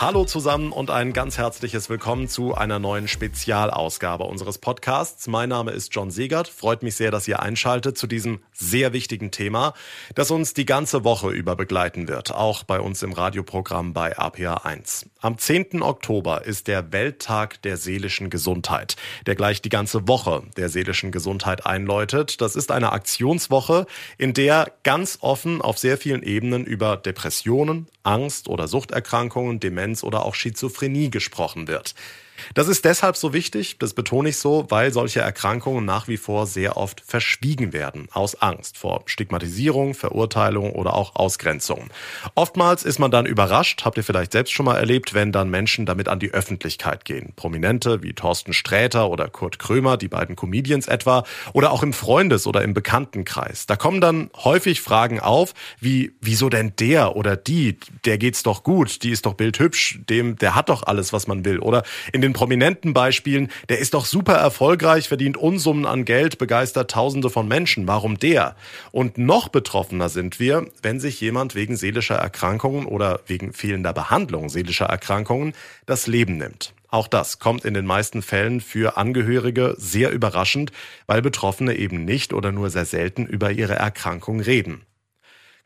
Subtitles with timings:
[0.00, 5.26] Hallo zusammen und ein ganz herzliches Willkommen zu einer neuen Spezialausgabe unseres Podcasts.
[5.26, 6.46] Mein Name ist John Segert.
[6.46, 9.74] Freut mich sehr, dass ihr einschaltet zu diesem sehr wichtigen Thema,
[10.14, 15.06] das uns die ganze Woche über begleiten wird, auch bei uns im Radioprogramm bei RPR1.
[15.20, 15.82] Am 10.
[15.82, 18.94] Oktober ist der Welttag der seelischen Gesundheit,
[19.26, 22.40] der gleich die ganze Woche der seelischen Gesundheit einläutet.
[22.40, 23.86] Das ist eine Aktionswoche,
[24.16, 30.24] in der ganz offen auf sehr vielen Ebenen über Depressionen, Angst oder Suchterkrankungen, Demenz oder
[30.24, 31.94] auch Schizophrenie gesprochen wird.
[32.54, 36.46] Das ist deshalb so wichtig, das betone ich so, weil solche Erkrankungen nach wie vor
[36.46, 41.88] sehr oft verschwiegen werden, aus Angst vor Stigmatisierung, Verurteilung oder auch Ausgrenzung.
[42.34, 45.86] Oftmals ist man dann überrascht, habt ihr vielleicht selbst schon mal erlebt, wenn dann Menschen
[45.86, 47.32] damit an die Öffentlichkeit gehen.
[47.36, 52.46] Prominente wie Thorsten Sträter oder Kurt Krömer, die beiden Comedians etwa, oder auch im Freundes-
[52.46, 53.66] oder im Bekanntenkreis.
[53.66, 58.62] Da kommen dann häufig Fragen auf, wie, wieso denn der oder die, der geht's doch
[58.62, 61.58] gut, die ist doch bildhübsch, dem, der hat doch alles, was man will.
[61.58, 66.90] Oder in den prominenten Beispielen, der ist doch super erfolgreich, verdient Unsummen an Geld, begeistert
[66.90, 67.86] Tausende von Menschen.
[67.88, 68.56] Warum der?
[68.92, 74.48] Und noch betroffener sind wir, wenn sich jemand wegen seelischer Erkrankungen oder wegen fehlender Behandlung
[74.48, 75.52] seelischer Erkrankungen
[75.86, 76.74] das Leben nimmt.
[76.90, 80.72] Auch das kommt in den meisten Fällen für Angehörige sehr überraschend,
[81.06, 84.82] weil Betroffene eben nicht oder nur sehr selten über ihre Erkrankung reden.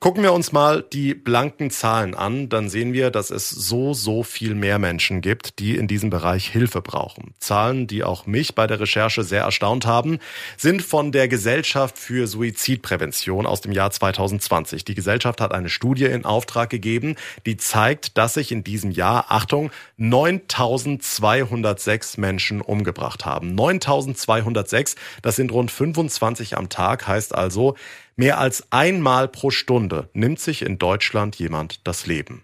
[0.02, 4.24] Gucken wir uns mal die blanken Zahlen an, dann sehen wir, dass es so, so
[4.24, 7.34] viel mehr Menschen gibt, die in diesem Bereich Hilfe brauchen.
[7.38, 10.18] Zahlen, die auch mich bei der Recherche sehr erstaunt haben,
[10.56, 14.84] sind von der Gesellschaft für Suizidprävention aus dem Jahr 2020.
[14.84, 17.14] Die Gesellschaft hat eine Studie in Auftrag gegeben,
[17.46, 23.54] die zeigt, dass sich in diesem Jahr, Achtung, 9206 Menschen umgebracht haben.
[23.54, 27.76] 9206, das sind rund 25 am Tag, heißt also,
[28.16, 32.42] Mehr als einmal pro Stunde nimmt sich in Deutschland jemand das Leben.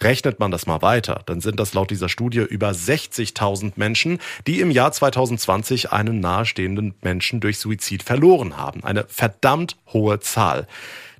[0.00, 4.60] Rechnet man das mal weiter, dann sind das laut dieser Studie über 60.000 Menschen, die
[4.60, 8.82] im Jahr 2020 einen nahestehenden Menschen durch Suizid verloren haben.
[8.82, 10.66] Eine verdammt hohe Zahl.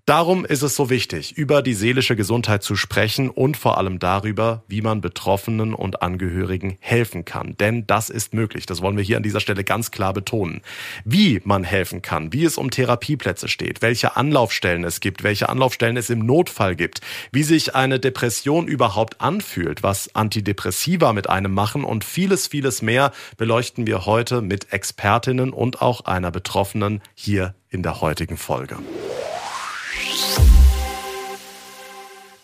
[0.05, 4.65] Darum ist es so wichtig, über die seelische Gesundheit zu sprechen und vor allem darüber,
[4.67, 7.57] wie man Betroffenen und Angehörigen helfen kann.
[7.57, 8.67] Denn das ist möglich.
[8.67, 10.63] Das wollen wir hier an dieser Stelle ganz klar betonen.
[11.05, 15.97] Wie man helfen kann, wie es um Therapieplätze steht, welche Anlaufstellen es gibt, welche Anlaufstellen
[15.97, 21.85] es im Notfall gibt, wie sich eine Depression überhaupt anfühlt, was Antidepressiva mit einem machen
[21.85, 27.85] und vieles, vieles mehr beleuchten wir heute mit Expertinnen und auch einer Betroffenen hier in
[27.85, 28.79] der heutigen Folge.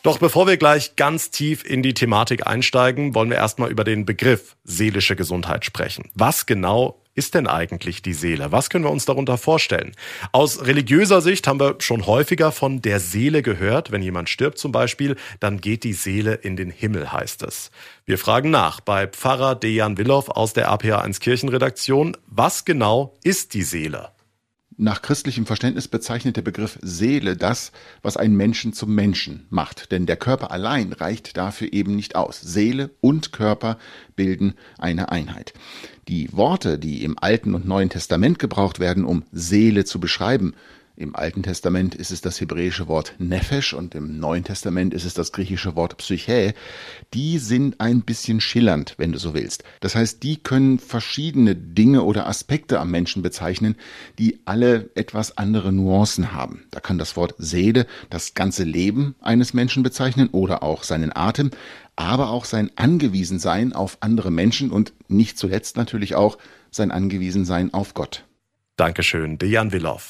[0.03, 4.05] Doch bevor wir gleich ganz tief in die Thematik einsteigen, wollen wir erstmal über den
[4.05, 6.09] Begriff seelische Gesundheit sprechen.
[6.15, 8.53] Was genau ist denn eigentlich die Seele?
[8.53, 9.91] Was können wir uns darunter vorstellen?
[10.31, 13.91] Aus religiöser Sicht haben wir schon häufiger von der Seele gehört.
[13.91, 17.73] Wenn jemand stirbt zum Beispiel, dann geht die Seele in den Himmel, heißt es.
[18.07, 22.17] Wir fragen nach bei Pfarrer Dejan Willow aus der APA1 Kirchenredaktion.
[22.29, 24.11] Was genau ist die Seele?
[24.81, 30.07] Nach christlichem Verständnis bezeichnet der Begriff Seele das, was einen Menschen zum Menschen macht, denn
[30.07, 32.41] der Körper allein reicht dafür eben nicht aus.
[32.41, 33.77] Seele und Körper
[34.15, 35.53] bilden eine Einheit.
[36.07, 40.55] Die Worte, die im Alten und Neuen Testament gebraucht werden, um Seele zu beschreiben,
[40.99, 45.15] im Alten Testament ist es das hebräische Wort Nefesh und im Neuen Testament ist es
[45.15, 46.55] das griechische Wort Psyche.
[47.15, 49.63] Die sind ein bisschen schillernd, wenn du so willst.
[49.81, 53.77] Das heißt, die können verschiedene Dinge oder Aspekte am Menschen bezeichnen,
[54.19, 56.65] die alle etwas andere Nuancen haben.
[56.73, 61.53] Da kann das Wort Seele das ganze Leben eines Menschen bezeichnen oder auch seinen Atem,
[61.95, 66.39] aber auch sein Angewiesensein auf andere Menschen und nicht zuletzt natürlich auch
[66.73, 68.25] sein Angewiesensein auf Gott.
[68.77, 70.01] Dankeschön, Dejan Willow.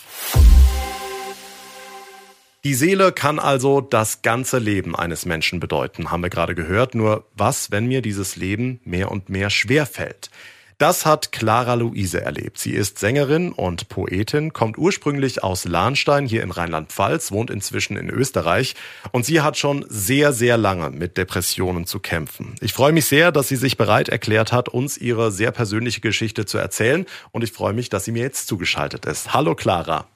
[2.65, 6.97] Die Seele kann also das ganze Leben eines Menschen bedeuten, haben wir gerade gehört.
[6.97, 10.31] Nur was, wenn mir dieses Leben mehr und mehr schwer fällt?
[10.77, 12.59] Das hat Clara Luise erlebt.
[12.59, 18.11] Sie ist Sängerin und Poetin, kommt ursprünglich aus Lahnstein hier in Rheinland-Pfalz, wohnt inzwischen in
[18.11, 18.75] Österreich
[19.13, 22.55] und sie hat schon sehr, sehr lange mit Depressionen zu kämpfen.
[22.61, 26.45] Ich freue mich sehr, dass sie sich bereit erklärt hat, uns ihre sehr persönliche Geschichte
[26.45, 29.33] zu erzählen und ich freue mich, dass sie mir jetzt zugeschaltet ist.
[29.33, 30.07] Hallo Clara.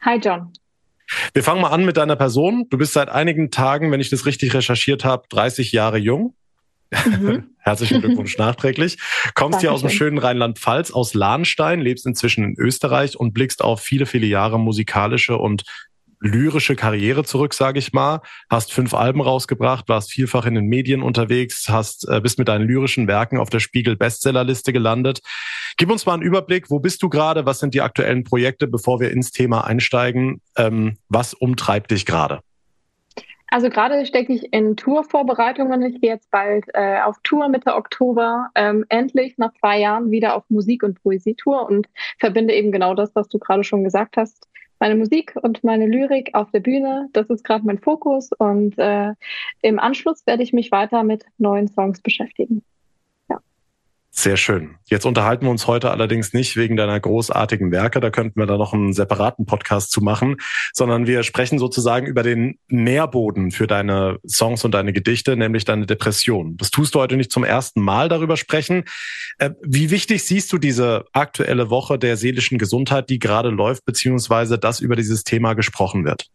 [0.00, 0.50] Hi John.
[1.32, 2.66] Wir fangen mal an mit deiner Person.
[2.70, 6.34] Du bist seit einigen Tagen, wenn ich das richtig recherchiert habe, 30 Jahre jung.
[6.90, 7.50] Mhm.
[7.58, 8.98] Herzlichen Glückwunsch nachträglich.
[9.34, 13.80] Kommst hier aus dem schönen Rheinland-Pfalz, aus Lahnstein, lebst inzwischen in Österreich und blickst auf
[13.80, 15.64] viele, viele Jahre musikalische und
[16.20, 18.20] lyrische Karriere zurück, sage ich mal.
[18.50, 22.66] Hast fünf Alben rausgebracht, warst vielfach in den Medien unterwegs, hast äh, bist mit deinen
[22.66, 25.20] lyrischen Werken auf der Spiegel Bestsellerliste gelandet.
[25.76, 27.46] Gib uns mal einen Überblick, wo bist du gerade?
[27.46, 30.40] Was sind die aktuellen Projekte, bevor wir ins Thema einsteigen?
[30.56, 32.40] Ähm, was umtreibt dich gerade?
[33.48, 35.82] Also gerade stecke ich in Tourvorbereitungen.
[35.82, 40.34] Ich gehe jetzt bald äh, auf Tour Mitte Oktober, ähm, endlich nach zwei Jahren wieder
[40.34, 44.48] auf Musik- und Poesietour und verbinde eben genau das, was du gerade schon gesagt hast.
[44.78, 49.14] Meine Musik und meine Lyrik auf der Bühne, das ist gerade mein Fokus und äh,
[49.62, 52.62] im Anschluss werde ich mich weiter mit neuen Songs beschäftigen.
[54.18, 54.76] Sehr schön.
[54.86, 58.56] Jetzt unterhalten wir uns heute allerdings nicht wegen deiner großartigen Werke, da könnten wir da
[58.56, 60.38] noch einen separaten Podcast zu machen,
[60.72, 65.84] sondern wir sprechen sozusagen über den Nährboden für deine Songs und deine Gedichte, nämlich deine
[65.84, 66.56] Depression.
[66.56, 68.84] Das tust du heute nicht zum ersten Mal darüber sprechen.
[69.38, 74.58] Äh, wie wichtig siehst du diese aktuelle Woche der seelischen Gesundheit, die gerade läuft, beziehungsweise
[74.58, 76.26] dass über dieses Thema gesprochen wird?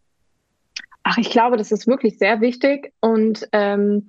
[1.02, 4.08] Ach, ich glaube, das ist wirklich sehr wichtig und ähm,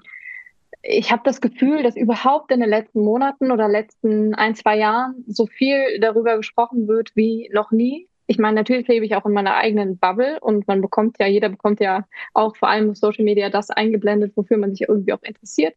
[0.83, 5.25] ich habe das Gefühl, dass überhaupt in den letzten Monaten oder letzten ein, zwei Jahren
[5.27, 8.09] so viel darüber gesprochen wird wie noch nie.
[8.27, 11.49] Ich meine, natürlich lebe ich auch in meiner eigenen Bubble und man bekommt ja, jeder
[11.49, 15.23] bekommt ja auch vor allem auf Social Media das eingeblendet, wofür man sich irgendwie auch
[15.23, 15.75] interessiert.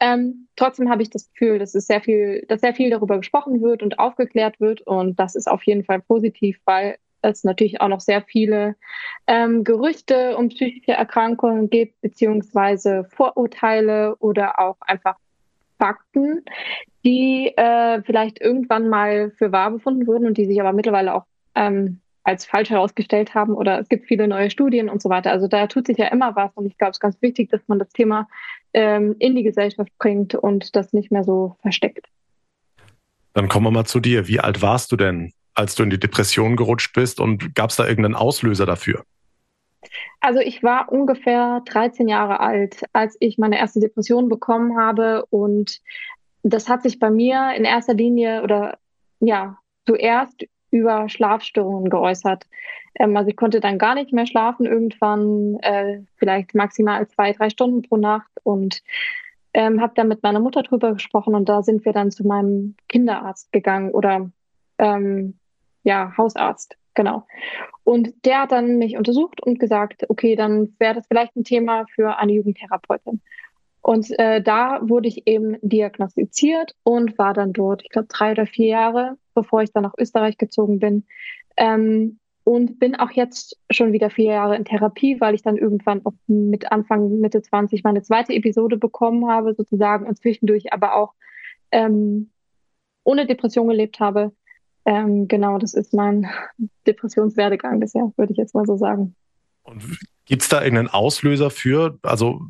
[0.00, 3.60] Ähm, trotzdem habe ich das Gefühl, dass es sehr viel, dass sehr viel darüber gesprochen
[3.60, 7.88] wird und aufgeklärt wird und das ist auf jeden Fall positiv, weil es natürlich auch
[7.88, 8.76] noch sehr viele
[9.26, 15.16] ähm, Gerüchte um psychische Erkrankungen gibt, beziehungsweise Vorurteile oder auch einfach
[15.78, 16.44] Fakten,
[17.04, 21.24] die äh, vielleicht irgendwann mal für wahr befunden wurden und die sich aber mittlerweile auch
[21.54, 25.30] ähm, als falsch herausgestellt haben oder es gibt viele neue Studien und so weiter.
[25.32, 27.62] Also da tut sich ja immer was und ich glaube, es ist ganz wichtig, dass
[27.66, 28.28] man das Thema
[28.74, 32.06] ähm, in die Gesellschaft bringt und das nicht mehr so versteckt.
[33.32, 34.28] Dann kommen wir mal zu dir.
[34.28, 37.76] Wie alt warst du denn, als du in die Depression gerutscht bist und gab es
[37.76, 39.04] da irgendeinen Auslöser dafür?
[40.20, 45.80] Also ich war ungefähr 13 Jahre alt, als ich meine erste Depression bekommen habe und
[46.42, 48.78] das hat sich bei mir in erster Linie oder
[49.20, 52.46] ja, zuerst über Schlafstörungen geäußert.
[52.94, 57.50] Ähm, also ich konnte dann gar nicht mehr schlafen irgendwann, äh, vielleicht maximal zwei, drei
[57.50, 58.82] Stunden pro Nacht und
[59.52, 62.76] ähm, habe dann mit meiner Mutter drüber gesprochen und da sind wir dann zu meinem
[62.88, 64.30] Kinderarzt gegangen oder
[64.78, 65.39] ähm,
[65.82, 67.26] ja, Hausarzt, genau.
[67.84, 71.86] Und der hat dann mich untersucht und gesagt, okay, dann wäre das vielleicht ein Thema
[71.94, 73.20] für eine Jugendtherapeutin.
[73.82, 78.46] Und äh, da wurde ich eben diagnostiziert und war dann dort, ich glaube, drei oder
[78.46, 81.06] vier Jahre, bevor ich dann nach Österreich gezogen bin.
[81.56, 86.04] Ähm, und bin auch jetzt schon wieder vier Jahre in Therapie, weil ich dann irgendwann
[86.04, 91.14] auch mit Anfang, Mitte 20 meine zweite Episode bekommen habe, sozusagen, und zwischendurch aber auch
[91.70, 92.30] ähm,
[93.04, 94.32] ohne Depression gelebt habe.
[94.90, 96.26] Ähm, genau, das ist mein
[96.84, 99.14] Depressionswerdegang bisher, würde ich jetzt mal so sagen.
[99.62, 101.96] Und gibt es da irgendeinen Auslöser für?
[102.02, 102.40] Also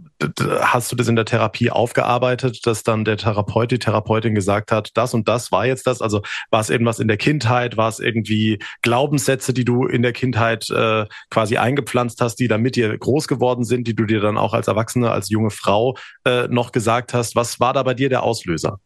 [0.63, 4.89] hast du das in der Therapie aufgearbeitet, dass dann der Therapeut, die Therapeutin gesagt hat,
[4.95, 6.01] das und das war jetzt das?
[6.01, 7.77] Also war es irgendwas in der Kindheit?
[7.77, 12.63] War es irgendwie Glaubenssätze, die du in der Kindheit äh, quasi eingepflanzt hast, die dann
[12.63, 15.95] mit dir groß geworden sind, die du dir dann auch als Erwachsene, als junge Frau
[16.25, 17.37] äh, noch gesagt hast?
[17.37, 18.81] Was war da bei dir der Auslöser?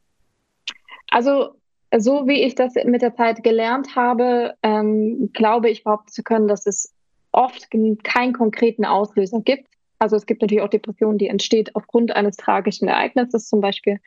[1.08, 1.53] Also
[1.98, 6.48] so wie ich das mit der Zeit gelernt habe, ähm, glaube ich behaupten zu können,
[6.48, 6.94] dass es
[7.32, 7.68] oft
[8.04, 9.68] keinen konkreten Auslöser gibt.
[9.98, 14.00] Also es gibt natürlich auch Depressionen, die entsteht aufgrund eines tragischen Ereignisses zum Beispiel.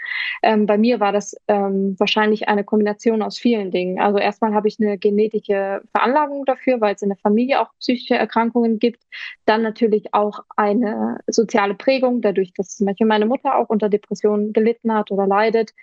[0.44, 4.00] Ähm, bei mir war das ähm, wahrscheinlich eine Kombination aus vielen Dingen.
[4.00, 8.16] Also erstmal habe ich eine genetische Veranlagung dafür, weil es in der Familie auch psychische
[8.16, 9.04] Erkrankungen gibt.
[9.46, 14.54] Dann natürlich auch eine soziale Prägung, dadurch, dass zum Beispiel meine Mutter auch unter Depressionen
[14.54, 15.74] gelitten hat oder leidet.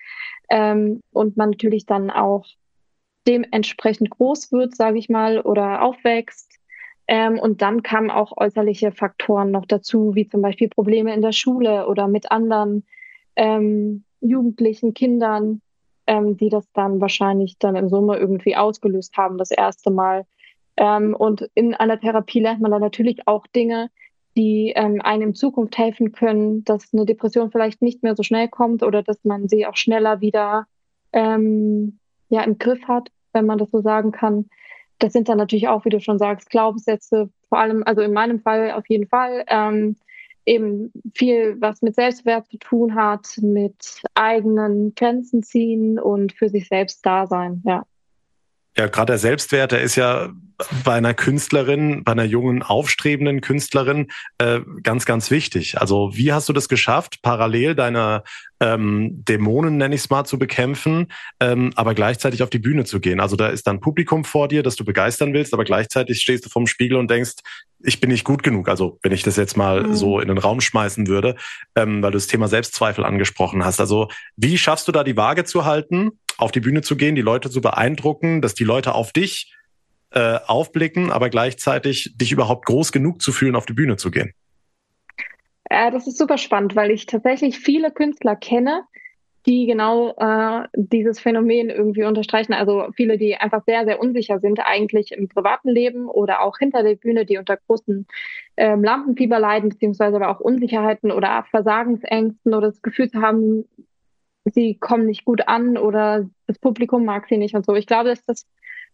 [0.50, 2.46] Ähm, und man natürlich dann auch
[3.26, 6.53] dementsprechend groß wird, sage ich mal, oder aufwächst
[7.06, 11.32] ähm, und dann kamen auch äußerliche Faktoren noch dazu, wie zum Beispiel Probleme in der
[11.32, 12.84] Schule oder mit anderen
[13.36, 15.60] ähm, Jugendlichen, Kindern,
[16.06, 20.24] ähm, die das dann wahrscheinlich dann in Summe irgendwie ausgelöst haben, das erste Mal.
[20.76, 23.90] Ähm, und in einer Therapie lernt man dann natürlich auch Dinge,
[24.36, 28.48] die ähm, einem in Zukunft helfen können, dass eine Depression vielleicht nicht mehr so schnell
[28.48, 30.66] kommt oder dass man sie auch schneller wieder
[31.12, 31.98] ähm,
[32.30, 34.48] ja, im Griff hat, wenn man das so sagen kann
[34.98, 38.40] das sind dann natürlich auch, wie du schon sagst, Glaubenssätze, vor allem, also in meinem
[38.40, 39.96] Fall auf jeden Fall, ähm,
[40.46, 46.68] eben viel, was mit Selbstwert zu tun hat, mit eigenen Grenzen ziehen und für sich
[46.68, 47.84] selbst da sein, ja.
[48.76, 50.32] Ja, gerade der Selbstwert, der ist ja
[50.84, 55.80] bei einer Künstlerin, bei einer jungen, aufstrebenden Künstlerin äh, ganz, ganz wichtig.
[55.80, 58.22] Also wie hast du das geschafft, parallel deine
[58.60, 61.08] ähm, Dämonen, nenne ich es mal, zu bekämpfen,
[61.40, 63.20] ähm, aber gleichzeitig auf die Bühne zu gehen?
[63.20, 66.50] Also da ist dann Publikum vor dir, das du begeistern willst, aber gleichzeitig stehst du
[66.50, 67.34] vorm Spiegel und denkst,
[67.80, 68.68] ich bin nicht gut genug.
[68.68, 69.94] Also wenn ich das jetzt mal mhm.
[69.94, 71.36] so in den Raum schmeißen würde,
[71.76, 73.80] ähm, weil du das Thema Selbstzweifel angesprochen hast.
[73.80, 76.12] Also wie schaffst du da die Waage zu halten?
[76.38, 79.54] Auf die Bühne zu gehen, die Leute zu beeindrucken, dass die Leute auf dich
[80.10, 84.32] äh, aufblicken, aber gleichzeitig dich überhaupt groß genug zu fühlen, auf die Bühne zu gehen?
[85.64, 88.82] Äh, das ist super spannend, weil ich tatsächlich viele Künstler kenne,
[89.46, 92.54] die genau äh, dieses Phänomen irgendwie unterstreichen.
[92.54, 96.82] Also viele, die einfach sehr, sehr unsicher sind, eigentlich im privaten Leben oder auch hinter
[96.82, 98.06] der Bühne, die unter großen
[98.56, 103.64] ähm, Lampenfieber leiden, beziehungsweise aber auch Unsicherheiten oder Versagensängsten oder das Gefühl zu haben,
[104.44, 107.74] sie kommen nicht gut an oder das Publikum mag sie nicht und so.
[107.74, 108.46] Ich glaube, dass das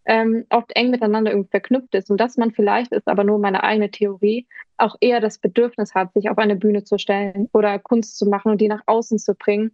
[0.07, 3.63] ähm, oft eng miteinander irgendwie verknüpft ist und dass man vielleicht, ist aber nur meine
[3.63, 4.47] eigene Theorie,
[4.79, 8.53] auch eher das Bedürfnis hat, sich auf eine Bühne zu stellen oder Kunst zu machen
[8.53, 9.73] und die nach außen zu bringen,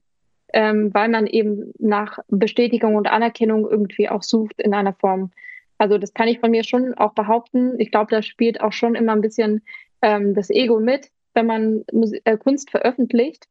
[0.52, 5.30] ähm, weil man eben nach Bestätigung und Anerkennung irgendwie auch sucht in einer Form.
[5.78, 7.78] Also das kann ich von mir schon auch behaupten.
[7.78, 9.62] Ich glaube, da spielt auch schon immer ein bisschen
[10.02, 13.46] ähm, das Ego mit, wenn man Musik, äh, Kunst veröffentlicht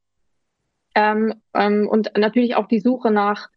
[0.96, 3.50] ähm, ähm, und natürlich auch die Suche nach,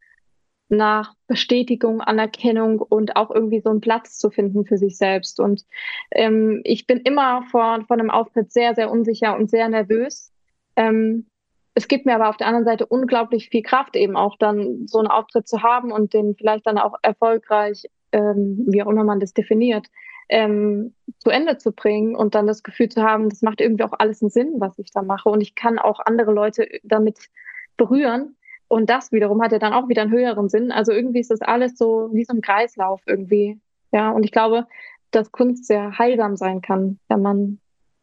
[0.69, 5.41] nach Bestätigung, Anerkennung und auch irgendwie so einen Platz zu finden für sich selbst.
[5.41, 5.65] Und
[6.11, 10.33] ähm, ich bin immer vor, vor einem Auftritt sehr, sehr unsicher und sehr nervös.
[10.77, 11.27] Ähm,
[11.75, 14.99] es gibt mir aber auf der anderen Seite unglaublich viel Kraft, eben auch dann so
[14.99, 19.21] einen Auftritt zu haben und den vielleicht dann auch erfolgreich, ähm, wie auch immer man
[19.21, 19.87] das definiert,
[20.29, 23.95] ähm, zu Ende zu bringen und dann das Gefühl zu haben, das macht irgendwie auch
[23.99, 25.29] alles einen Sinn, was ich da mache.
[25.29, 27.29] Und ich kann auch andere Leute damit
[27.77, 28.37] berühren.
[28.69, 30.71] Und das wiederum hat ja dann auch wieder einen höheren Sinn.
[30.71, 33.59] Also irgendwie ist das alles so wie so ein Kreislauf irgendwie.
[33.93, 34.67] Ja, und ich glaube,
[35.11, 37.61] dass Kunst sehr heilsam sein kann, wenn man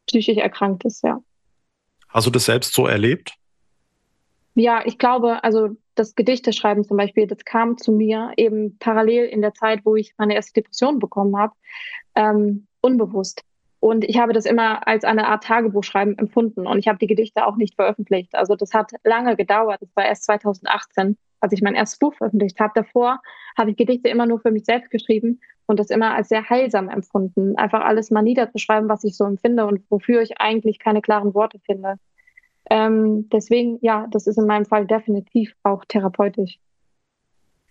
[0.08, 1.22] psychisch erkrankt ist, ja.
[2.10, 3.36] Hast du das selbst so erlebt?
[4.56, 9.42] Ja, ich glaube, also das Gedichteschreiben zum Beispiel, das kam zu mir eben parallel in
[9.42, 11.54] der Zeit, wo ich meine erste Depression bekommen habe,
[12.16, 13.42] ähm, unbewusst.
[13.82, 17.46] Und ich habe das immer als eine Art Tagebuchschreiben empfunden und ich habe die Gedichte
[17.46, 18.34] auch nicht veröffentlicht.
[18.34, 19.82] Also das hat lange gedauert.
[19.82, 22.72] Das war erst 2018, als ich mein erstes Buch veröffentlicht habe.
[22.76, 23.22] Davor
[23.58, 26.90] habe ich Gedichte immer nur für mich selbst geschrieben und das immer als sehr heilsam
[26.90, 27.58] empfunden.
[27.58, 31.60] Einfach alles mal niederzuschreiben, was ich so empfinde und wofür ich eigentlich keine klaren Worte
[31.60, 32.00] finde.
[32.70, 36.60] Ähm, deswegen, ja, das ist in meinem Fall definitiv auch therapeutisch.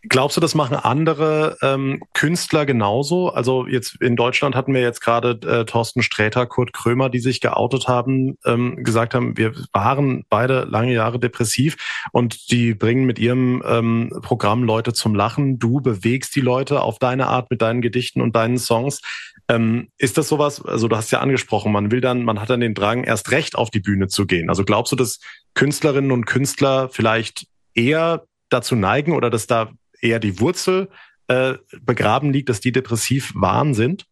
[0.06, 3.30] Glaubst du, das machen andere ähm, Künstler genauso?
[3.30, 7.40] Also jetzt in Deutschland hatten wir jetzt gerade äh, Thorsten Sträter, Kurt Krömer, die sich
[7.40, 11.76] geoutet haben, ähm, gesagt haben, wir waren beide lange Jahre depressiv
[12.12, 15.58] und die bringen mit ihrem ähm, Programm Leute zum Lachen.
[15.58, 19.00] Du bewegst die Leute auf deine Art mit deinen Gedichten und deinen Songs.
[19.48, 22.60] Ähm, ist das sowas, also du hast ja angesprochen, man will dann, man hat dann
[22.60, 24.48] den Drang, erst recht auf die Bühne zu gehen.
[24.48, 25.20] Also glaubst du, dass
[25.52, 30.88] Künstlerinnen und Künstler vielleicht eher dazu neigen oder dass da eher die Wurzel
[31.28, 34.06] äh, begraben liegt, dass die depressiv waren sind?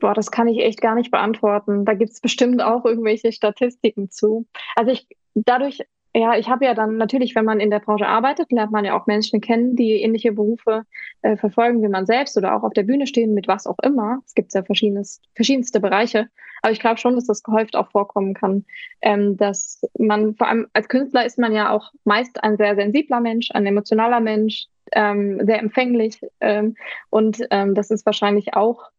[0.00, 1.84] Boah, das kann ich echt gar nicht beantworten.
[1.84, 4.46] Da gibt es bestimmt auch irgendwelche Statistiken zu.
[4.76, 5.06] Also ich
[5.44, 5.80] dadurch,
[6.18, 8.98] ja, ich habe ja dann natürlich, wenn man in der Branche arbeitet, lernt man ja
[8.98, 10.84] auch Menschen kennen, die ähnliche Berufe
[11.22, 14.20] äh, verfolgen wie man selbst oder auch auf der Bühne stehen mit was auch immer.
[14.26, 16.28] Es gibt ja verschiedenes, verschiedenste Bereiche.
[16.62, 18.64] Aber ich glaube schon, dass das gehäuft auch vorkommen kann,
[19.00, 23.20] ähm, dass man vor allem als Künstler ist man ja auch meist ein sehr sensibler
[23.20, 26.20] Mensch, ein emotionaler Mensch, ähm, sehr empfänglich.
[26.40, 26.76] Ähm,
[27.10, 28.90] und ähm, das ist wahrscheinlich auch,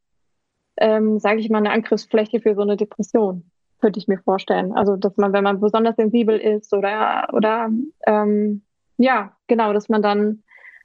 [0.77, 3.48] ähm, sage ich mal, eine Angriffsfläche für so eine Depression,
[3.79, 4.71] könnte ich mir vorstellen.
[4.73, 7.69] Also, dass man, wenn man besonders sensibel ist oder, oder
[8.05, 8.63] ähm,
[8.97, 10.43] ja, genau, dass man dann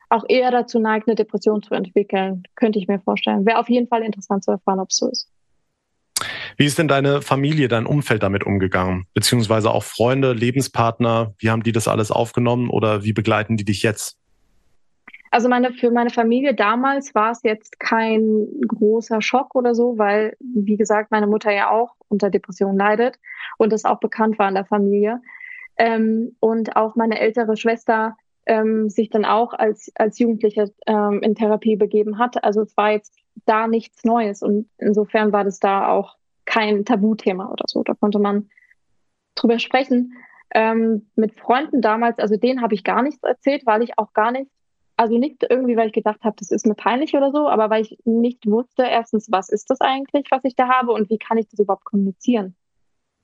[0.09, 3.45] auch eher dazu neigt, eine Depression zu entwickeln, könnte ich mir vorstellen.
[3.47, 5.29] Wäre auf jeden Fall interessant zu erfahren, ob es so ist.
[6.57, 9.07] Wie ist denn deine Familie, dein Umfeld damit umgegangen?
[9.15, 13.83] Beziehungsweise auch Freunde, Lebenspartner, wie haben die das alles aufgenommen oder wie begleiten die dich
[13.83, 14.17] jetzt?
[15.35, 20.37] Also meine, für meine Familie damals war es jetzt kein großer Schock oder so, weil,
[20.39, 23.19] wie gesagt, meine Mutter ja auch unter Depression leidet
[23.59, 25.21] und das auch bekannt war in der Familie.
[25.77, 31.35] Ähm, und auch meine ältere Schwester ähm, sich dann auch als, als Jugendliche ähm, in
[31.35, 32.45] Therapie begeben hat.
[32.45, 33.13] Also es war jetzt
[33.45, 36.15] da nichts Neues und insofern war das da auch
[36.45, 37.83] kein Tabuthema oder so.
[37.83, 38.51] Da konnte man
[39.35, 40.13] drüber sprechen.
[40.55, 44.31] Ähm, mit Freunden damals, also denen habe ich gar nichts erzählt, weil ich auch gar
[44.31, 44.49] nicht
[44.97, 47.83] also nicht irgendwie, weil ich gedacht habe, das ist mir peinlich oder so, aber weil
[47.83, 51.39] ich nicht wusste, erstens, was ist das eigentlich, was ich da habe und wie kann
[51.39, 52.55] ich das überhaupt kommunizieren?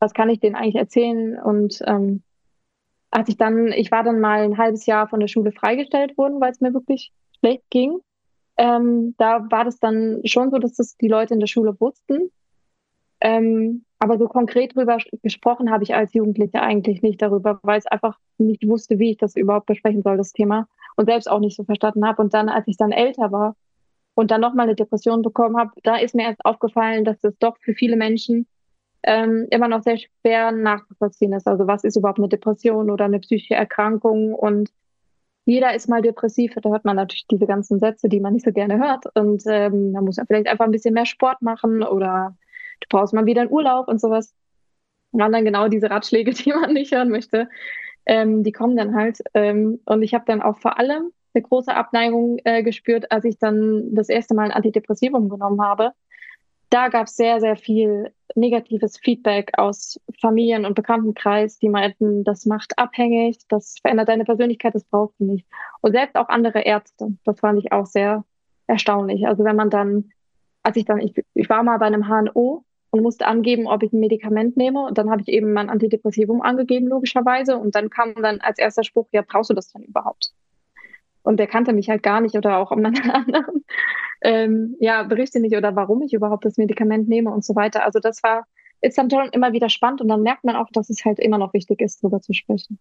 [0.00, 1.38] Was kann ich denen eigentlich erzählen?
[1.40, 2.22] Und ähm,
[3.10, 6.40] als ich dann, ich war dann mal ein halbes Jahr von der Schule freigestellt worden,
[6.40, 7.98] weil es mir wirklich schlecht ging.
[8.56, 12.30] Ähm, da war das dann schon so, dass das die Leute in der Schule wussten.
[13.20, 17.92] Ähm, aber so konkret drüber gesprochen habe ich als Jugendliche eigentlich nicht darüber, weil ich
[17.92, 20.68] einfach nicht wusste, wie ich das überhaupt besprechen soll, das Thema.
[21.00, 22.20] Und selbst auch nicht so verstanden habe.
[22.20, 23.56] Und dann, als ich dann älter war
[24.12, 27.56] und dann nochmal eine Depression bekommen habe, da ist mir erst aufgefallen, dass das doch
[27.56, 28.46] für viele Menschen
[29.02, 31.46] ähm, immer noch sehr schwer nachzuvollziehen ist.
[31.46, 34.34] Also was ist überhaupt eine Depression oder eine psychische Erkrankung?
[34.34, 34.68] Und
[35.46, 36.52] jeder ist mal depressiv.
[36.60, 39.06] Da hört man natürlich diese ganzen Sätze, die man nicht so gerne hört.
[39.14, 42.36] Und ähm, da muss man vielleicht einfach ein bisschen mehr Sport machen oder
[42.80, 44.34] du brauchst mal wieder einen Urlaub und sowas.
[45.12, 47.48] Und dann genau diese Ratschläge, die man nicht hören möchte,
[48.10, 49.22] ähm, die kommen dann halt.
[49.34, 53.38] Ähm, und ich habe dann auch vor allem eine große Abneigung äh, gespürt, als ich
[53.38, 55.92] dann das erste Mal ein Antidepressivum genommen habe.
[56.70, 62.46] Da gab es sehr, sehr viel negatives Feedback aus Familien- und Bekanntenkreis, die meinten, das
[62.46, 65.46] macht abhängig, das verändert deine Persönlichkeit, das brauchst du nicht.
[65.80, 68.24] Und selbst auch andere Ärzte, das fand ich auch sehr
[68.66, 69.26] erstaunlich.
[69.26, 70.10] Also wenn man dann,
[70.64, 73.92] als ich dann, ich, ich war mal bei einem HNO und musste angeben, ob ich
[73.92, 74.86] ein Medikament nehme.
[74.86, 77.56] Und dann habe ich eben mein Antidepressivum angegeben, logischerweise.
[77.56, 80.32] Und dann kam dann als erster Spruch, ja, brauchst du das dann überhaupt?
[81.22, 83.64] Und der kannte mich halt gar nicht oder auch um anderen
[84.22, 87.84] ähm, ja, berichte nicht oder warum ich überhaupt das Medikament nehme und so weiter.
[87.84, 88.44] Also das war,
[88.80, 91.38] ist dann schon immer wieder spannend und dann merkt man auch, dass es halt immer
[91.38, 92.78] noch wichtig ist, darüber zu sprechen.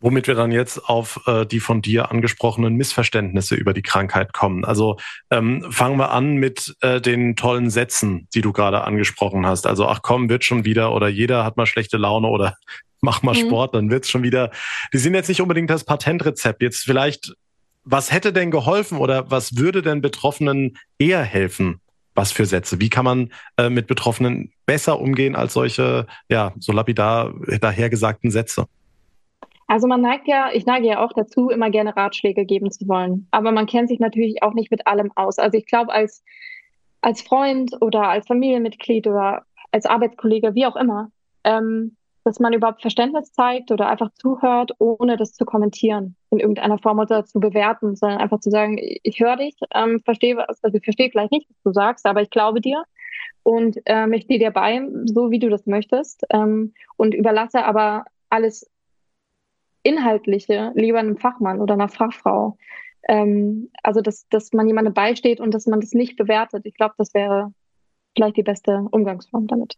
[0.00, 4.64] Womit wir dann jetzt auf äh, die von dir angesprochenen Missverständnisse über die Krankheit kommen.
[4.64, 4.98] Also
[5.30, 9.66] ähm, fangen wir an mit äh, den tollen Sätzen, die du gerade angesprochen hast.
[9.66, 12.56] Also ach komm, wird schon wieder oder jeder hat mal schlechte Laune oder
[13.00, 13.46] mach mal mhm.
[13.46, 14.50] Sport, dann wird's schon wieder.
[14.92, 16.62] Die sind jetzt nicht unbedingt das Patentrezept.
[16.62, 17.32] Jetzt vielleicht
[17.86, 21.80] was hätte denn geholfen oder was würde denn Betroffenen eher helfen?
[22.14, 22.80] Was für Sätze?
[22.80, 28.66] Wie kann man äh, mit Betroffenen besser umgehen als solche, ja, so lapidar dahergesagten Sätze?
[29.66, 33.26] Also man neigt ja, ich neige ja auch dazu, immer gerne Ratschläge geben zu wollen.
[33.32, 35.38] Aber man kennt sich natürlich auch nicht mit allem aus.
[35.38, 36.24] Also ich glaube, als,
[37.00, 41.10] als Freund oder als Familienmitglied oder als Arbeitskollege, wie auch immer,
[41.44, 41.96] ähm,
[42.26, 46.98] dass man überhaupt Verständnis zeigt oder einfach zuhört, ohne das zu kommentieren in irgendeiner Form
[46.98, 50.82] oder zu bewerten, sondern einfach zu sagen, ich höre dich, ähm, verstehe was, also ich
[50.82, 52.82] verstehe vielleicht nicht, was du sagst, aber ich glaube dir
[53.44, 58.04] und ähm, ich stehe dir bei, so wie du das möchtest ähm, und überlasse aber
[58.28, 58.68] alles
[59.86, 62.56] Inhaltliche lieber einem Fachmann oder einer Fachfrau.
[63.08, 66.66] Ähm, also, dass, dass man jemandem beisteht und dass man das nicht bewertet.
[66.66, 67.52] Ich glaube, das wäre
[68.14, 69.76] vielleicht die beste Umgangsform damit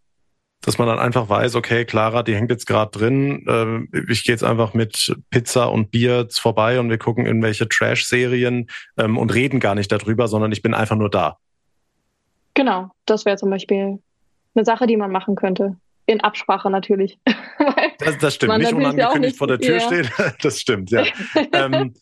[0.62, 4.34] dass man dann einfach weiß, okay, Clara, die hängt jetzt gerade drin, äh, ich gehe
[4.34, 9.60] jetzt einfach mit Pizza und Bier vorbei und wir gucken irgendwelche Trash-Serien ähm, und reden
[9.60, 11.38] gar nicht darüber, sondern ich bin einfach nur da.
[12.54, 14.00] Genau, das wäre zum Beispiel
[14.54, 15.76] eine Sache, die man machen könnte.
[16.08, 17.18] In Absprache natürlich.
[17.99, 19.80] das, das stimmt, nicht unangekündigt nicht, vor der Tür ja.
[19.80, 20.10] steht.
[20.42, 21.04] Das stimmt, ja.
[21.52, 21.94] ähm,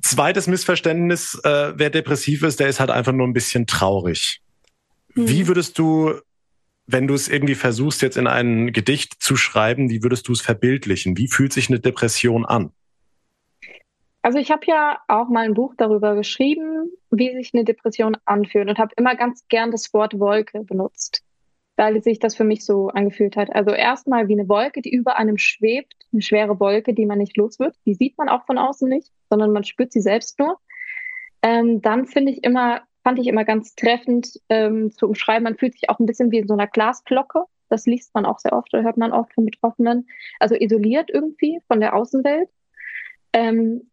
[0.00, 4.40] zweites Missverständnis, äh, wer depressiv ist, der ist halt einfach nur ein bisschen traurig.
[5.14, 5.28] Hm.
[5.28, 6.14] Wie würdest du
[6.86, 10.40] wenn du es irgendwie versuchst, jetzt in ein Gedicht zu schreiben, wie würdest du es
[10.40, 11.16] verbildlichen?
[11.16, 12.72] Wie fühlt sich eine Depression an?
[14.20, 18.68] Also ich habe ja auch mal ein Buch darüber geschrieben, wie sich eine Depression anfühlt
[18.68, 21.22] und habe immer ganz gern das Wort Wolke benutzt,
[21.76, 23.54] weil sich das für mich so angefühlt hat.
[23.54, 27.36] Also erstmal wie eine Wolke, die über einem schwebt, eine schwere Wolke, die man nicht
[27.36, 27.74] los wird.
[27.86, 30.58] Die sieht man auch von außen nicht, sondern man spürt sie selbst nur.
[31.42, 35.44] Ähm, dann finde ich immer fand ich immer ganz treffend ähm, zu umschreiben.
[35.44, 37.44] Man fühlt sich auch ein bisschen wie in so einer Glasglocke.
[37.68, 40.08] Das liest man auch sehr oft oder hört man oft von Betroffenen.
[40.38, 42.48] Also isoliert irgendwie von der Außenwelt.
[43.32, 43.90] Ähm,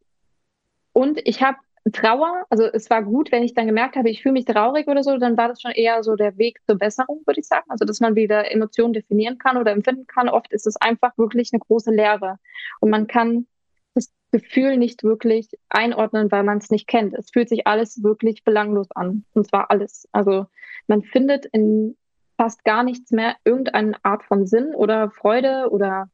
[0.93, 1.57] und ich habe
[1.91, 5.03] Trauer, also es war gut, wenn ich dann gemerkt habe, ich fühle mich traurig oder
[5.03, 7.65] so, dann war das schon eher so der Weg zur Besserung, würde ich sagen.
[7.69, 10.29] Also dass man wieder Emotionen definieren kann oder empfinden kann.
[10.29, 12.37] Oft ist es einfach wirklich eine große Leere.
[12.79, 13.47] Und man kann
[13.95, 17.13] das Gefühl nicht wirklich einordnen, weil man es nicht kennt.
[17.15, 19.25] Es fühlt sich alles wirklich belanglos an.
[19.33, 20.07] Und zwar alles.
[20.11, 20.45] Also
[20.87, 21.95] man findet in
[22.37, 26.09] fast gar nichts mehr irgendeine Art von Sinn oder Freude oder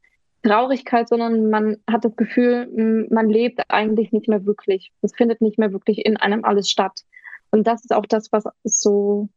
[0.46, 4.92] Traurigkeit, sondern man hat das Gefühl, man lebt eigentlich nicht mehr wirklich.
[5.02, 7.02] Es findet nicht mehr wirklich in einem alles statt.
[7.50, 9.28] Und das ist auch das, was es so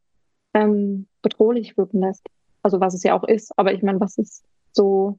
[0.54, 2.26] ähm, bedrohlich wirken lässt.
[2.62, 5.18] Also was es ja auch ist, aber ich meine, was es so,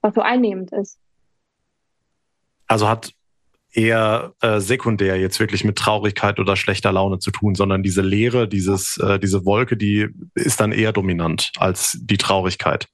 [0.00, 0.98] was so einnehmend ist.
[2.66, 3.12] Also hat
[3.72, 8.48] eher äh, sekundär jetzt wirklich mit Traurigkeit oder schlechter Laune zu tun, sondern diese Leere,
[8.48, 12.88] dieses, äh, diese Wolke, die ist dann eher dominant als die Traurigkeit.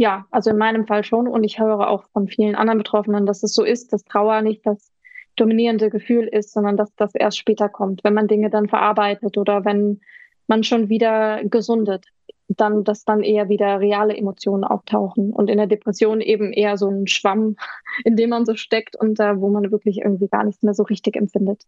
[0.00, 1.28] Ja, also in meinem Fall schon.
[1.28, 4.64] Und ich höre auch von vielen anderen Betroffenen, dass es so ist, dass Trauer nicht
[4.64, 4.90] das
[5.36, 9.66] dominierende Gefühl ist, sondern dass das erst später kommt, wenn man Dinge dann verarbeitet oder
[9.66, 10.00] wenn
[10.46, 12.06] man schon wieder gesundet
[12.48, 16.88] dann, dass dann eher wieder reale Emotionen auftauchen und in der Depression eben eher so
[16.88, 17.56] ein Schwamm,
[18.04, 20.82] in dem man so steckt und da, wo man wirklich irgendwie gar nichts mehr so
[20.84, 21.64] richtig empfindet.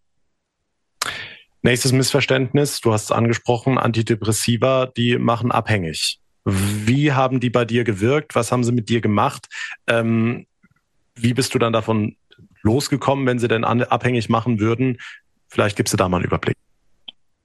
[1.60, 6.21] Nächstes Missverständnis, du hast es angesprochen, Antidepressiva, die machen abhängig.
[6.44, 8.34] Wie haben die bei dir gewirkt?
[8.34, 9.48] Was haben sie mit dir gemacht?
[9.86, 10.46] Ähm,
[11.14, 12.16] wie bist du dann davon
[12.62, 14.98] losgekommen, wenn sie denn abhängig machen würden?
[15.48, 16.56] Vielleicht gibst du da mal einen Überblick.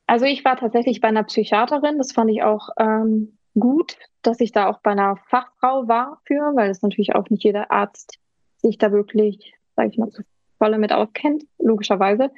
[0.08, 1.98] Also ich war tatsächlich bei einer Psychiaterin.
[1.98, 6.56] Das fand ich auch ähm, gut, dass ich da auch bei einer Fachfrau war für,
[6.56, 8.18] weil es natürlich auch nicht jeder Arzt
[8.58, 10.24] sich da wirklich, sage ich mal, zu
[10.58, 12.32] volle mit auskennt, logischerweise.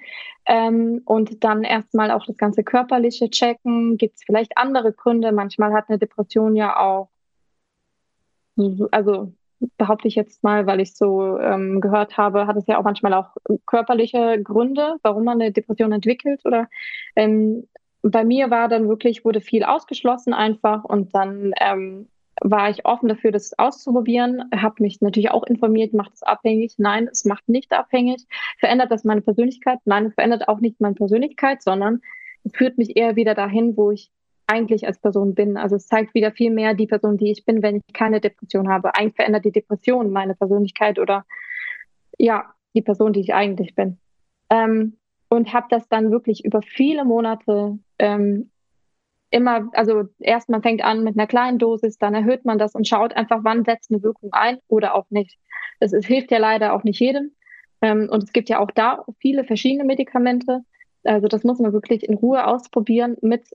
[0.46, 3.98] Ähm, und dann erstmal auch das ganze körperliche checken.
[3.98, 5.32] Gibt es vielleicht andere Gründe?
[5.32, 7.10] Manchmal hat eine Depression ja auch,
[8.92, 9.34] also
[9.78, 13.14] behaupte ich jetzt mal, weil ich so ähm, gehört habe, hat es ja auch manchmal
[13.14, 16.42] auch körperliche Gründe, warum man eine Depression entwickelt.
[16.46, 16.70] Oder
[17.16, 17.68] ähm,
[18.02, 22.08] bei mir war dann wirklich, wurde viel ausgeschlossen einfach und dann ähm,
[22.42, 26.76] war ich offen dafür, das auszuprobieren, habe mich natürlich auch informiert, macht es abhängig?
[26.78, 28.26] Nein, es macht nicht abhängig.
[28.60, 29.80] Verändert das meine Persönlichkeit?
[29.86, 32.02] Nein, es verändert auch nicht meine Persönlichkeit, sondern
[32.44, 34.12] es führt mich eher wieder dahin, wo ich
[34.48, 35.58] eigentlich als Person bin.
[35.58, 38.70] Also es zeigt wieder viel mehr die Person, die ich bin, wenn ich keine Depression
[38.70, 38.96] habe.
[38.96, 41.26] Eigentlich verändert die Depression meine Persönlichkeit oder
[42.18, 44.00] ja, die Person, die ich eigentlich bin.
[44.50, 44.98] Ähm,
[45.30, 48.50] und habe das dann wirklich über viele Monate ähm,
[49.32, 52.88] immer, also erst man fängt an mit einer kleinen Dosis, dann erhöht man das und
[52.88, 55.38] schaut einfach, wann setzt eine Wirkung ein oder auch nicht.
[55.80, 57.32] Das ist, hilft ja leider auch nicht jedem.
[57.82, 60.62] Ähm, und es gibt ja auch da viele verschiedene Medikamente.
[61.04, 63.46] Also das muss man wirklich in Ruhe ausprobieren mit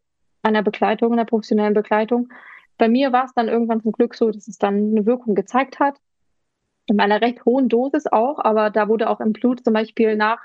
[0.43, 2.29] einer Begleitung, einer professionellen Begleitung.
[2.79, 5.79] Bei mir war es dann irgendwann zum Glück so, dass es dann eine Wirkung gezeigt
[5.79, 5.97] hat.
[6.87, 10.41] In einer recht hohen Dosis auch, aber da wurde auch im Blut zum Beispiel nach,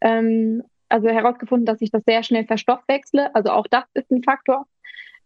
[0.00, 3.34] ähm, also herausgefunden, dass ich das sehr schnell verstoffwechsle.
[3.34, 4.66] Also auch das ist ein Faktor.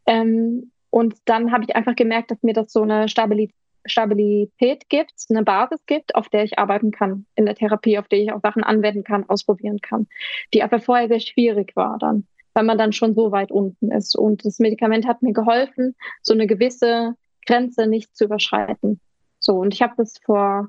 [0.07, 5.12] Ähm, und dann habe ich einfach gemerkt, dass mir das so eine Stabilität Stabilität gibt,
[5.29, 8.40] eine Basis gibt, auf der ich arbeiten kann in der Therapie, auf der ich auch
[8.40, 10.07] Sachen anwenden kann, ausprobieren kann,
[10.55, 14.16] die aber vorher sehr schwierig war dann weil man dann schon so weit unten ist.
[14.16, 17.14] Und das Medikament hat mir geholfen, so eine gewisse
[17.46, 19.01] Grenze nicht zu überschreiten.
[19.38, 20.68] So, und ich habe das vor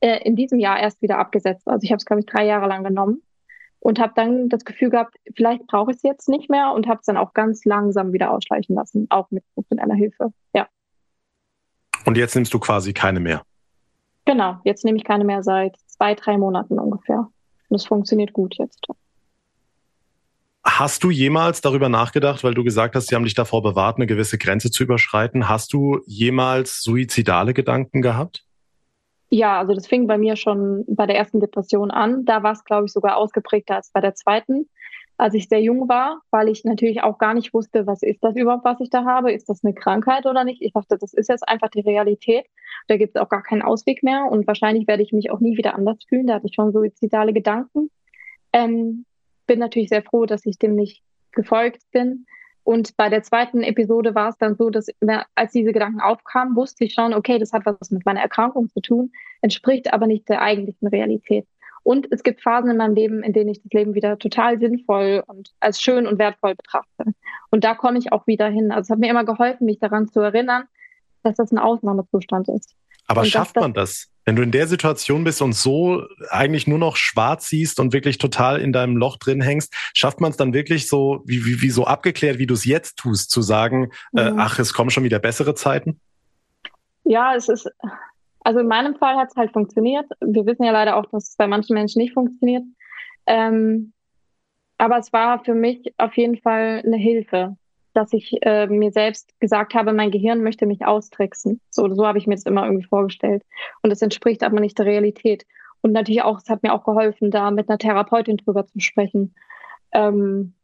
[0.00, 1.66] äh, in diesem Jahr erst wieder abgesetzt.
[1.68, 3.22] Also ich habe es, glaube ich, drei Jahre lang genommen
[3.80, 7.00] und habe dann das Gefühl gehabt, vielleicht brauche ich es jetzt nicht mehr und habe
[7.00, 9.44] es dann auch ganz langsam wieder ausschleichen lassen, auch mit
[9.78, 10.32] einer Hilfe.
[10.54, 10.68] Ja.
[12.04, 13.42] Und jetzt nimmst du quasi keine mehr?
[14.26, 17.28] Genau, jetzt nehme ich keine mehr seit zwei, drei Monaten ungefähr.
[17.68, 18.86] Und es funktioniert gut jetzt.
[20.62, 24.06] Hast du jemals darüber nachgedacht, weil du gesagt hast, sie haben dich davor bewahrt, eine
[24.06, 25.48] gewisse Grenze zu überschreiten?
[25.48, 28.44] Hast du jemals suizidale Gedanken gehabt?
[29.30, 32.24] Ja, also das fing bei mir schon bei der ersten Depression an.
[32.24, 34.68] Da war es, glaube ich, sogar ausgeprägter als bei der zweiten,
[35.16, 38.34] als ich sehr jung war, weil ich natürlich auch gar nicht wusste, was ist das
[38.34, 39.32] überhaupt, was ich da habe?
[39.32, 40.60] Ist das eine Krankheit oder nicht?
[40.62, 42.46] Ich dachte, das ist jetzt einfach die Realität.
[42.88, 45.56] Da gibt es auch gar keinen Ausweg mehr und wahrscheinlich werde ich mich auch nie
[45.56, 46.26] wieder anders fühlen.
[46.26, 47.90] Da hatte ich schon suizidale Gedanken.
[48.52, 49.04] Ähm,
[49.46, 52.26] bin natürlich sehr froh, dass ich dem nicht gefolgt bin.
[52.64, 54.86] Und bei der zweiten Episode war es dann so, dass
[55.34, 58.80] als diese Gedanken aufkamen, wusste ich schon, okay, das hat was mit meiner Erkrankung zu
[58.80, 61.46] tun, entspricht aber nicht der eigentlichen Realität.
[61.82, 65.24] Und es gibt Phasen in meinem Leben, in denen ich das Leben wieder total sinnvoll
[65.26, 67.04] und als schön und wertvoll betrachte.
[67.50, 68.70] Und da komme ich auch wieder hin.
[68.70, 70.64] Also es hat mir immer geholfen, mich daran zu erinnern,
[71.22, 72.74] dass das ein Ausnahmezustand ist.
[73.06, 74.09] Aber und schafft man das?
[74.24, 78.18] Wenn du in der Situation bist und so eigentlich nur noch schwarz siehst und wirklich
[78.18, 81.70] total in deinem Loch drin hängst, schafft man es dann wirklich so, wie, wie, wie
[81.70, 84.38] so abgeklärt, wie du es jetzt tust, zu sagen, äh, mhm.
[84.38, 86.00] äh, ach, es kommen schon wieder bessere Zeiten?
[87.04, 87.68] Ja, es ist,
[88.40, 90.06] also in meinem Fall hat es halt funktioniert.
[90.20, 92.64] Wir wissen ja leider auch, dass es bei manchen Menschen nicht funktioniert.
[93.26, 93.92] Ähm,
[94.78, 97.56] aber es war für mich auf jeden Fall eine Hilfe
[97.92, 101.60] dass ich äh, mir selbst gesagt habe, mein Gehirn möchte mich austricksen.
[101.70, 103.42] So, so habe ich mir das immer irgendwie vorgestellt.
[103.82, 105.46] Und das entspricht aber nicht der Realität.
[105.82, 109.34] Und natürlich auch, es hat mir auch geholfen, da mit einer Therapeutin drüber zu sprechen.
[109.92, 110.54] Ähm,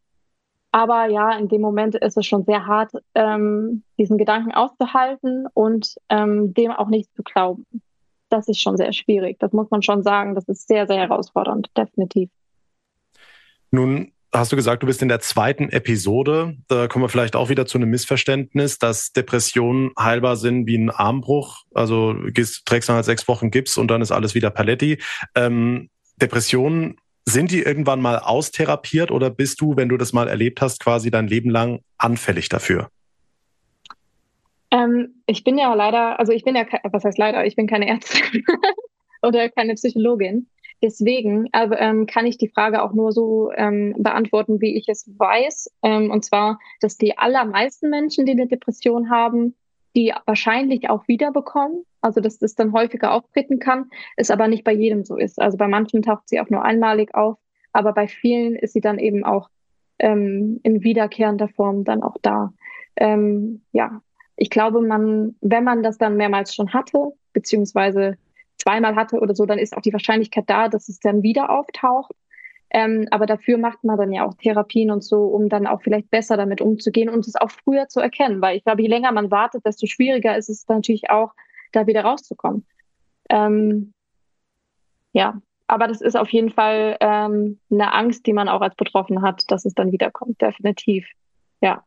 [0.73, 5.95] aber ja, in dem Moment ist es schon sehr hart, ähm, diesen Gedanken auszuhalten und
[6.11, 7.65] ähm, dem auch nicht zu glauben.
[8.29, 9.39] Das ist schon sehr schwierig.
[9.39, 10.35] Das muss man schon sagen.
[10.35, 12.29] Das ist sehr, sehr herausfordernd, definitiv.
[13.71, 16.57] Nun hast du gesagt, du bist in der zweiten Episode.
[16.69, 20.91] Da kommen wir vielleicht auch wieder zu einem Missverständnis, dass Depressionen heilbar sind wie ein
[20.91, 21.65] Armbruch.
[21.75, 24.99] Also gehst, trägst dann halt sechs Wochen Gips und dann ist alles wieder Paletti.
[25.35, 26.97] Ähm, Depressionen,
[27.29, 31.11] sind die irgendwann mal austherapiert oder bist du, wenn du das mal erlebt hast, quasi
[31.11, 32.89] dein Leben lang anfällig dafür?
[34.71, 37.89] Ähm, ich bin ja leider, also ich bin ja, was heißt leider, ich bin keine
[37.89, 38.45] Ärztin
[39.23, 40.47] oder keine Psychologin.
[40.83, 45.71] Deswegen ähm, kann ich die Frage auch nur so ähm, beantworten, wie ich es weiß.
[45.83, 49.55] Ähm, und zwar, dass die allermeisten Menschen, die eine Depression haben,
[49.97, 51.85] die wahrscheinlich auch wiederbekommen.
[52.03, 55.41] Also dass das dann häufiger auftreten kann, es aber nicht bei jedem so ist.
[55.41, 57.37] Also bei manchen taucht sie auch nur einmalig auf,
[57.73, 59.49] aber bei vielen ist sie dann eben auch
[59.99, 62.53] ähm, in wiederkehrender Form dann auch da.
[62.97, 64.03] Ähm, ja,
[64.37, 68.19] ich glaube, man, wenn man das dann mehrmals schon hatte, beziehungsweise
[68.59, 72.13] zweimal hatte oder so, dann ist auch die Wahrscheinlichkeit da, dass es dann wieder auftaucht.
[72.71, 76.11] Ähm, aber dafür macht man dann ja auch Therapien und so, um dann auch vielleicht
[76.11, 78.43] besser damit umzugehen und es auch früher zu erkennen.
[78.43, 81.33] Weil ich glaube, je länger man wartet, desto schwieriger ist es natürlich auch,
[81.73, 82.67] da wieder rauszukommen.
[83.31, 83.93] Ähm,
[85.13, 89.23] ja, aber das ist auf jeden Fall ähm, eine Angst, die man auch als Betroffener
[89.23, 91.07] hat, dass es dann wiederkommt, definitiv.
[91.61, 91.85] Ja.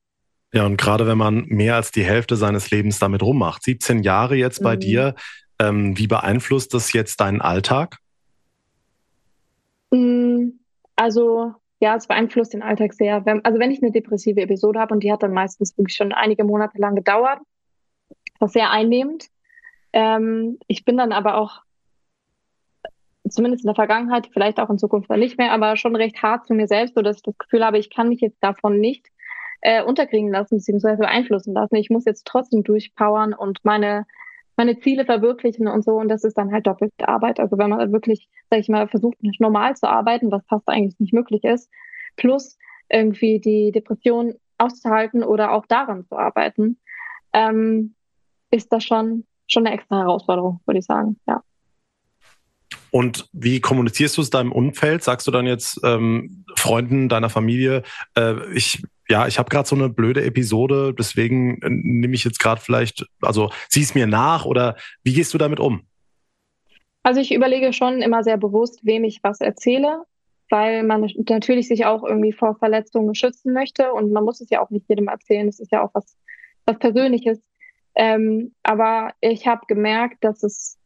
[0.51, 4.36] Ja, und gerade wenn man mehr als die Hälfte seines Lebens damit rummacht, 17 Jahre
[4.36, 4.79] jetzt bei mhm.
[4.79, 5.15] dir,
[5.59, 7.97] ähm, wie beeinflusst das jetzt deinen Alltag?
[9.91, 10.49] Mm,
[10.95, 13.25] also ja, es beeinflusst den Alltag sehr.
[13.25, 16.11] Wenn, also wenn ich eine depressive Episode habe und die hat dann meistens wirklich schon
[16.11, 17.39] einige Monate lang gedauert,
[18.39, 19.27] was sehr einnehmend.
[19.93, 21.61] Ähm, ich bin dann aber auch
[23.29, 26.53] zumindest in der Vergangenheit, vielleicht auch in Zukunft nicht mehr, aber schon recht hart zu
[26.53, 29.07] mir selbst, so dass ich das Gefühl habe, ich kann mich jetzt davon nicht
[29.61, 31.75] äh, unterkriegen lassen, beziehungsweise beeinflussen lassen.
[31.75, 34.05] Ich muss jetzt trotzdem durchpowern und meine,
[34.59, 35.91] meine Ziele verwirklichen und so.
[35.91, 37.39] Und das ist dann halt doppelte Arbeit.
[37.39, 41.13] Also wenn man wirklich, sag ich mal, versucht, normal zu arbeiten, was fast eigentlich nicht
[41.13, 41.69] möglich ist,
[42.17, 42.57] plus
[42.89, 46.77] irgendwie die Depression auszuhalten oder auch daran zu arbeiten,
[47.31, 47.95] ähm,
[48.51, 51.41] ist das schon, schon eine extra Herausforderung, würde ich sagen, ja.
[52.91, 55.03] Und wie kommunizierst du es deinem Umfeld?
[55.03, 57.83] Sagst du dann jetzt ähm, Freunden deiner Familie,
[58.17, 62.39] äh, ich ja, ich habe gerade so eine blöde Episode, deswegen äh, nehme ich jetzt
[62.39, 65.81] gerade vielleicht, also sieh es mir nach oder wie gehst du damit um?
[67.03, 70.03] Also ich überlege schon immer sehr bewusst, wem ich was erzähle,
[70.49, 74.61] weil man natürlich sich auch irgendwie vor Verletzungen schützen möchte und man muss es ja
[74.61, 75.47] auch nicht jedem erzählen.
[75.47, 76.17] Es ist ja auch was,
[76.65, 77.39] was Persönliches.
[77.95, 80.78] Ähm, aber ich habe gemerkt, dass es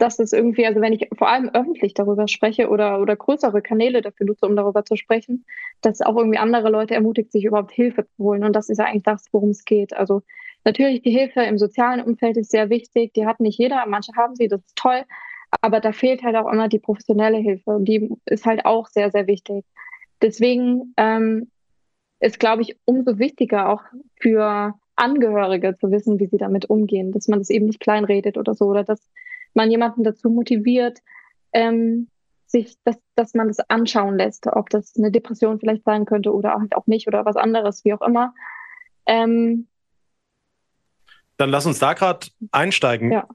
[0.00, 4.00] dass es irgendwie, also wenn ich vor allem öffentlich darüber spreche oder, oder größere Kanäle
[4.00, 5.44] dafür nutze, um darüber zu sprechen,
[5.82, 8.42] dass auch irgendwie andere Leute ermutigt, sich überhaupt Hilfe zu holen.
[8.42, 9.92] Und das ist ja eigentlich das, worum es geht.
[9.94, 10.22] Also
[10.64, 13.12] natürlich die Hilfe im sozialen Umfeld ist sehr wichtig.
[13.12, 15.02] Die hat nicht jeder, manche haben sie, das ist toll.
[15.60, 17.70] Aber da fehlt halt auch immer die professionelle Hilfe.
[17.70, 19.66] Und die ist halt auch sehr, sehr wichtig.
[20.22, 21.50] Deswegen ähm,
[22.20, 23.82] ist, glaube ich, umso wichtiger auch
[24.18, 28.54] für Angehörige zu wissen, wie sie damit umgehen, dass man das eben nicht kleinredet oder
[28.54, 29.00] so, oder dass
[29.54, 30.98] man jemanden dazu motiviert,
[31.52, 32.08] ähm,
[32.46, 36.54] sich, dass, dass man das anschauen lässt, ob das eine Depression vielleicht sein könnte oder
[36.54, 38.34] halt auch nicht oder was anderes, wie auch immer.
[39.06, 39.68] Ähm,
[41.36, 43.12] Dann lass uns da gerade einsteigen.
[43.12, 43.28] Ja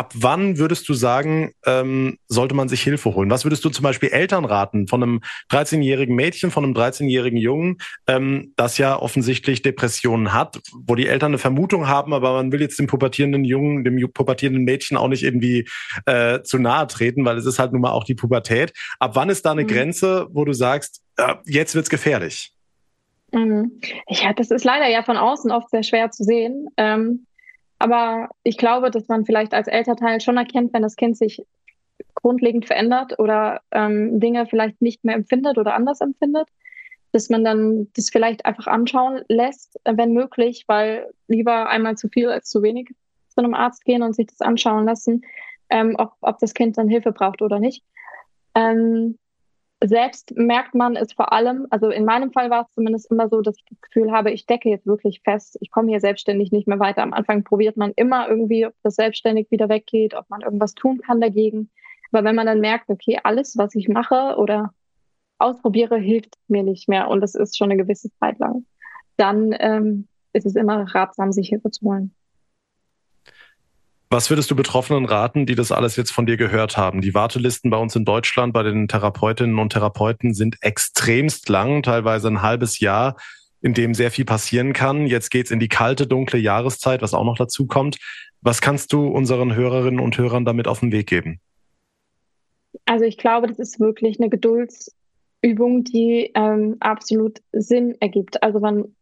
[0.00, 3.28] ab wann würdest du sagen, ähm, sollte man sich Hilfe holen?
[3.28, 7.76] Was würdest du zum Beispiel Eltern raten von einem 13-jährigen Mädchen, von einem 13-jährigen Jungen,
[8.06, 12.62] ähm, das ja offensichtlich Depressionen hat, wo die Eltern eine Vermutung haben, aber man will
[12.62, 15.68] jetzt dem pubertierenden Jungen, dem pubertierenden Mädchen auch nicht irgendwie
[16.06, 18.72] äh, zu nahe treten, weil es ist halt nun mal auch die Pubertät.
[19.00, 19.68] Ab wann ist da eine mhm.
[19.68, 22.54] Grenze, wo du sagst, äh, jetzt wird's gefährlich?
[23.32, 23.80] Mhm.
[24.08, 26.68] Ja, das ist leider ja von außen oft sehr schwer zu sehen.
[26.78, 27.26] Ähm,
[27.80, 31.42] aber ich glaube, dass man vielleicht als Elternteil schon erkennt, wenn das Kind sich
[32.14, 36.46] grundlegend verändert oder ähm, Dinge vielleicht nicht mehr empfindet oder anders empfindet,
[37.12, 42.28] dass man dann das vielleicht einfach anschauen lässt, wenn möglich, weil lieber einmal zu viel
[42.28, 42.90] als zu wenig
[43.28, 45.22] zu einem Arzt gehen und sich das anschauen lassen,
[45.70, 47.82] ähm, ob, ob das Kind dann Hilfe braucht oder nicht.
[48.54, 49.18] Ähm,
[49.82, 53.40] selbst merkt man es vor allem, also in meinem Fall war es zumindest immer so,
[53.40, 56.68] dass ich das Gefühl habe, ich decke jetzt wirklich fest, ich komme hier selbstständig nicht
[56.68, 57.02] mehr weiter.
[57.02, 61.00] Am Anfang probiert man immer irgendwie, ob das selbstständig wieder weggeht, ob man irgendwas tun
[61.00, 61.70] kann dagegen.
[62.12, 64.74] Aber wenn man dann merkt, okay, alles, was ich mache oder
[65.38, 68.66] ausprobiere, hilft mir nicht mehr und das ist schon eine gewisse Zeit lang,
[69.16, 72.14] dann ähm, ist es immer ratsam, sich Hilfe zu holen.
[74.12, 77.00] Was würdest du Betroffenen raten, die das alles jetzt von dir gehört haben?
[77.00, 82.26] Die Wartelisten bei uns in Deutschland, bei den Therapeutinnen und Therapeuten sind extremst lang, teilweise
[82.26, 83.16] ein halbes Jahr,
[83.60, 85.06] in dem sehr viel passieren kann.
[85.06, 87.98] Jetzt geht's in die kalte, dunkle Jahreszeit, was auch noch dazu kommt.
[88.40, 91.38] Was kannst du unseren Hörerinnen und Hörern damit auf den Weg geben?
[92.86, 98.42] Also ich glaube, das ist wirklich eine Geduldsübung, die ähm, absolut Sinn ergibt.
[98.42, 98.96] Also man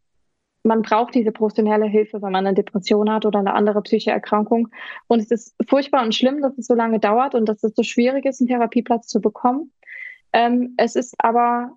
[0.68, 4.68] man braucht diese professionelle Hilfe, wenn man eine Depression hat oder eine andere psychische Erkrankung.
[5.08, 7.82] Und es ist furchtbar und schlimm, dass es so lange dauert und dass es so
[7.82, 9.72] schwierig ist, einen Therapieplatz zu bekommen.
[10.32, 11.72] Ähm, es ist aber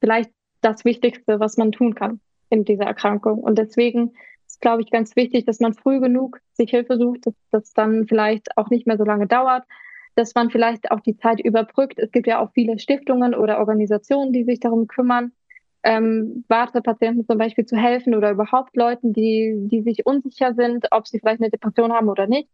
[0.00, 0.30] vielleicht
[0.62, 3.38] das Wichtigste, was man tun kann in dieser Erkrankung.
[3.38, 4.14] Und deswegen
[4.46, 8.08] ist, glaube ich, ganz wichtig, dass man früh genug sich Hilfe sucht, dass das dann
[8.08, 9.64] vielleicht auch nicht mehr so lange dauert,
[10.16, 11.98] dass man vielleicht auch die Zeit überbrückt.
[11.98, 15.32] Es gibt ja auch viele Stiftungen oder Organisationen, die sich darum kümmern
[15.82, 21.06] ähm, Wartepatienten zum Beispiel zu helfen oder überhaupt Leuten, die, die sich unsicher sind, ob
[21.08, 22.48] sie vielleicht eine Depression haben oder nicht.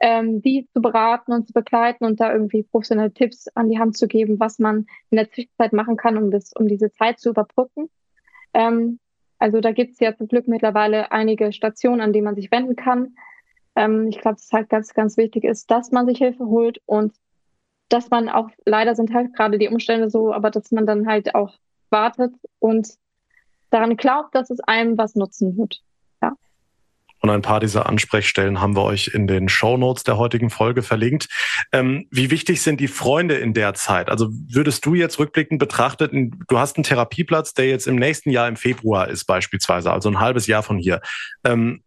[0.00, 3.96] ähm, die zu beraten und zu begleiten und da irgendwie professionelle Tipps an die Hand
[3.96, 7.30] zu geben, was man in der Zwischenzeit machen kann, um, das, um diese Zeit zu
[7.30, 7.88] überbrücken.
[8.52, 8.98] Ähm,
[9.38, 12.76] also da gibt es ja zum Glück mittlerweile einige Stationen, an die man sich wenden
[12.76, 13.16] kann.
[13.76, 17.14] Ähm, ich glaube, es halt ganz, ganz wichtig ist, dass man sich Hilfe holt und
[17.88, 21.34] dass man auch, leider sind halt gerade die Umstände so, aber dass man dann halt
[21.34, 21.54] auch
[21.90, 22.88] wartet und
[23.70, 25.80] daran glaubt, dass es einem was nutzen wird.
[27.24, 30.82] Und ein paar dieser Ansprechstellen haben wir euch in den Show Notes der heutigen Folge
[30.82, 31.30] verlinkt.
[31.72, 34.10] Ähm, wie wichtig sind die Freunde in der Zeit?
[34.10, 38.46] Also würdest du jetzt rückblickend betrachtet, du hast einen Therapieplatz, der jetzt im nächsten Jahr
[38.46, 41.00] im Februar ist beispielsweise, also ein halbes Jahr von hier.
[41.44, 41.82] Ähm,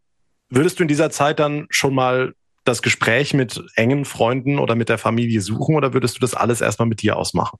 [0.50, 2.34] würdest du in dieser Zeit dann schon mal
[2.64, 6.62] das Gespräch mit engen Freunden oder mit der Familie suchen oder würdest du das alles
[6.62, 7.60] erstmal mit dir ausmachen?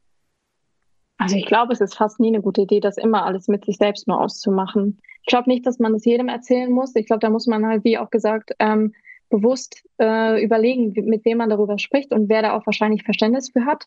[1.18, 3.78] Also ich glaube, es ist fast nie eine gute Idee, das immer alles mit sich
[3.78, 5.00] selbst nur auszumachen.
[5.22, 6.96] Ich glaube nicht, dass man das jedem erzählen muss.
[6.96, 8.94] Ich glaube, da muss man halt, wie auch gesagt, ähm,
[9.30, 13.66] bewusst äh, überlegen, mit wem man darüber spricht und wer da auch wahrscheinlich Verständnis für
[13.66, 13.86] hat.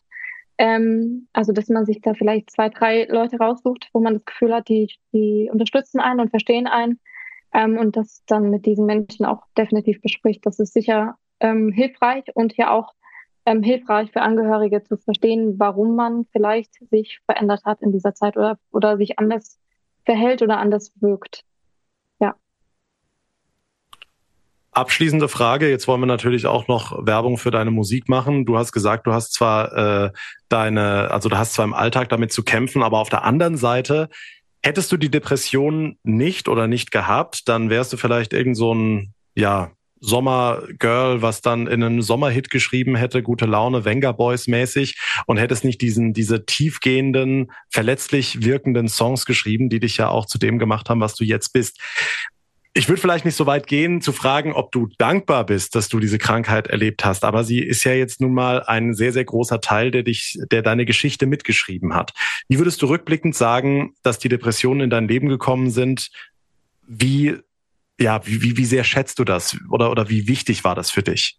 [0.57, 4.53] Ähm, also, dass man sich da vielleicht zwei, drei Leute raussucht, wo man das Gefühl
[4.53, 6.99] hat, die, die unterstützen einen und verstehen einen.
[7.53, 10.45] Ähm, und das dann mit diesen Menschen auch definitiv bespricht.
[10.45, 12.93] Das ist sicher ähm, hilfreich und hier auch
[13.45, 18.37] ähm, hilfreich für Angehörige zu verstehen, warum man vielleicht sich verändert hat in dieser Zeit
[18.37, 19.59] oder, oder sich anders
[20.05, 21.43] verhält oder anders wirkt.
[22.19, 22.35] Ja.
[24.71, 25.69] Abschließende Frage.
[25.69, 28.45] Jetzt wollen wir natürlich auch noch Werbung für deine Musik machen.
[28.45, 30.11] Du hast gesagt, du hast zwar äh,
[30.49, 34.09] deine, also du hast zwar im Alltag damit zu kämpfen, aber auf der anderen Seite
[34.63, 39.13] hättest du die Depression nicht oder nicht gehabt, dann wärst du vielleicht irgend so ein,
[39.33, 39.71] ja,
[40.01, 45.63] Sommergirl, was dann in einen Sommerhit geschrieben hätte, gute Laune, Venga Boys mäßig und hättest
[45.63, 50.89] nicht diesen, diese tiefgehenden, verletzlich wirkenden Songs geschrieben, die dich ja auch zu dem gemacht
[50.89, 51.79] haben, was du jetzt bist.
[52.73, 55.99] Ich würde vielleicht nicht so weit gehen, zu fragen, ob du dankbar bist, dass du
[55.99, 57.25] diese Krankheit erlebt hast.
[57.25, 60.61] Aber sie ist ja jetzt nun mal ein sehr, sehr großer Teil, der dich, der
[60.61, 62.13] deine Geschichte mitgeschrieben hat.
[62.47, 66.11] Wie würdest du rückblickend sagen, dass die Depressionen in dein Leben gekommen sind?
[66.87, 67.35] Wie
[68.01, 71.03] ja, wie, wie, wie sehr schätzt du das oder, oder wie wichtig war das für
[71.03, 71.37] dich?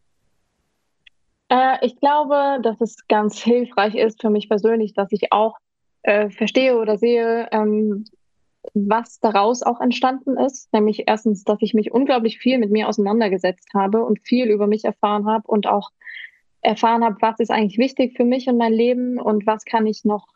[1.49, 5.57] Äh, ich glaube, dass es ganz hilfreich ist für mich persönlich, dass ich auch
[6.03, 8.05] äh, verstehe oder sehe, ähm,
[8.75, 10.73] was daraus auch entstanden ist.
[10.73, 14.85] Nämlich erstens, dass ich mich unglaublich viel mit mir auseinandergesetzt habe und viel über mich
[14.85, 15.91] erfahren habe und auch
[16.61, 20.05] erfahren habe, was ist eigentlich wichtig für mich und mein Leben und was kann ich
[20.05, 20.27] noch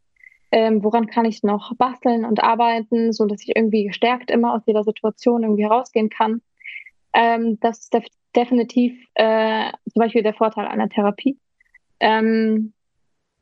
[0.53, 4.63] ähm, woran kann ich noch basteln und arbeiten, so dass ich irgendwie gestärkt immer aus
[4.67, 6.43] jeder Situation irgendwie herausgehen kann.
[7.13, 8.05] Ähm, das ist def
[8.35, 11.39] definitiv äh, zum Beispiel der Vorteil einer Therapie.
[12.01, 12.75] Ähm,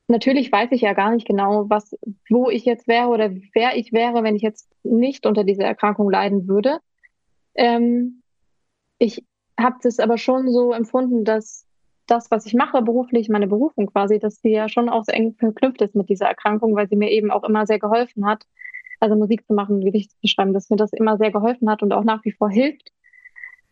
[0.07, 1.97] natürlich weiß ich ja gar nicht genau, was,
[2.31, 6.11] wo ich jetzt wäre oder wer ich wäre, wenn ich jetzt nicht unter dieser Erkrankung
[6.11, 6.79] leiden würde.
[7.57, 8.23] Ähm,
[8.99, 9.25] ich
[9.59, 11.64] habe das aber schon so empfunden, dass
[12.07, 15.35] das, was ich mache beruflich, meine Berufung quasi, dass die ja schon auch so eng
[15.35, 18.47] verknüpft ist mit dieser Erkrankung, weil sie mir eben auch immer sehr geholfen hat,
[19.01, 21.93] also Musik zu machen, Gedichte zu schreiben, dass mir das immer sehr geholfen hat und
[21.93, 22.93] auch nach wie vor hilft.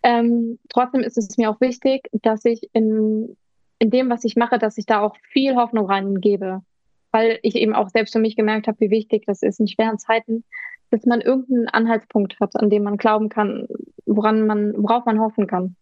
[0.03, 3.37] Ähm, trotzdem ist es mir auch wichtig, dass ich in,
[3.79, 6.63] in dem, was ich mache, dass ich da auch viel Hoffnung reingebe,
[7.13, 9.99] weil ich eben auch selbst für mich gemerkt habe, wie wichtig das ist in schweren
[9.99, 10.45] Zeiten,
[10.91, 13.67] dass man irgendeinen Anhaltspunkt hat, an dem man glauben kann,
[14.07, 15.77] woran man, worauf man hoffen kann.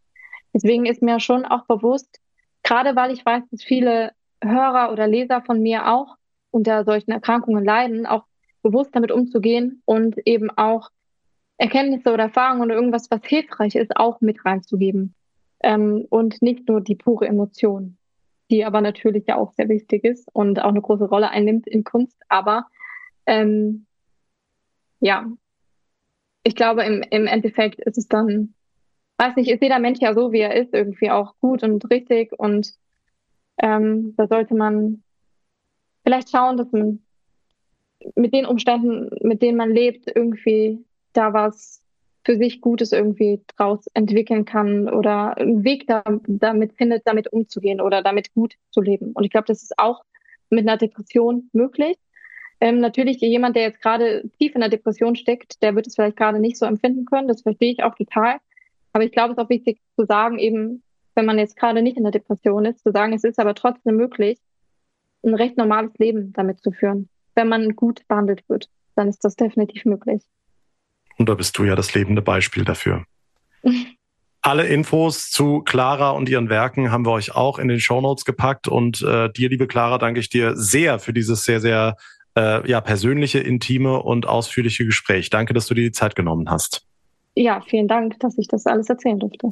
[0.52, 2.20] Deswegen ist mir schon auch bewusst,
[2.62, 6.16] Gerade weil ich weiß, dass viele Hörer oder Leser von mir auch
[6.50, 8.24] unter solchen Erkrankungen leiden, auch
[8.62, 10.90] bewusst damit umzugehen und eben auch
[11.58, 15.14] Erkenntnisse oder Erfahrungen oder irgendwas, was hilfreich ist, auch mit reinzugeben.
[15.62, 17.98] Ähm, und nicht nur die pure Emotion,
[18.50, 21.84] die aber natürlich ja auch sehr wichtig ist und auch eine große Rolle einnimmt in
[21.84, 22.16] Kunst.
[22.28, 22.66] Aber
[23.26, 23.86] ähm,
[25.00, 25.26] ja,
[26.42, 28.54] ich glaube, im, im Endeffekt ist es dann
[29.20, 32.32] weiß nicht, ist jeder Mensch ja so, wie er ist, irgendwie auch gut und richtig.
[32.38, 32.72] Und
[33.58, 35.02] ähm, da sollte man
[36.02, 37.00] vielleicht schauen, dass man
[38.14, 41.82] mit den Umständen, mit denen man lebt, irgendwie da was
[42.24, 47.80] für sich Gutes irgendwie draus entwickeln kann oder einen Weg da, damit findet, damit umzugehen
[47.80, 49.12] oder damit gut zu leben.
[49.12, 50.02] Und ich glaube, das ist auch
[50.48, 51.96] mit einer Depression möglich.
[52.60, 56.16] Ähm, natürlich jemand, der jetzt gerade tief in der Depression steckt, der wird es vielleicht
[56.16, 57.28] gerade nicht so empfinden können.
[57.28, 58.36] Das verstehe ich auch total.
[58.92, 60.82] Aber ich glaube, es ist auch wichtig zu sagen, eben,
[61.14, 63.96] wenn man jetzt gerade nicht in der Depression ist, zu sagen, es ist aber trotzdem
[63.96, 64.38] möglich,
[65.24, 67.08] ein recht normales Leben damit zu führen.
[67.34, 70.22] Wenn man gut behandelt wird, dann ist das definitiv möglich.
[71.18, 73.04] Und da bist du ja das lebende Beispiel dafür.
[74.42, 78.24] Alle Infos zu Clara und ihren Werken haben wir euch auch in den Show Notes
[78.24, 78.68] gepackt.
[78.68, 81.96] Und äh, dir, liebe Clara, danke ich dir sehr für dieses sehr, sehr
[82.34, 85.28] äh, ja, persönliche, intime und ausführliche Gespräch.
[85.28, 86.86] Danke, dass du dir die Zeit genommen hast
[87.40, 89.48] ja, vielen Dank, dass ich das alles erzählen durfte.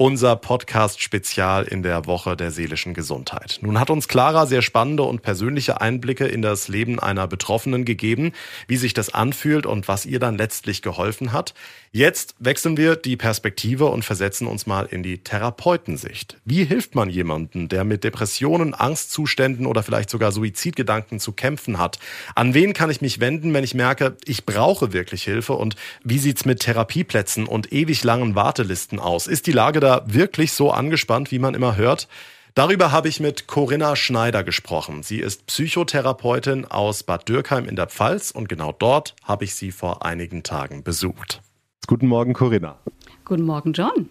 [0.00, 3.58] Unser Podcast-Spezial in der Woche der seelischen Gesundheit.
[3.60, 8.32] Nun hat uns Clara sehr spannende und persönliche Einblicke in das Leben einer Betroffenen gegeben,
[8.66, 11.52] wie sich das anfühlt und was ihr dann letztlich geholfen hat.
[11.92, 16.38] Jetzt wechseln wir die Perspektive und versetzen uns mal in die Therapeutensicht.
[16.46, 21.98] Wie hilft man jemandem, der mit Depressionen, Angstzuständen oder vielleicht sogar Suizidgedanken zu kämpfen hat?
[22.34, 25.52] An wen kann ich mich wenden, wenn ich merke, ich brauche wirklich Hilfe?
[25.54, 29.26] Und wie sieht's mit Therapieplätzen und ewig langen Wartelisten aus?
[29.26, 32.08] Ist die Lage da wirklich so angespannt, wie man immer hört?
[32.54, 35.02] Darüber habe ich mit Corinna Schneider gesprochen.
[35.02, 39.70] Sie ist Psychotherapeutin aus Bad Dürkheim in der Pfalz und genau dort habe ich sie
[39.70, 41.42] vor einigen Tagen besucht.
[41.86, 42.78] Guten Morgen, Corinna.
[43.24, 44.08] Guten Morgen, John.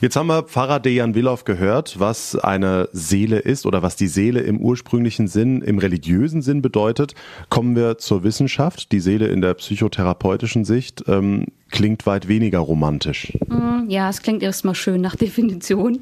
[0.00, 4.40] Jetzt haben wir Pfarrer Dejan Willow gehört, was eine Seele ist oder was die Seele
[4.40, 7.14] im ursprünglichen Sinn, im religiösen Sinn bedeutet.
[7.48, 8.92] Kommen wir zur Wissenschaft.
[8.92, 13.32] Die Seele in der psychotherapeutischen Sicht ähm, klingt weit weniger romantisch.
[13.48, 16.00] Mm, ja, es klingt erstmal schön nach Definition.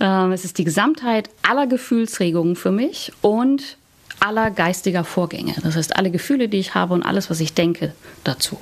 [0.00, 3.78] Ähm, es ist die Gesamtheit aller Gefühlsregungen für mich und
[4.20, 5.54] aller geistiger Vorgänge.
[5.62, 7.94] Das heißt, alle Gefühle, die ich habe und alles, was ich denke
[8.24, 8.58] dazu.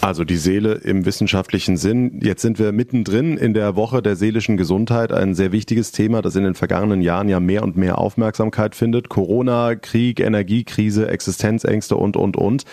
[0.00, 2.20] Also die Seele im wissenschaftlichen Sinn.
[2.22, 6.36] Jetzt sind wir mittendrin in der Woche der seelischen Gesundheit, ein sehr wichtiges Thema, das
[6.36, 9.08] in den vergangenen Jahren ja mehr und mehr Aufmerksamkeit findet.
[9.08, 12.64] Corona, Krieg, Energiekrise, Existenzängste und, und, und.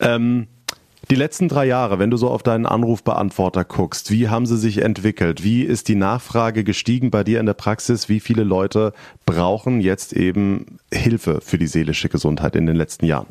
[0.00, 0.46] Ähm,
[1.10, 4.78] die letzten drei Jahre, wenn du so auf deinen Anrufbeantworter guckst, wie haben sie sich
[4.82, 5.42] entwickelt?
[5.42, 8.08] Wie ist die Nachfrage gestiegen bei dir in der Praxis?
[8.08, 8.92] Wie viele Leute
[9.24, 13.26] brauchen jetzt eben Hilfe für die seelische Gesundheit in den letzten Jahren?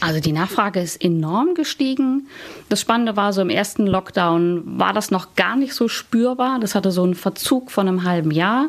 [0.00, 2.28] Also die Nachfrage ist enorm gestiegen.
[2.68, 6.60] Das Spannende war, so im ersten Lockdown war das noch gar nicht so spürbar.
[6.60, 8.68] Das hatte so einen Verzug von einem halben Jahr.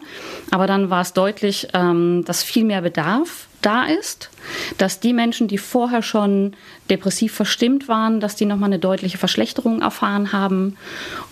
[0.52, 4.30] Aber dann war es deutlich, ähm, dass viel mehr Bedarf da ist,
[4.78, 6.54] dass die Menschen, die vorher schon
[6.90, 10.78] depressiv verstimmt waren, dass die nochmal eine deutliche Verschlechterung erfahren haben.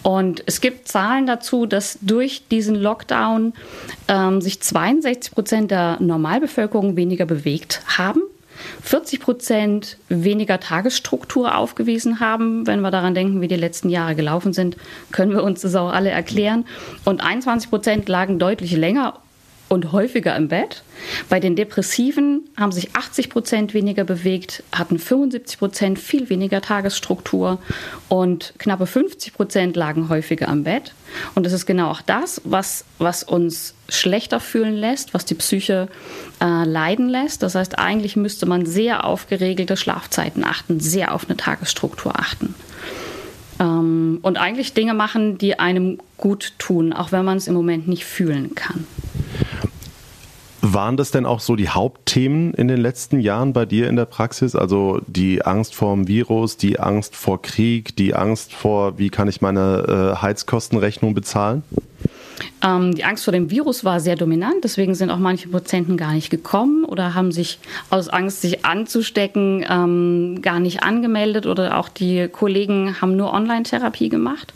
[0.02, 3.54] Und es gibt Zahlen dazu, dass durch diesen Lockdown
[4.08, 8.22] ähm, sich 62 Prozent der Normalbevölkerung weniger bewegt haben.
[8.84, 12.68] 40 Prozent weniger Tagesstruktur aufgewiesen haben.
[12.68, 14.78] Wenn wir daran denken, wie die letzten Jahre gelaufen sind,
[15.12, 16.66] können wir uns das auch alle erklären.
[17.06, 19.20] Und 21 Prozent lagen deutlich länger
[19.72, 20.84] und häufiger im Bett.
[21.30, 27.58] Bei den Depressiven haben sich 80 Prozent weniger bewegt, hatten 75 Prozent viel weniger Tagesstruktur
[28.10, 30.94] und knappe 50 Prozent lagen häufiger am Bett.
[31.36, 35.88] Und das ist genau auch das, was, was uns schlechter fühlen lässt, was die Psyche
[36.42, 37.42] äh, leiden lässt.
[37.42, 42.56] Das heißt, eigentlich müsste man sehr auf geregelte Schlafzeiten achten, sehr auf eine Tagesstruktur achten
[43.62, 47.88] ähm, und eigentlich Dinge machen, die einem gut tun, auch wenn man es im Moment
[47.88, 48.86] nicht fühlen kann.
[50.64, 54.06] Waren das denn auch so die Hauptthemen in den letzten Jahren bei dir in der
[54.06, 54.56] Praxis?
[54.56, 59.28] Also die Angst vor dem Virus, die Angst vor Krieg, die Angst vor, wie kann
[59.28, 61.64] ich meine äh, Heizkostenrechnung bezahlen?
[62.64, 66.14] Ähm, die Angst vor dem Virus war sehr dominant, deswegen sind auch manche Patienten gar
[66.14, 71.90] nicht gekommen oder haben sich aus Angst, sich anzustecken, ähm, gar nicht angemeldet oder auch
[71.90, 74.54] die Kollegen haben nur Online-Therapie gemacht.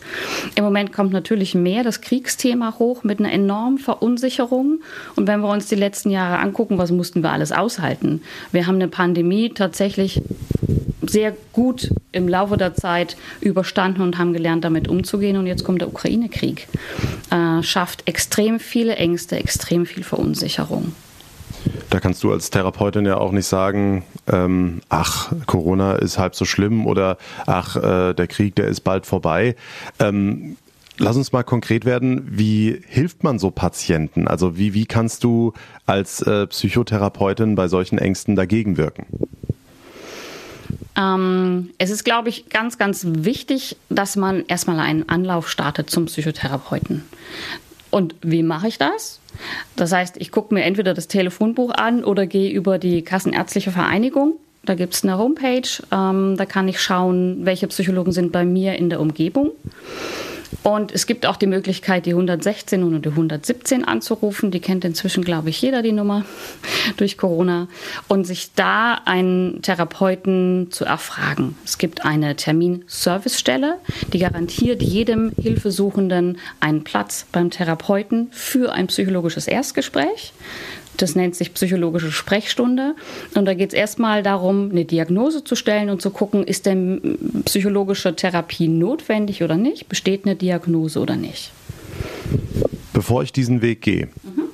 [0.54, 4.80] Im Moment kommt natürlich mehr das Kriegsthema hoch mit einer enormen Verunsicherung.
[5.16, 8.22] Und wenn wir uns die letzten Jahre angucken, was mussten wir alles aushalten?
[8.52, 10.22] Wir haben eine Pandemie tatsächlich
[11.08, 15.36] sehr gut im Laufe der Zeit überstanden und haben gelernt, damit umzugehen.
[15.36, 16.68] Und jetzt kommt der Ukraine-Krieg.
[17.30, 20.94] Äh, schafft extrem viele Ängste, extrem viel Verunsicherung.
[21.90, 26.46] Da kannst du als Therapeutin ja auch nicht sagen, ähm, ach, Corona ist halb so
[26.46, 29.56] schlimm oder ach, äh, der Krieg, der ist bald vorbei.
[29.98, 30.56] Ähm,
[30.96, 32.26] lass uns mal konkret werden.
[32.30, 34.26] Wie hilft man so Patienten?
[34.26, 35.52] Also wie, wie kannst du
[35.84, 39.04] als äh, Psychotherapeutin bei solchen Ängsten dagegen wirken?
[40.96, 46.06] Ähm, es ist, glaube ich, ganz, ganz wichtig, dass man erstmal einen Anlauf startet zum
[46.06, 47.04] Psychotherapeuten.
[47.96, 49.20] Und wie mache ich das?
[49.74, 54.34] Das heißt, ich gucke mir entweder das Telefonbuch an oder gehe über die Kassenärztliche Vereinigung.
[54.66, 58.74] Da gibt es eine Homepage, ähm, da kann ich schauen, welche Psychologen sind bei mir
[58.74, 59.52] in der Umgebung.
[60.62, 64.50] Und es gibt auch die Möglichkeit, die 116 und die 117 anzurufen.
[64.50, 66.24] Die kennt inzwischen, glaube ich, jeder die Nummer
[66.96, 67.68] durch Corona.
[68.08, 71.56] Und sich da einen Therapeuten zu erfragen.
[71.64, 73.78] Es gibt eine Terminservicestelle,
[74.12, 80.32] die garantiert jedem Hilfesuchenden einen Platz beim Therapeuten für ein psychologisches Erstgespräch.
[80.96, 82.94] Das nennt sich psychologische Sprechstunde.
[83.34, 87.18] Und da geht es erstmal darum, eine Diagnose zu stellen und zu gucken, ist denn
[87.44, 89.88] psychologische Therapie notwendig oder nicht?
[89.88, 91.52] Besteht eine Diagnose oder nicht?
[92.92, 94.44] Bevor ich diesen Weg gehe, mhm.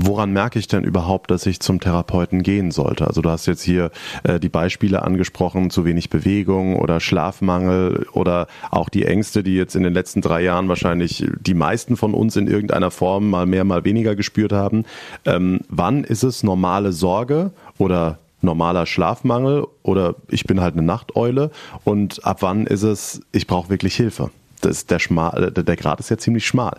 [0.00, 3.08] Woran merke ich denn überhaupt, dass ich zum Therapeuten gehen sollte?
[3.08, 3.90] Also du hast jetzt hier
[4.22, 9.74] äh, die Beispiele angesprochen, zu wenig Bewegung oder Schlafmangel oder auch die Ängste, die jetzt
[9.74, 13.64] in den letzten drei Jahren wahrscheinlich die meisten von uns in irgendeiner Form mal mehr,
[13.64, 14.84] mal weniger gespürt haben.
[15.24, 21.50] Ähm, wann ist es normale Sorge oder normaler Schlafmangel oder ich bin halt eine Nachteule
[21.82, 24.30] und ab wann ist es, ich brauche wirklich Hilfe?
[24.60, 26.76] Das, der, schmal, der Grad ist ja ziemlich schmal.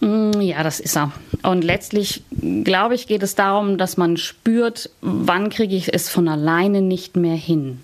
[0.00, 1.12] Mm, ja, das ist er.
[1.42, 2.22] Und letztlich,
[2.64, 7.16] glaube ich, geht es darum, dass man spürt, wann kriege ich es von alleine nicht
[7.16, 7.80] mehr hin.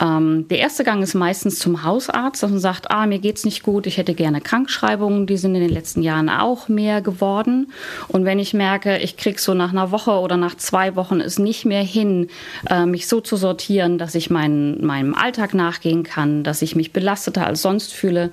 [0.00, 3.62] Ähm, der erste Gang ist meistens zum Hausarzt, dass man sagt, ah, mir geht's nicht
[3.62, 7.72] gut, ich hätte gerne Krankschreibungen, die sind in den letzten Jahren auch mehr geworden.
[8.08, 11.38] Und wenn ich merke, ich krieg so nach einer Woche oder nach zwei Wochen es
[11.38, 12.28] nicht mehr hin,
[12.68, 16.92] äh, mich so zu sortieren, dass ich mein, meinem Alltag nachgehen kann, dass ich mich
[16.92, 18.30] belasteter als sonst fühle,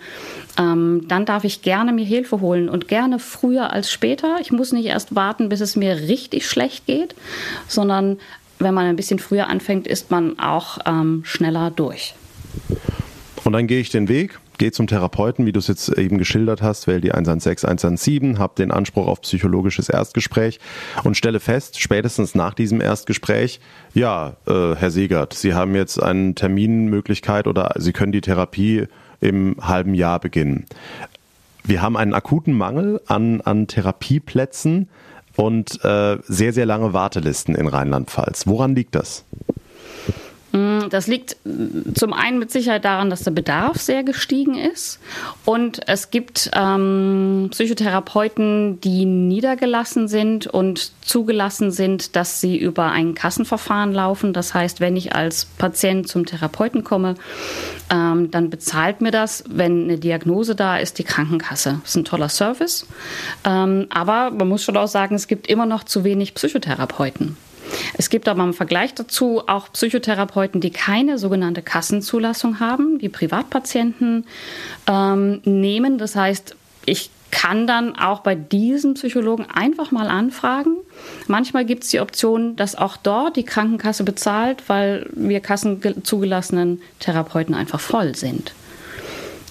[0.58, 4.38] ähm, dann darf ich gerne mir Hilfe holen und gerne früher als später.
[4.40, 7.16] Ich muss nicht erst warten, bis es mir richtig schlecht geht,
[7.68, 8.20] sondern
[8.60, 12.16] wenn man ein bisschen früher anfängt, ist man auch ähm, schneller durch.
[13.44, 16.62] Und dann gehe ich den Weg, gehe zum Therapeuten, wie du es jetzt eben geschildert
[16.62, 20.60] hast, wähle die 116, 117, habe den Anspruch auf psychologisches Erstgespräch
[21.04, 23.60] und stelle fest, spätestens nach diesem Erstgespräch,
[23.94, 28.86] ja, äh, Herr Segert, Sie haben jetzt eine Terminmöglichkeit oder Sie können die Therapie
[29.20, 30.66] im halben Jahr beginnen.
[31.66, 34.90] Wir haben einen akuten Mangel an, an Therapieplätzen
[35.36, 38.48] und äh, sehr, sehr lange Wartelisten in Rheinland-Pfalz.
[38.48, 39.26] Woran liegt das?
[40.54, 45.00] Mm, das liegt mm, zum einen mit Sicherheit daran, dass der Bedarf sehr gestiegen ist.
[45.46, 53.16] Und es gibt ähm, Psychotherapeuten, die niedergelassen sind und zugelassen sind, dass sie über ein
[53.16, 54.32] Kassenverfahren laufen.
[54.32, 57.16] Das heißt, wenn ich als Patient zum Therapeuten komme,
[57.92, 61.80] ähm, dann bezahlt mir das, wenn eine Diagnose da ist, die Krankenkasse.
[61.82, 62.86] Das ist ein toller Service.
[63.44, 67.38] Ähm, aber man muss schon auch sagen, es gibt immer noch zu wenig Psychotherapeuten.
[67.98, 74.26] Es gibt aber im Vergleich dazu auch Psychotherapeuten, die keine sogenannte Kassenzulassung haben, die Privatpatienten
[74.88, 75.98] ähm, nehmen.
[75.98, 76.56] Das heißt,
[76.86, 80.78] ich kann dann auch bei diesen Psychologen einfach mal anfragen.
[81.28, 87.56] Manchmal gibt es die Option, dass auch dort die Krankenkasse bezahlt, weil wir kassenzugelassenen Therapeuten
[87.56, 88.54] einfach voll sind.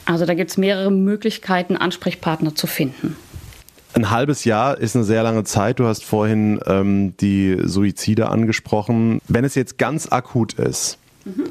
[0.05, 3.17] Also da gibt es mehrere Möglichkeiten, Ansprechpartner zu finden.
[3.95, 5.79] Ein halbes Jahr ist eine sehr lange Zeit.
[5.79, 9.21] Du hast vorhin ähm, die Suizide angesprochen.
[9.29, 11.51] Wenn es jetzt ganz akut ist, mhm.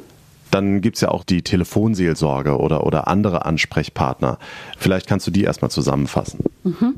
[0.51, 4.37] Dann gibt es ja auch die Telefonseelsorge oder, oder andere Ansprechpartner.
[4.77, 6.39] Vielleicht kannst du die erstmal zusammenfassen.
[6.63, 6.93] Mhm.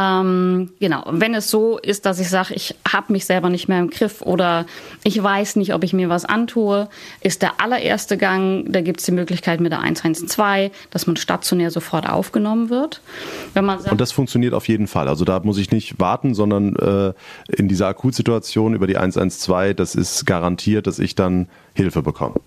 [0.00, 3.80] Ähm, genau, wenn es so ist, dass ich sage, ich habe mich selber nicht mehr
[3.80, 4.64] im Griff oder
[5.02, 6.88] ich weiß nicht, ob ich mir was antue,
[7.20, 11.70] ist der allererste Gang, da gibt es die Möglichkeit mit der 112, dass man stationär
[11.70, 13.02] sofort aufgenommen wird.
[13.52, 15.08] Wenn man sagt, Und das funktioniert auf jeden Fall.
[15.08, 17.12] Also da muss ich nicht warten, sondern äh,
[17.54, 22.40] in dieser Akutsituation über die 112, das ist garantiert, dass ich dann Hilfe bekomme.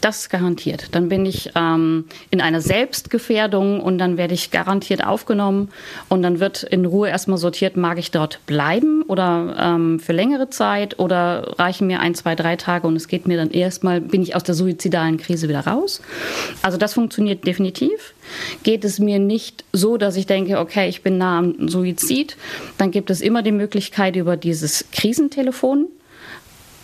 [0.00, 0.88] Das garantiert.
[0.92, 5.70] Dann bin ich ähm, in einer Selbstgefährdung und dann werde ich garantiert aufgenommen
[6.08, 10.50] und dann wird in Ruhe erstmal sortiert, mag ich dort bleiben oder ähm, für längere
[10.50, 14.22] Zeit oder reichen mir ein, zwei, drei Tage und es geht mir dann erstmal, bin
[14.22, 16.00] ich aus der suizidalen Krise wieder raus.
[16.62, 18.14] Also das funktioniert definitiv.
[18.62, 22.36] Geht es mir nicht so, dass ich denke, okay, ich bin nah am Suizid,
[22.78, 25.88] dann gibt es immer die Möglichkeit über dieses Krisentelefon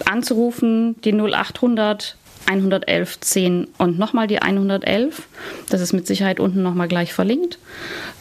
[0.04, 5.22] anzurufen, die 0800 111 10 und nochmal die 111.
[5.68, 7.58] Das ist mit Sicherheit unten nochmal gleich verlinkt,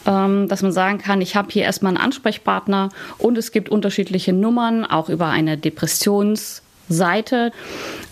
[0.06, 4.32] ähm, dass man sagen kann, ich habe hier erstmal einen Ansprechpartner und es gibt unterschiedliche
[4.32, 7.52] Nummern, auch über eine Depressionsseite,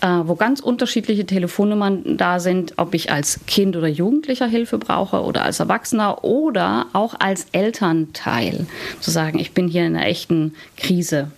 [0.01, 5.23] äh, wo ganz unterschiedliche Telefonnummern da sind, ob ich als Kind oder Jugendlicher Hilfe brauche
[5.23, 8.67] oder als Erwachsener oder auch als Elternteil.
[9.01, 11.31] Zu sagen, ich bin hier in einer echten Krise.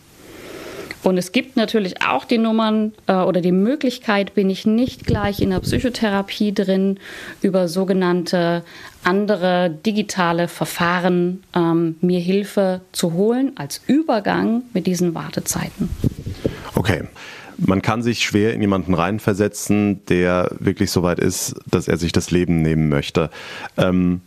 [1.02, 5.40] Und es gibt natürlich auch die Nummern äh, oder die Möglichkeit, bin ich nicht gleich
[5.40, 6.98] in der Psychotherapie drin,
[7.40, 8.62] über sogenannte
[9.02, 15.88] andere digitale Verfahren ähm, mir Hilfe zu holen als Übergang mit diesen Wartezeiten.
[16.74, 17.04] Okay.
[17.62, 22.10] Man kann sich schwer in jemanden reinversetzen, der wirklich so weit ist, dass er sich
[22.10, 23.28] das Leben nehmen möchte.
[23.76, 24.22] Ähm,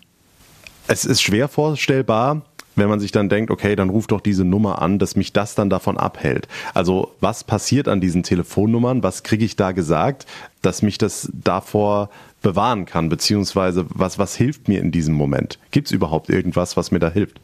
[0.88, 2.44] es ist schwer vorstellbar,
[2.76, 5.56] wenn man sich dann denkt, okay, dann ruf doch diese Nummer an, dass mich das
[5.56, 6.48] dann davon abhält.
[6.74, 9.04] Also was passiert an diesen Telefonnummern?
[9.04, 10.26] Was kriege ich da gesagt,
[10.62, 12.10] dass mich das davor
[12.42, 13.10] bewahren kann?
[13.10, 15.60] Beziehungsweise was, was hilft mir in diesem Moment?
[15.72, 17.40] Gibt es überhaupt irgendwas, was mir da hilft?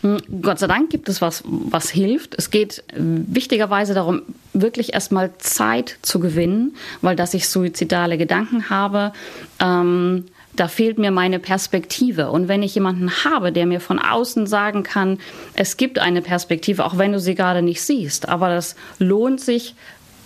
[0.00, 2.34] Hm, Gott sei Dank gibt es was, was hilft.
[2.36, 9.12] Es geht wichtigerweise darum, wirklich erstmal Zeit zu gewinnen, weil dass ich suizidale Gedanken habe,
[9.60, 10.24] ähm,
[10.56, 12.30] da fehlt mir meine Perspektive.
[12.30, 15.18] Und wenn ich jemanden habe, der mir von außen sagen kann,
[15.54, 19.74] es gibt eine Perspektive, auch wenn du sie gerade nicht siehst, aber das lohnt sich,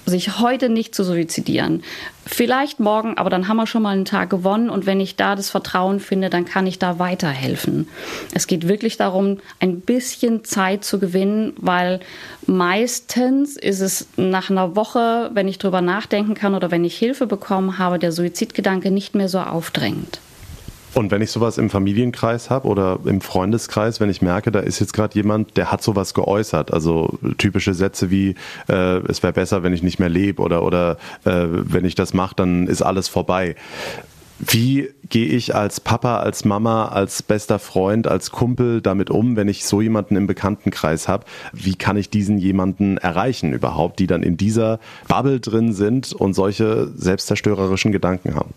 [0.08, 1.82] sich heute nicht zu suizidieren.
[2.26, 5.34] Vielleicht morgen, aber dann haben wir schon mal einen Tag gewonnen und wenn ich da
[5.34, 7.88] das Vertrauen finde, dann kann ich da weiterhelfen.
[8.34, 12.00] Es geht wirklich darum, ein bisschen Zeit zu gewinnen, weil
[12.46, 17.26] meistens ist es nach einer Woche, wenn ich drüber nachdenken kann oder wenn ich Hilfe
[17.26, 20.20] bekommen habe, der Suizidgedanke nicht mehr so aufdrängend.
[20.98, 24.80] Und wenn ich sowas im Familienkreis habe oder im Freundeskreis, wenn ich merke, da ist
[24.80, 28.34] jetzt gerade jemand, der hat sowas geäußert, also typische Sätze wie
[28.68, 32.14] äh, es wäre besser, wenn ich nicht mehr lebe oder oder äh, wenn ich das
[32.14, 33.54] mache, dann ist alles vorbei.
[34.40, 39.46] Wie gehe ich als Papa, als Mama, als bester Freund, als Kumpel damit um, wenn
[39.46, 41.24] ich so jemanden im Bekanntenkreis habe?
[41.52, 46.34] Wie kann ich diesen jemanden erreichen überhaupt, die dann in dieser Bubble drin sind und
[46.34, 48.52] solche selbstzerstörerischen Gedanken haben?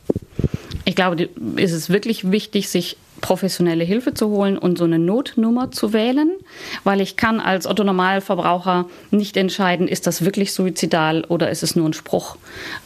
[0.85, 5.71] Ich glaube, ist es wirklich wichtig, sich professionelle Hilfe zu holen und so eine Notnummer
[5.71, 6.31] zu wählen,
[6.83, 11.87] weil ich kann als Otto-Normalverbraucher nicht entscheiden, ist das wirklich suizidal oder ist es nur
[11.87, 12.37] ein Spruch.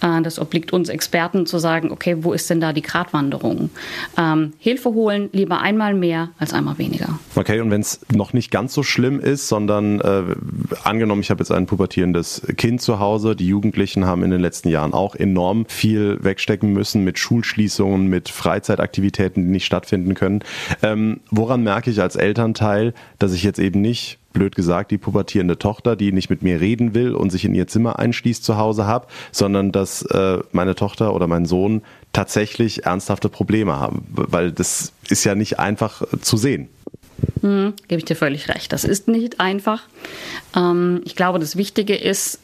[0.02, 3.70] Äh, das obliegt uns Experten zu sagen, okay, wo ist denn da die Gratwanderung?
[4.18, 7.20] Ähm, Hilfe holen, lieber einmal mehr als einmal weniger.
[7.36, 10.24] Okay, und wenn es noch nicht ganz so schlimm ist, sondern äh,
[10.84, 14.70] angenommen, ich habe jetzt ein pubertierendes Kind zu Hause, die Jugendlichen haben in den letzten
[14.70, 20.44] Jahren auch enorm viel wegstecken müssen mit Schulschließungen, mit Freizeitaktivitäten, die nicht stattfinden können können.
[20.82, 25.58] Ähm, woran merke ich als Elternteil, dass ich jetzt eben nicht blöd gesagt, die pubertierende
[25.58, 28.86] Tochter, die nicht mit mir reden will und sich in ihr Zimmer einschließt zu Hause
[28.86, 34.92] habe, sondern dass äh, meine Tochter oder mein Sohn tatsächlich ernsthafte Probleme haben, weil das
[35.10, 36.68] ist ja nicht einfach zu sehen.
[37.42, 38.74] Hm, gebe ich dir völlig recht.
[38.74, 39.84] Das ist nicht einfach.
[40.56, 42.40] Ähm, ich glaube, das Wichtige ist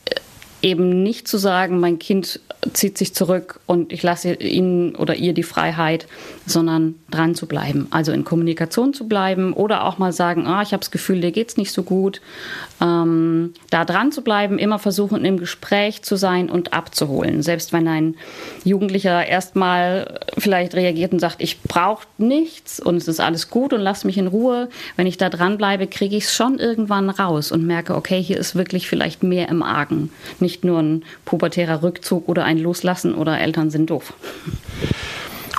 [0.62, 2.40] eben nicht zu sagen, mein Kind
[2.74, 6.08] zieht sich zurück und ich lasse ihn oder ihr die Freiheit,
[6.46, 7.88] sondern dran zu bleiben.
[7.90, 11.32] Also in Kommunikation zu bleiben oder auch mal sagen, ah, ich habe das Gefühl, dir
[11.32, 12.22] geht's nicht so gut.
[12.82, 17.44] Ähm, da dran zu bleiben, immer versuchen, im Gespräch zu sein und abzuholen.
[17.44, 18.16] Selbst wenn ein
[18.64, 23.82] Jugendlicher erstmal vielleicht reagiert und sagt, ich brauche nichts und es ist alles gut und
[23.82, 24.70] lass mich in Ruhe.
[24.96, 28.38] Wenn ich da dran bleibe, kriege ich es schon irgendwann raus und merke, okay, hier
[28.38, 30.12] ist wirklich vielleicht mehr im Argen.
[30.40, 34.14] Nicht nur ein pubertärer Rückzug oder ein Loslassen oder Eltern sind doof.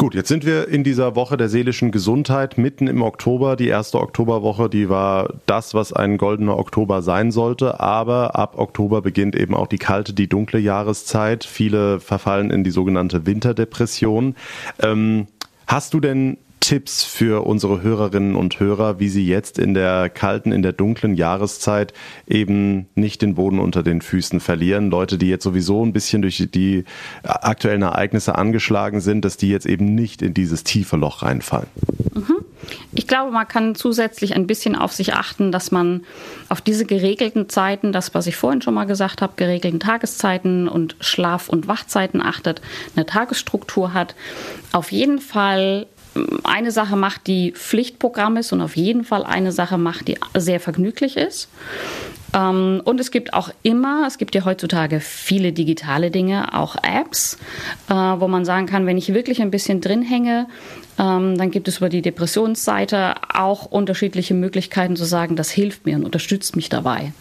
[0.03, 3.55] Gut, jetzt sind wir in dieser Woche der seelischen Gesundheit mitten im Oktober.
[3.55, 7.78] Die erste Oktoberwoche, die war das, was ein goldener Oktober sein sollte.
[7.78, 11.44] Aber ab Oktober beginnt eben auch die kalte, die dunkle Jahreszeit.
[11.44, 14.34] Viele verfallen in die sogenannte Winterdepression.
[14.80, 15.28] Ähm,
[15.68, 20.53] hast du denn Tipps für unsere Hörerinnen und Hörer, wie sie jetzt in der kalten,
[20.53, 21.93] in der dunklen Jahreszeit
[22.29, 24.89] eben nicht den Boden unter den Füßen verlieren.
[24.89, 26.85] Leute, die jetzt sowieso ein bisschen durch die
[27.25, 31.67] aktuellen Ereignisse angeschlagen sind, dass die jetzt eben nicht in dieses tiefe Loch reinfallen.
[32.15, 32.45] Mhm.
[32.95, 36.05] Ich glaube, man kann zusätzlich ein bisschen auf sich achten, dass man
[36.49, 40.95] auf diese geregelten Zeiten, das, was ich vorhin schon mal gesagt habe, geregelten Tageszeiten und
[41.01, 42.63] Schlaf- und Wachzeiten achtet,
[42.95, 44.15] eine Tagesstruktur hat.
[44.71, 45.87] Auf jeden Fall
[46.45, 50.61] eine Sache macht, die Pflichtprogramm ist und auf jeden Fall eine Sache macht, die sehr
[50.61, 51.49] vergnüglich ist.
[52.35, 57.39] Ähm, und es gibt auch immer, es gibt ja heutzutage viele digitale Dinge, auch Apps,
[57.89, 60.47] äh, wo man sagen kann, wenn ich wirklich ein bisschen drin hänge,
[61.03, 66.05] dann gibt es über die Depressionsseite auch unterschiedliche Möglichkeiten zu sagen, das hilft mir und
[66.05, 67.12] unterstützt mich dabei.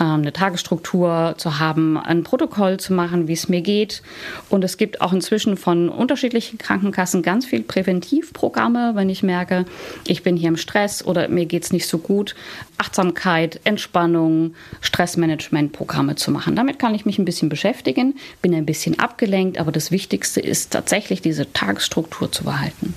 [0.00, 4.02] Ähm, eine Tagesstruktur zu haben, ein Protokoll zu machen, wie es mir geht.
[4.48, 9.66] Und es gibt auch inzwischen von unterschiedlichen Krankenkassen ganz viel Präventivprogramme, wenn ich merke,
[10.04, 12.34] ich bin hier im Stress oder mir geht es nicht so gut.
[12.78, 16.56] Achtsamkeit, Entspannung, Stressmanagementprogramme zu machen.
[16.56, 20.72] Damit kann ich mich ein bisschen beschäftigen, bin ein bisschen abgelenkt, aber das Wichtigste ist
[20.72, 22.94] tatsächlich diese Tagesstruktur zu behalten.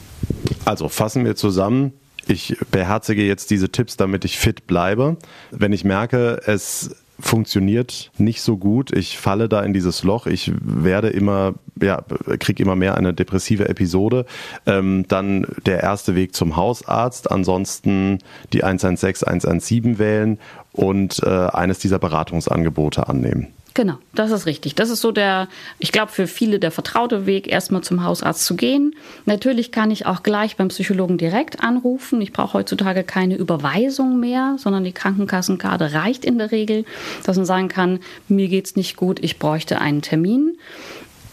[0.66, 1.93] Also fassen wir zusammen.
[2.28, 5.18] Ich beherzige jetzt diese Tipps, damit ich fit bleibe.
[5.51, 8.91] Wenn ich merke, es funktioniert nicht so gut.
[8.91, 10.26] Ich falle da in dieses Loch.
[10.26, 12.03] Ich werde immer, ja,
[12.39, 14.26] kriege immer mehr eine depressive Episode.
[14.66, 17.32] Ähm, dann der erste Weg zum Hausarzt.
[17.32, 18.20] Ansonsten
[18.53, 20.39] die 116, 117 wählen
[20.74, 23.47] und äh, eines dieser Beratungsangebote annehmen.
[23.76, 24.76] Genau, das ist richtig.
[24.76, 25.49] Das ist so der,
[25.80, 28.95] ich glaube, für viele der vertraute Weg, erstmal zum Hausarzt zu gehen.
[29.26, 32.21] Natürlich kann ich auch gleich beim Psychologen direkt anrufen.
[32.21, 36.86] Ich brauche heutzutage keine Überweisung mehr, sondern die Krankenkassenkarte reicht in der Regel,
[37.26, 37.99] dass man sagen kann,
[38.30, 40.57] mir geht's nicht gut, ich bräuchte einen Termin.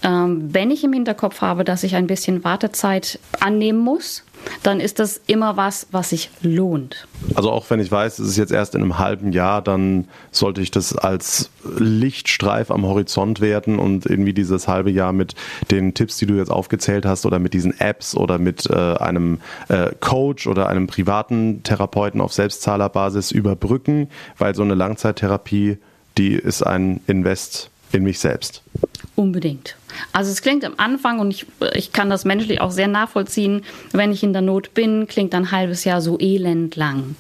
[0.02, 4.24] Ähm, wenn ich im Hinterkopf habe, dass ich ein bisschen Wartezeit annehmen muss,
[4.62, 7.06] dann ist das immer was, was sich lohnt.
[7.34, 10.60] Also auch wenn ich weiß, es ist jetzt erst in einem halben Jahr, dann sollte
[10.60, 15.34] ich das als Lichtstreif am Horizont werten und irgendwie dieses halbe Jahr mit
[15.70, 19.38] den Tipps, die du jetzt aufgezählt hast oder mit diesen Apps oder mit äh, einem
[19.68, 25.78] äh, Coach oder einem privaten Therapeuten auf Selbstzahlerbasis überbrücken, weil so eine Langzeittherapie,
[26.18, 28.62] die ist ein Invest in mich selbst.
[29.14, 29.76] Unbedingt.
[30.12, 33.62] Also es klingt am Anfang, und ich, ich kann das menschlich auch sehr nachvollziehen,
[33.92, 37.16] wenn ich in der Not bin, klingt ein halbes Jahr so elend lang.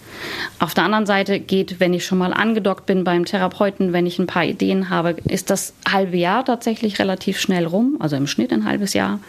[0.58, 4.18] Auf der anderen Seite geht, wenn ich schon mal angedockt bin beim Therapeuten, wenn ich
[4.18, 8.52] ein paar Ideen habe, ist das halbe Jahr tatsächlich relativ schnell rum, also im Schnitt
[8.52, 9.20] ein halbes Jahr.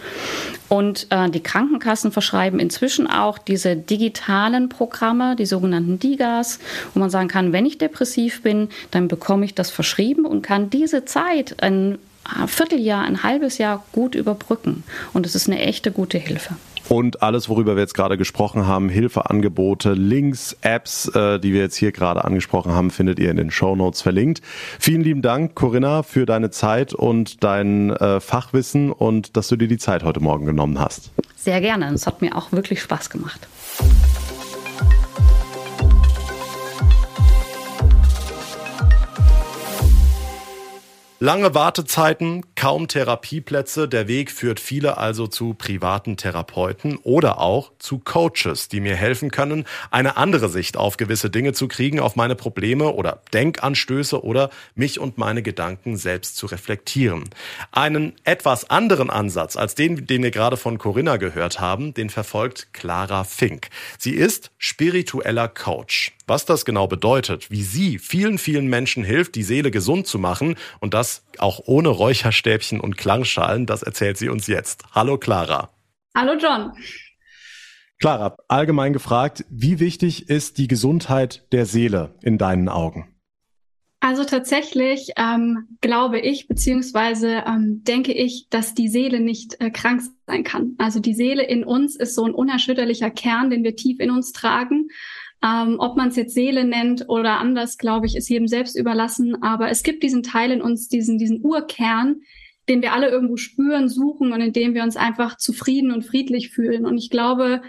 [0.70, 6.60] Und äh, die Krankenkassen verschreiben inzwischen auch diese digitalen Programme, die sogenannten DIGAs,
[6.94, 10.70] wo man sagen kann, wenn ich depressiv bin, dann bekomme ich das verschrieben und kann
[10.70, 12.00] diese Zeit ein
[12.48, 14.84] Vierteljahr, ein halbes Jahr gut überbrücken.
[15.14, 16.56] Und es ist eine echte gute Hilfe.
[16.90, 21.78] Und alles, worüber wir jetzt gerade gesprochen haben, Hilfeangebote, Links, Apps, äh, die wir jetzt
[21.78, 24.42] hier gerade angesprochen haben, findet ihr in den Show Notes verlinkt.
[24.80, 29.68] Vielen lieben Dank, Corinna, für deine Zeit und dein äh, Fachwissen und dass du dir
[29.68, 31.12] die Zeit heute Morgen genommen hast.
[31.36, 31.94] Sehr gerne.
[31.94, 33.48] Es hat mir auch wirklich Spaß gemacht.
[41.26, 48.00] Lange Wartezeiten, kaum Therapieplätze, der Weg führt viele also zu privaten Therapeuten oder auch zu
[48.00, 52.36] Coaches, die mir helfen können, eine andere Sicht auf gewisse Dinge zu kriegen, auf meine
[52.36, 57.30] Probleme oder Denkanstöße oder mich und meine Gedanken selbst zu reflektieren.
[57.72, 62.74] Einen etwas anderen Ansatz als den, den wir gerade von Corinna gehört haben, den verfolgt
[62.74, 63.70] Clara Fink.
[63.98, 66.12] Sie ist spiritueller Coach.
[66.26, 70.56] Was das genau bedeutet, wie sie vielen, vielen Menschen hilft, die Seele gesund zu machen
[70.80, 74.84] und das auch ohne Räucherstäbchen und Klangschalen, das erzählt sie uns jetzt.
[74.94, 75.70] Hallo Clara.
[76.16, 76.72] Hallo John.
[78.00, 83.14] Clara, allgemein gefragt, wie wichtig ist die Gesundheit der Seele in deinen Augen?
[84.02, 90.02] Also tatsächlich ähm, glaube ich, beziehungsweise ähm, denke ich, dass die Seele nicht äh, krank
[90.28, 90.76] sein kann.
[90.78, 94.34] Also die Seele in uns ist so ein unerschütterlicher Kern, den wir tief in uns
[94.34, 94.90] tragen.
[95.44, 99.44] Ähm, ob man es jetzt Seele nennt oder anders, glaube ich, ist jedem selbst überlassen.
[99.44, 102.22] Aber es gibt diesen Teil in uns, diesen, diesen Urkern,
[102.70, 106.50] den wir alle irgendwo spüren, suchen und in dem wir uns einfach zufrieden und friedlich
[106.52, 106.86] fühlen.
[106.86, 107.62] Und ich glaube,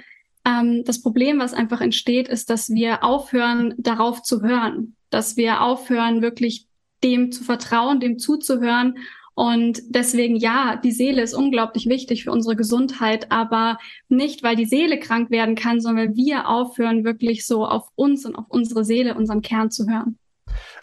[0.47, 5.63] ähm, das Problem, was einfach entsteht, ist, dass wir aufhören, darauf zu hören, dass wir
[5.63, 6.69] aufhören, wirklich
[7.03, 8.99] dem zu vertrauen, dem zuzuhören
[9.35, 13.79] und deswegen, ja, die Seele ist unglaublich wichtig für unsere Gesundheit, aber
[14.09, 18.25] nicht, weil die Seele krank werden kann, sondern weil wir aufhören, wirklich so auf uns
[18.25, 20.19] und auf unsere Seele, unseren Kern zu hören.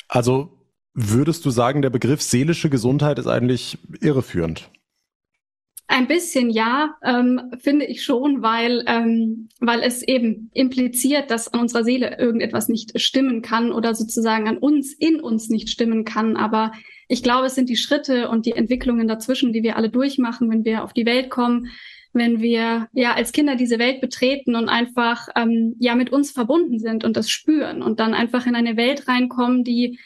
[0.10, 0.58] Also
[0.94, 4.70] würdest du sagen, der Begriff seelische Gesundheit ist eigentlich irreführend?
[5.92, 11.60] Ein bisschen ja, ähm, finde ich schon, weil, ähm, weil es eben impliziert, dass an
[11.60, 16.38] unserer Seele irgendetwas nicht stimmen kann oder sozusagen an uns, in uns nicht stimmen kann.
[16.38, 16.72] Aber
[17.10, 20.64] ich glaube, es sind die Schritte und die Entwicklungen dazwischen, die wir alle durchmachen, wenn
[20.64, 21.68] wir auf die Welt kommen,
[22.14, 26.80] wenn wir ja als Kinder diese Welt betreten und einfach ähm, ja mit uns verbunden
[26.80, 30.00] sind und das spüren und dann einfach in eine Welt reinkommen, die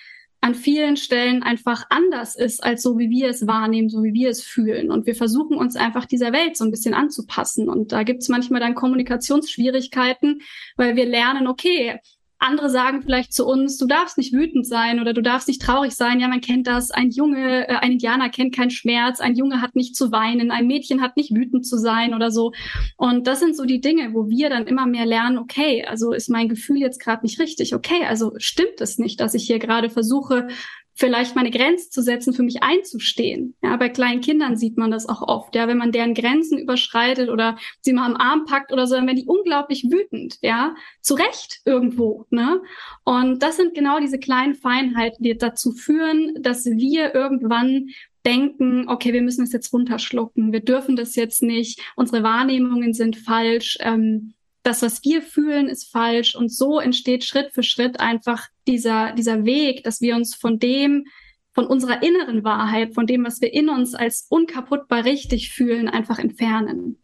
[0.46, 4.30] an vielen Stellen einfach anders ist als so, wie wir es wahrnehmen, so wie wir
[4.30, 4.92] es fühlen.
[4.92, 7.68] Und wir versuchen uns einfach dieser Welt so ein bisschen anzupassen.
[7.68, 10.42] Und da gibt es manchmal dann Kommunikationsschwierigkeiten,
[10.78, 12.00] weil wir lernen, okay,
[12.46, 15.94] andere sagen vielleicht zu uns, du darfst nicht wütend sein oder du darfst nicht traurig
[15.94, 16.20] sein.
[16.20, 16.92] Ja, man kennt das.
[16.92, 19.20] Ein Junge, äh, ein Indianer kennt keinen Schmerz.
[19.20, 20.52] Ein Junge hat nicht zu weinen.
[20.52, 22.54] Ein Mädchen hat nicht wütend zu sein oder so.
[22.98, 26.30] Und das sind so die Dinge, wo wir dann immer mehr lernen, okay, also ist
[26.30, 27.76] mein Gefühl jetzt gerade nicht richtig.
[27.76, 30.48] Okay, also stimmt es nicht, dass ich hier gerade versuche,
[30.96, 33.56] vielleicht meine Grenzen zu setzen, für mich einzustehen.
[33.62, 35.54] Ja, bei kleinen Kindern sieht man das auch oft.
[35.54, 39.06] Ja, wenn man deren Grenzen überschreitet oder sie mal am Arm packt oder so, dann
[39.06, 40.38] werden die unglaublich wütend.
[40.42, 42.26] Ja, zu Recht irgendwo.
[42.30, 42.62] Ne?
[43.04, 47.90] Und das sind genau diese kleinen Feinheiten, die dazu führen, dass wir irgendwann
[48.26, 53.18] denken, okay, wir müssen es jetzt runterschlucken, wir dürfen das jetzt nicht, unsere Wahrnehmungen sind
[53.18, 53.78] falsch.
[53.82, 54.34] Ähm,
[54.66, 56.36] das, was wir fühlen, ist falsch.
[56.36, 61.06] Und so entsteht Schritt für Schritt einfach dieser, dieser Weg, dass wir uns von dem,
[61.54, 66.20] von unserer inneren Wahrheit, von dem, was wir in uns als unkaputtbar richtig fühlen, einfach
[66.20, 67.00] entfernen.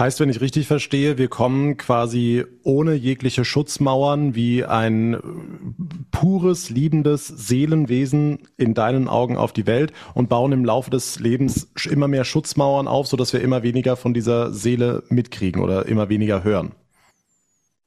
[0.00, 5.18] Heißt, wenn ich richtig verstehe, wir kommen quasi ohne jegliche Schutzmauern wie ein
[6.10, 11.70] pures, liebendes Seelenwesen in deinen Augen auf die Welt und bauen im Laufe des Lebens
[11.84, 16.44] immer mehr Schutzmauern auf, sodass wir immer weniger von dieser Seele mitkriegen oder immer weniger
[16.44, 16.72] hören.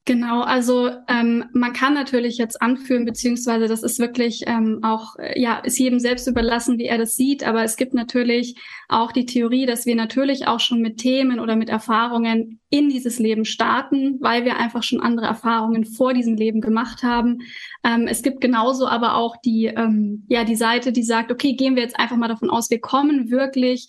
[0.06, 5.40] Genau, also ähm, man kann natürlich jetzt anführen, beziehungsweise das ist wirklich ähm, auch, äh,
[5.40, 9.24] ja, ist jedem selbst überlassen, wie er das sieht, aber es gibt natürlich auch die
[9.24, 14.18] Theorie, dass wir natürlich auch schon mit Themen oder mit Erfahrungen in dieses Leben starten,
[14.20, 17.38] weil wir einfach schon andere Erfahrungen vor diesem Leben gemacht haben.
[17.82, 21.76] Ähm, es gibt genauso aber auch die, ähm, ja, die Seite, die sagt, okay, gehen
[21.76, 23.88] wir jetzt einfach mal davon aus, wir kommen wirklich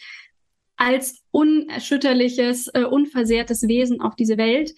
[0.78, 4.74] als unerschütterliches, äh, unversehrtes Wesen auf diese Welt.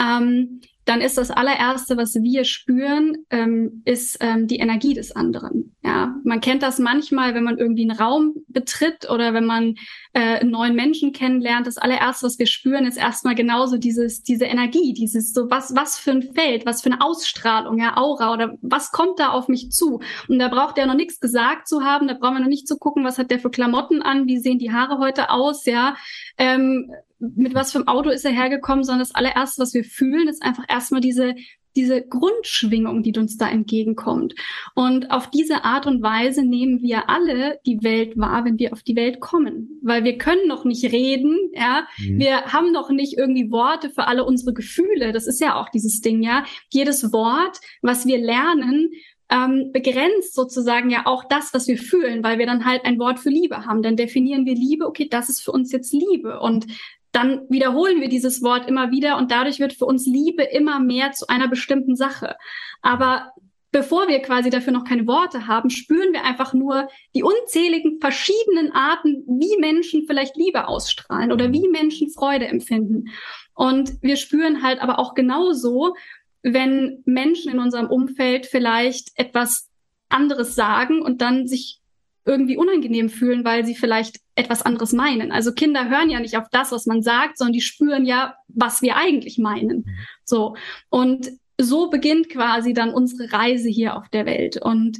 [0.00, 0.60] Ähm,
[0.90, 5.76] dann ist das allererste, was wir spüren, ähm, ist ähm, die Energie des anderen.
[5.84, 9.76] Ja, man kennt das manchmal, wenn man irgendwie einen Raum betritt oder wenn man
[10.14, 11.68] äh, einen neuen Menschen kennenlernt.
[11.68, 15.96] Das allererste, was wir spüren, ist erstmal genauso dieses, diese Energie, dieses so was, was
[15.96, 19.70] für ein Feld, was für eine Ausstrahlung, ja, Aura oder was kommt da auf mich
[19.70, 20.00] zu?
[20.26, 22.78] Und da braucht er noch nichts gesagt zu haben, da brauchen wir noch nicht zu
[22.78, 25.94] gucken, was hat der für Klamotten an, wie sehen die Haare heute aus, ja.
[26.36, 26.90] Ähm,
[27.20, 30.42] mit was für einem Auto ist er hergekommen, sondern das allererste, was wir fühlen, ist
[30.42, 31.34] einfach erstmal diese,
[31.76, 34.34] diese Grundschwingung, die uns da entgegenkommt.
[34.74, 38.82] Und auf diese Art und Weise nehmen wir alle die Welt wahr, wenn wir auf
[38.82, 39.78] die Welt kommen.
[39.82, 41.86] Weil wir können noch nicht reden, ja.
[41.98, 42.18] Mhm.
[42.18, 45.12] Wir haben noch nicht irgendwie Worte für alle unsere Gefühle.
[45.12, 46.44] Das ist ja auch dieses Ding, ja.
[46.70, 48.90] Jedes Wort, was wir lernen,
[49.30, 53.20] ähm, begrenzt sozusagen ja auch das, was wir fühlen, weil wir dann halt ein Wort
[53.20, 53.82] für Liebe haben.
[53.82, 56.40] Dann definieren wir Liebe, okay, das ist für uns jetzt Liebe.
[56.40, 56.66] Und
[57.12, 61.12] dann wiederholen wir dieses Wort immer wieder und dadurch wird für uns Liebe immer mehr
[61.12, 62.36] zu einer bestimmten Sache.
[62.82, 63.32] Aber
[63.72, 68.72] bevor wir quasi dafür noch keine Worte haben, spüren wir einfach nur die unzähligen verschiedenen
[68.72, 73.10] Arten, wie Menschen vielleicht Liebe ausstrahlen oder wie Menschen Freude empfinden.
[73.54, 75.94] Und wir spüren halt aber auch genauso,
[76.42, 79.68] wenn Menschen in unserem Umfeld vielleicht etwas
[80.08, 81.79] anderes sagen und dann sich
[82.24, 85.32] irgendwie unangenehm fühlen, weil sie vielleicht etwas anderes meinen.
[85.32, 88.82] Also Kinder hören ja nicht auf das, was man sagt, sondern die spüren ja, was
[88.82, 89.78] wir eigentlich meinen.
[89.78, 89.96] Mhm.
[90.24, 90.56] So.
[90.90, 94.60] Und so beginnt quasi dann unsere Reise hier auf der Welt.
[94.60, 94.98] Und,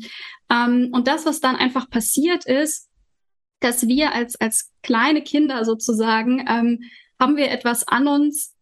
[0.51, 2.89] ähm, und das, was dann einfach passiert ist,
[3.61, 6.81] dass wir als, als kleine Kinder sozusagen, ähm,
[7.19, 8.55] haben wir etwas an uns,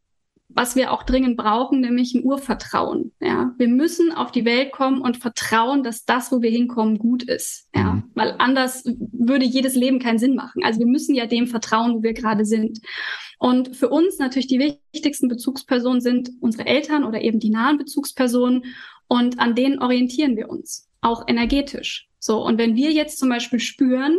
[0.49, 3.13] was wir auch dringend brauchen, nämlich ein Urvertrauen.
[3.21, 7.23] Ja, wir müssen auf die Welt kommen und vertrauen, dass das, wo wir hinkommen, gut
[7.23, 7.69] ist.
[7.75, 8.05] Ja, mhm.
[8.15, 10.63] weil anders würde jedes Leben keinen Sinn machen.
[10.65, 12.81] Also wir müssen ja dem vertrauen, wo wir gerade sind.
[13.39, 18.65] Und für uns natürlich die wichtigsten Bezugspersonen sind unsere Eltern oder eben die nahen Bezugspersonen.
[19.07, 22.09] Und an denen orientieren wir uns, auch energetisch.
[22.19, 22.45] So.
[22.45, 24.19] Und wenn wir jetzt zum Beispiel spüren,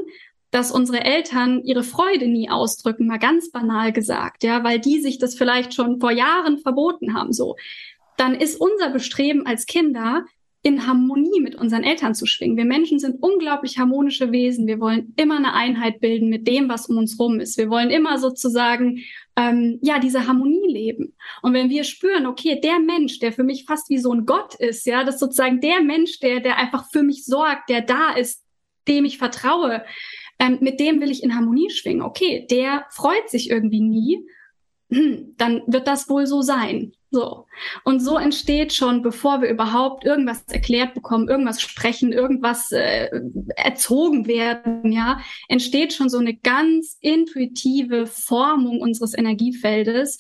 [0.52, 5.20] dass unsere Eltern ihre Freude nie ausdrücken, mal ganz banal gesagt, ja, weil die sich
[5.20, 7.56] das vielleicht schon vor Jahren verboten haben, so,
[8.18, 10.26] dann ist unser Bestreben als Kinder,
[10.62, 12.58] in Harmonie mit unseren Eltern zu schwingen.
[12.58, 14.68] Wir Menschen sind unglaublich harmonische Wesen.
[14.68, 17.58] Wir wollen immer eine Einheit bilden mit dem, was um uns rum ist.
[17.58, 19.00] Wir wollen immer sozusagen
[19.38, 21.16] ähm, ja diese Harmonie leben.
[21.42, 24.56] Und wenn wir spüren, okay, der Mensch, der für mich fast wie so ein Gott
[24.56, 28.12] ist, ja, das ist sozusagen der Mensch, der der einfach für mich sorgt, der da
[28.12, 28.44] ist,
[28.90, 29.86] dem ich vertraue,
[30.40, 32.02] ähm, mit dem will ich in Harmonie schwingen.
[32.02, 34.26] Okay, der freut sich irgendwie nie,
[34.92, 36.94] hm, dann wird das wohl so sein.
[37.12, 37.46] So.
[37.84, 43.10] Und so entsteht schon, bevor wir überhaupt irgendwas erklärt bekommen, irgendwas sprechen, irgendwas äh,
[43.56, 50.20] erzogen werden, ja, entsteht schon so eine ganz intuitive Formung unseres Energiefeldes,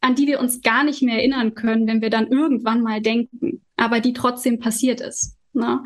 [0.00, 3.62] an die wir uns gar nicht mehr erinnern können, wenn wir dann irgendwann mal denken,
[3.76, 5.36] aber die trotzdem passiert ist.
[5.52, 5.84] Ne?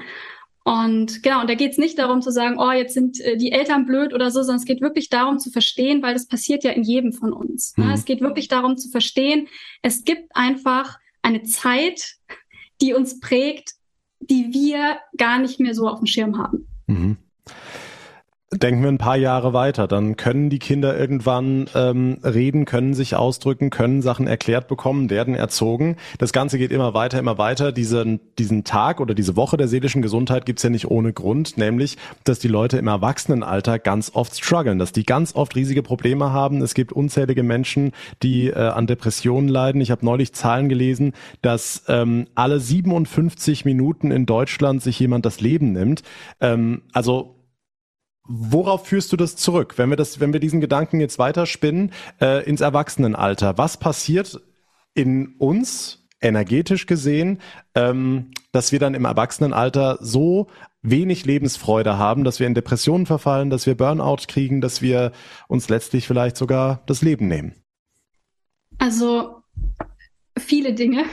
[0.65, 3.53] Und genau, und da geht es nicht darum zu sagen, oh, jetzt sind äh, die
[3.53, 6.71] Eltern blöd oder so, sondern es geht wirklich darum zu verstehen, weil das passiert ja
[6.71, 7.77] in jedem von uns.
[7.77, 7.85] Ne?
[7.85, 7.91] Mhm.
[7.91, 9.47] Es geht wirklich darum zu verstehen,
[9.83, 12.15] es gibt einfach eine Zeit,
[12.81, 13.73] die uns prägt,
[14.21, 16.67] die wir gar nicht mehr so auf dem Schirm haben.
[16.87, 17.19] Mhm
[18.59, 23.17] denken wir ein paar Jahre weiter, dann können die Kinder irgendwann ähm, reden, können sich
[23.17, 25.97] ausdrücken, können Sachen erklärt bekommen, werden erzogen.
[26.19, 27.73] Das Ganze geht immer weiter, immer weiter.
[27.73, 31.97] Diesen, diesen Tag oder diese Woche der seelischen Gesundheit gibt's ja nicht ohne Grund, nämlich,
[32.25, 36.63] dass die Leute im Erwachsenenalter ganz oft strugglen, dass die ganz oft riesige Probleme haben.
[36.63, 37.93] Es gibt unzählige Menschen,
[38.23, 39.81] die äh, an Depressionen leiden.
[39.81, 45.41] Ich habe neulich Zahlen gelesen, dass ähm, alle 57 Minuten in Deutschland sich jemand das
[45.41, 46.03] Leben nimmt.
[46.41, 47.34] Ähm, also
[48.27, 52.43] Worauf führst du das zurück, wenn wir das, wenn wir diesen Gedanken jetzt weiterspinnen äh,
[52.49, 53.59] ins Erwachsenenalter?
[53.59, 54.41] Was passiert
[54.95, 57.41] in uns energetisch gesehen,
[57.75, 60.49] ähm, dass wir dann im Erwachsenenalter so
[60.83, 65.13] wenig Lebensfreude haben, dass wir in Depressionen verfallen, dass wir Burnout kriegen, dass wir
[65.49, 67.55] uns letztlich vielleicht sogar das Leben nehmen?
[68.79, 69.43] Also
[70.39, 71.05] viele Dinge.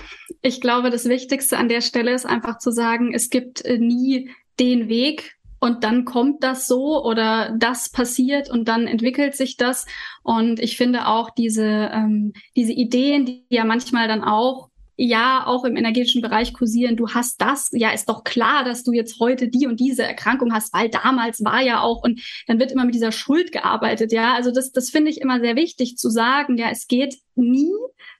[0.42, 4.30] Ich glaube, das Wichtigste an der Stelle ist einfach zu sagen, es gibt äh, nie
[4.60, 9.86] den Weg, und dann kommt das so oder das passiert und dann entwickelt sich das.
[10.24, 15.64] Und ich finde auch diese, ähm, diese Ideen, die ja manchmal dann auch ja auch
[15.64, 19.50] im energetischen Bereich kursieren, du hast das, ja, ist doch klar, dass du jetzt heute
[19.50, 22.96] die und diese Erkrankung hast, weil damals war ja auch und dann wird immer mit
[22.96, 24.34] dieser Schuld gearbeitet, ja.
[24.34, 27.72] Also das, das finde ich immer sehr wichtig zu sagen, ja, es geht nie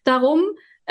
[0.04, 0.42] darum,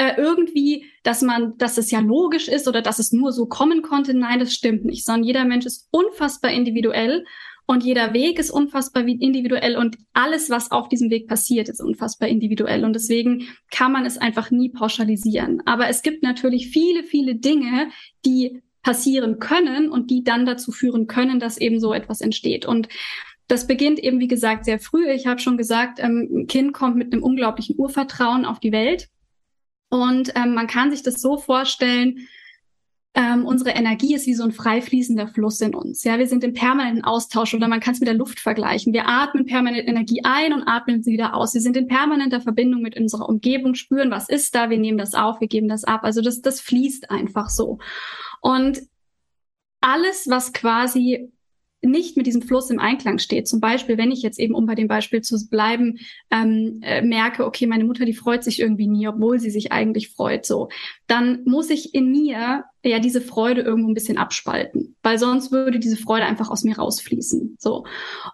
[0.00, 3.82] äh, irgendwie, dass man, dass es ja logisch ist oder dass es nur so kommen
[3.82, 4.14] konnte.
[4.14, 7.26] Nein, das stimmt nicht, sondern jeder Mensch ist unfassbar individuell
[7.66, 12.30] und jeder Weg ist unfassbar individuell und alles, was auf diesem Weg passiert, ist unfassbar
[12.30, 12.86] individuell.
[12.86, 15.62] Und deswegen kann man es einfach nie pauschalisieren.
[15.66, 17.90] Aber es gibt natürlich viele, viele Dinge,
[18.24, 22.64] die passieren können und die dann dazu führen können, dass eben so etwas entsteht.
[22.64, 22.88] Und
[23.48, 25.10] das beginnt eben, wie gesagt, sehr früh.
[25.10, 29.10] Ich habe schon gesagt, ähm, ein Kind kommt mit einem unglaublichen Urvertrauen auf die Welt.
[29.90, 32.28] Und ähm, man kann sich das so vorstellen,
[33.12, 36.04] ähm, unsere Energie ist wie so ein frei fließender Fluss in uns.
[36.04, 38.92] Ja, wir sind im permanenten Austausch oder man kann es mit der Luft vergleichen.
[38.92, 41.52] Wir atmen permanent Energie ein und atmen sie wieder aus.
[41.52, 45.14] Wir sind in permanenter Verbindung mit unserer Umgebung, spüren, was ist da, wir nehmen das
[45.14, 46.04] auf, wir geben das ab.
[46.04, 47.78] Also das, das fließt einfach so.
[48.40, 48.80] Und
[49.80, 51.32] alles, was quasi
[51.82, 53.48] nicht mit diesem Fluss im Einklang steht.
[53.48, 55.98] Zum Beispiel, wenn ich jetzt eben, um bei dem Beispiel zu bleiben,
[56.30, 60.10] ähm, äh, merke, okay, meine Mutter, die freut sich irgendwie nie, obwohl sie sich eigentlich
[60.10, 60.68] freut, so,
[61.10, 65.80] dann muss ich in mir ja diese Freude irgendwo ein bisschen abspalten, weil sonst würde
[65.80, 67.56] diese Freude einfach aus mir rausfließen.
[67.58, 67.84] So.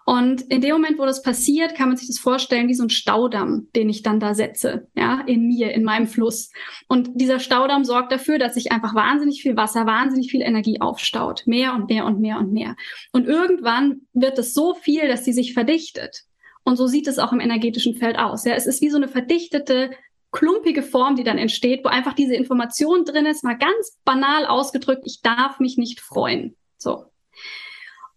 [0.05, 2.91] Und in dem Moment, wo das passiert, kann man sich das vorstellen wie so ein
[2.91, 6.51] Staudamm, den ich dann da setze, ja, in mir, in meinem Fluss.
[6.87, 11.41] Und dieser Staudamm sorgt dafür, dass sich einfach wahnsinnig viel Wasser, wahnsinnig viel Energie aufstaut.
[11.47, 12.75] Mehr und mehr und mehr und mehr.
[13.11, 16.25] Und irgendwann wird es so viel, dass sie sich verdichtet.
[16.63, 18.43] Und so sieht es auch im energetischen Feld aus.
[18.43, 19.89] Ja, es ist wie so eine verdichtete
[20.31, 25.03] klumpige Form, die dann entsteht, wo einfach diese Information drin ist, mal ganz banal ausgedrückt,
[25.05, 26.55] ich darf mich nicht freuen.
[26.77, 27.05] So.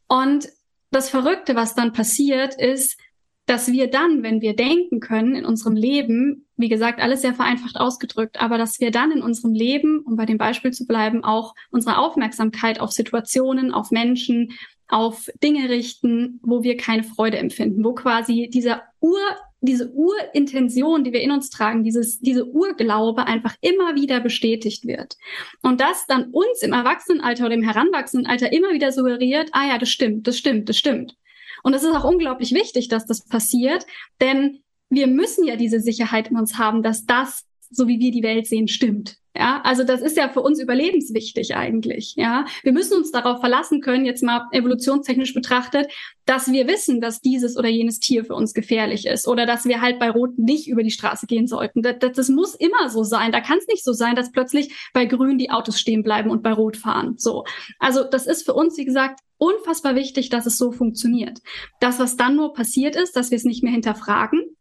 [0.09, 0.49] Und
[0.91, 2.99] das Verrückte, was dann passiert, ist,
[3.47, 7.77] dass wir dann, wenn wir denken können in unserem Leben, wie gesagt, alles sehr vereinfacht
[7.77, 11.55] ausgedrückt, aber dass wir dann in unserem Leben, um bei dem Beispiel zu bleiben, auch
[11.71, 14.53] unsere Aufmerksamkeit auf Situationen, auf Menschen,
[14.87, 19.21] auf Dinge richten, wo wir keine Freude empfinden, wo quasi dieser Ur
[19.61, 25.17] diese Urintention, die wir in uns tragen, dieses, diese Urglaube einfach immer wieder bestätigt wird.
[25.63, 29.91] Und das dann uns im Erwachsenenalter oder im Heranwachsendenalter immer wieder suggeriert, ah ja, das
[29.91, 31.17] stimmt, das stimmt, das stimmt.
[31.63, 33.85] Und es ist auch unglaublich wichtig, dass das passiert,
[34.21, 38.23] denn wir müssen ja diese Sicherheit in uns haben, dass das, so wie wir die
[38.23, 39.20] Welt sehen, stimmt.
[39.37, 42.15] Ja, also das ist ja für uns überlebenswichtig eigentlich.
[42.17, 45.87] Ja, wir müssen uns darauf verlassen können, jetzt mal evolutionstechnisch betrachtet,
[46.27, 49.81] dass wir wissen, dass dieses oder jenes Tier für uns gefährlich ist oder dass wir
[49.81, 51.81] halt bei Rot nicht über die Straße gehen sollten.
[51.83, 53.31] Das, das, das muss immer so sein.
[53.31, 56.43] Da kann es nicht so sein, dass plötzlich bei Grün die Autos stehen bleiben und
[56.43, 57.15] bei Rot fahren.
[57.17, 57.45] So,
[57.79, 61.39] also das ist für uns, wie gesagt, unfassbar wichtig, dass es so funktioniert.
[61.79, 64.57] Das, was dann nur passiert ist, dass wir es nicht mehr hinterfragen.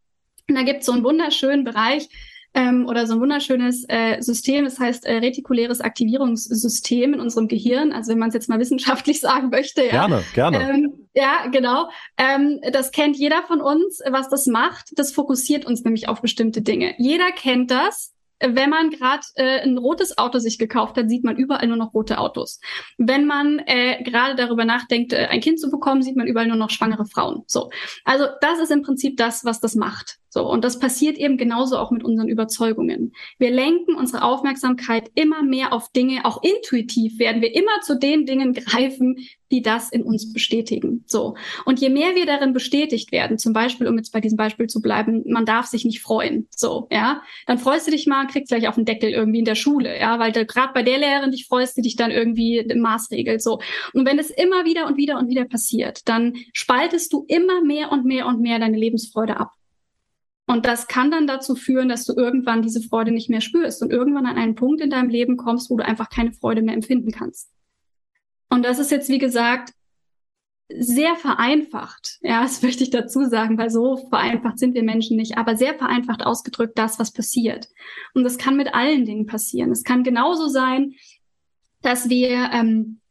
[0.47, 2.07] Und da gibt es so einen wunderschönen Bereich,
[2.53, 7.91] ähm, oder so ein wunderschönes äh, System, das heißt äh, retikuläres Aktivierungssystem in unserem Gehirn.
[7.91, 9.83] Also wenn man es jetzt mal wissenschaftlich sagen möchte.
[9.83, 10.07] Ja.
[10.07, 10.69] Gerne, gerne.
[10.69, 11.89] Ähm, ja, genau.
[12.17, 14.91] Ähm, das kennt jeder von uns, was das macht.
[14.97, 16.95] Das fokussiert uns nämlich auf bestimmte Dinge.
[16.97, 21.35] Jeder kennt das wenn man gerade äh, ein rotes Auto sich gekauft hat, sieht man
[21.35, 22.59] überall nur noch rote Autos.
[22.97, 26.55] Wenn man äh, gerade darüber nachdenkt, äh, ein Kind zu bekommen, sieht man überall nur
[26.55, 27.43] noch schwangere Frauen.
[27.47, 27.69] So,
[28.05, 30.19] also das ist im Prinzip das, was das macht.
[30.29, 33.13] So und das passiert eben genauso auch mit unseren Überzeugungen.
[33.37, 38.25] Wir lenken unsere Aufmerksamkeit immer mehr auf Dinge, auch intuitiv werden wir immer zu den
[38.25, 39.17] Dingen greifen,
[39.51, 41.03] die das in uns bestätigen.
[41.07, 41.35] So.
[41.65, 44.81] Und je mehr wir darin bestätigt werden, zum Beispiel, um jetzt bei diesem Beispiel zu
[44.81, 46.47] bleiben, man darf sich nicht freuen.
[46.55, 47.21] So, ja.
[47.47, 50.19] Dann freust du dich mal, kriegst gleich auf den Deckel irgendwie in der Schule, ja,
[50.19, 53.41] weil gerade bei der Lehrerin dich freust, die dich dann irgendwie maßregelt.
[53.41, 53.59] So.
[53.93, 57.91] Und wenn es immer wieder und wieder und wieder passiert, dann spaltest du immer mehr
[57.91, 59.51] und mehr und mehr deine Lebensfreude ab.
[60.49, 63.91] Und das kann dann dazu führen, dass du irgendwann diese Freude nicht mehr spürst und
[63.91, 67.11] irgendwann an einen Punkt in deinem Leben kommst, wo du einfach keine Freude mehr empfinden
[67.11, 67.51] kannst.
[68.49, 69.73] Und das ist jetzt, wie gesagt,
[70.67, 72.17] sehr vereinfacht.
[72.21, 75.75] Ja, das möchte ich dazu sagen, weil so vereinfacht sind wir Menschen nicht, aber sehr
[75.75, 77.67] vereinfacht ausgedrückt das, was passiert.
[78.15, 79.69] Und das kann mit allen Dingen passieren.
[79.69, 80.95] Es kann genauso sein,
[81.83, 83.01] dass wir, ähm,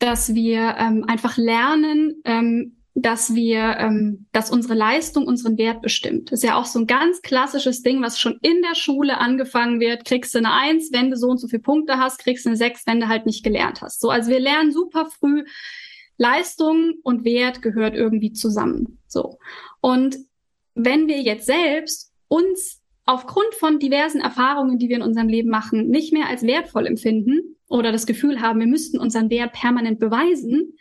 [0.00, 6.32] dass wir ähm, einfach lernen, ähm, dass wir, ähm, dass unsere Leistung unseren Wert bestimmt.
[6.32, 9.78] Das ist ja auch so ein ganz klassisches Ding, was schon in der Schule angefangen
[9.78, 10.04] wird.
[10.04, 12.56] Kriegst du eine Eins, wenn du so und so viele Punkte hast, kriegst du eine
[12.56, 14.00] Sechs, wenn du halt nicht gelernt hast.
[14.00, 15.44] So, also wir lernen super früh,
[16.16, 18.98] Leistung und Wert gehört irgendwie zusammen.
[19.06, 19.38] So.
[19.80, 20.18] Und
[20.74, 25.88] wenn wir jetzt selbst uns aufgrund von diversen Erfahrungen, die wir in unserem Leben machen,
[25.88, 30.74] nicht mehr als wertvoll empfinden oder das Gefühl haben, wir müssten unseren Wert permanent beweisen,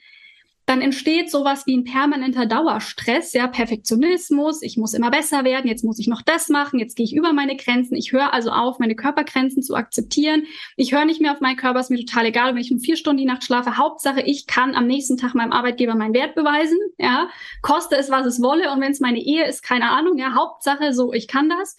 [0.67, 5.85] dann entsteht sowas wie ein permanenter Dauerstress, ja, Perfektionismus, ich muss immer besser werden, jetzt
[5.85, 8.77] muss ich noch das machen, jetzt gehe ich über meine Grenzen, ich höre also auf,
[8.77, 10.43] meine Körpergrenzen zu akzeptieren,
[10.75, 12.97] ich höre nicht mehr auf meinen Körper, ist mir total egal, wenn ich um vier
[12.97, 16.77] Stunden die Nacht schlafe, Hauptsache, ich kann am nächsten Tag meinem Arbeitgeber meinen Wert beweisen,
[16.97, 17.29] ja,
[17.61, 20.93] koste es, was es wolle und wenn es meine Ehe ist, keine Ahnung, ja, Hauptsache,
[20.93, 21.77] so, ich kann das.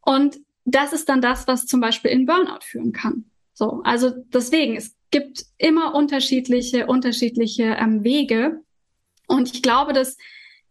[0.00, 3.26] Und das ist dann das, was zum Beispiel in Burnout führen kann.
[3.52, 8.60] So, also deswegen, es gibt immer unterschiedliche, unterschiedliche ähm, Wege.
[9.26, 10.16] Und ich glaube, dass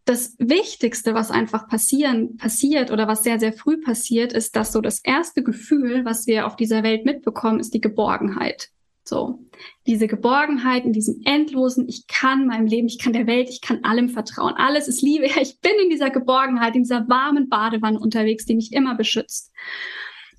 [0.06, 4.80] das Wichtigste, was einfach passieren, passiert oder was sehr, sehr früh passiert, ist, dass so
[4.80, 8.70] das erste Gefühl, was wir auf dieser Welt mitbekommen, ist die Geborgenheit.
[9.04, 9.40] So.
[9.86, 13.84] Diese Geborgenheit in diesem endlosen, ich kann meinem Leben, ich kann der Welt, ich kann
[13.84, 14.54] allem vertrauen.
[14.56, 15.28] Alles ist Liebe.
[15.28, 19.52] Ja, ich bin in dieser Geborgenheit, in dieser warmen Badewanne unterwegs, die mich immer beschützt.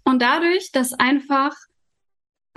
[0.04, 1.54] Und dadurch, dass einfach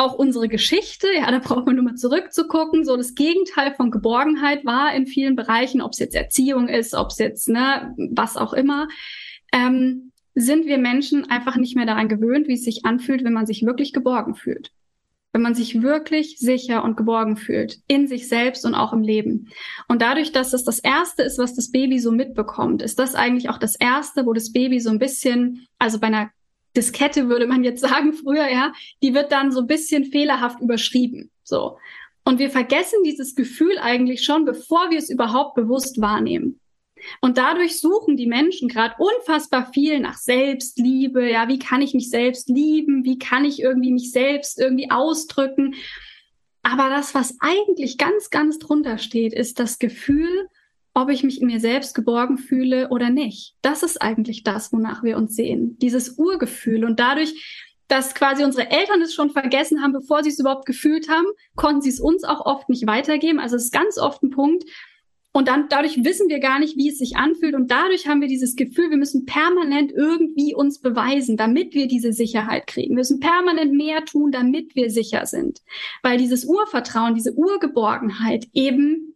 [0.02, 4.66] auch unsere Geschichte, ja, da braucht man nur mal zurückzugucken, so das Gegenteil von Geborgenheit
[4.66, 8.54] war in vielen Bereichen, ob es jetzt Erziehung ist, ob es jetzt, ne, was auch
[8.54, 8.88] immer,
[9.54, 13.46] ähm, sind wir Menschen einfach nicht mehr daran gewöhnt, wie es sich anfühlt, wenn man
[13.46, 14.72] sich wirklich geborgen fühlt.
[15.34, 19.50] Wenn man sich wirklich sicher und geborgen fühlt, in sich selbst und auch im Leben.
[19.88, 23.50] Und dadurch, dass es das Erste ist, was das Baby so mitbekommt, ist das eigentlich
[23.50, 26.32] auch das Erste, wo das Baby so ein bisschen, also bei einer
[26.76, 31.32] Diskette würde man jetzt sagen früher, ja, die wird dann so ein bisschen fehlerhaft überschrieben.
[31.44, 31.78] So.
[32.24, 36.60] Und wir vergessen dieses Gefühl eigentlich schon, bevor wir es überhaupt bewusst wahrnehmen.
[37.20, 41.30] Und dadurch suchen die Menschen gerade unfassbar viel nach Selbstliebe.
[41.30, 43.04] Ja, wie kann ich mich selbst lieben?
[43.04, 45.74] Wie kann ich irgendwie mich selbst irgendwie ausdrücken?
[46.64, 50.48] Aber das, was eigentlich ganz, ganz drunter steht, ist das Gefühl,
[50.94, 53.56] ob ich mich in mir selbst geborgen fühle oder nicht.
[53.62, 55.78] Das ist eigentlich das, wonach wir uns sehen.
[55.80, 56.84] Dieses Urgefühl.
[56.84, 57.34] Und dadurch,
[57.88, 61.82] dass quasi unsere Eltern es schon vergessen haben, bevor sie es überhaupt gefühlt haben, konnten
[61.82, 63.40] sie es uns auch oft nicht weitergeben.
[63.40, 64.66] Also es ist ganz oft ein Punkt.
[65.34, 67.56] Und dann dadurch wissen wir gar nicht, wie es sich anfühlt.
[67.56, 72.12] Und dadurch haben wir dieses Gefühl, wir müssen permanent irgendwie uns beweisen, damit wir diese
[72.12, 72.92] Sicherheit kriegen.
[72.92, 75.62] Wir müssen permanent mehr tun, damit wir sicher sind.
[76.04, 79.11] Weil dieses Urvertrauen, diese Urgeborgenheit eben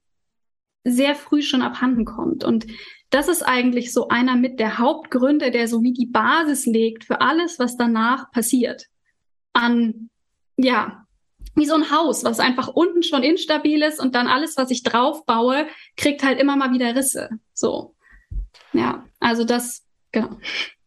[0.86, 2.44] sehr früh schon abhanden kommt.
[2.44, 2.68] Und
[3.10, 7.22] das ist eigentlich so einer mit der Hauptgründe, der so wie die Basis legt für
[7.22, 8.86] alles, was danach passiert.
[9.54, 10.10] An,
[10.58, 11.06] ja,
[11.56, 14.84] wie so ein Haus, was einfach unten schon instabil ist und dann alles, was ich
[14.84, 15.68] drauf baue,
[15.98, 17.30] kriegt halt immer mal wieder Risse.
[17.54, 17.96] So.
[18.74, 19.85] Ja, also das,
[20.16, 20.30] genau.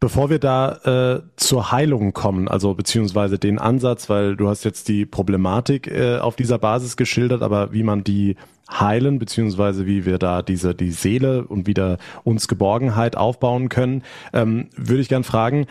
[0.01, 4.89] Bevor wir da äh, zur Heilung kommen, also beziehungsweise den Ansatz, weil du hast jetzt
[4.89, 8.37] die Problematik äh, auf dieser Basis geschildert, aber wie man die
[8.71, 14.03] heilen, beziehungsweise wie wir da diese die Seele und wieder uns Geborgenheit aufbauen können,
[14.33, 15.67] ähm, würde ich gern fragen.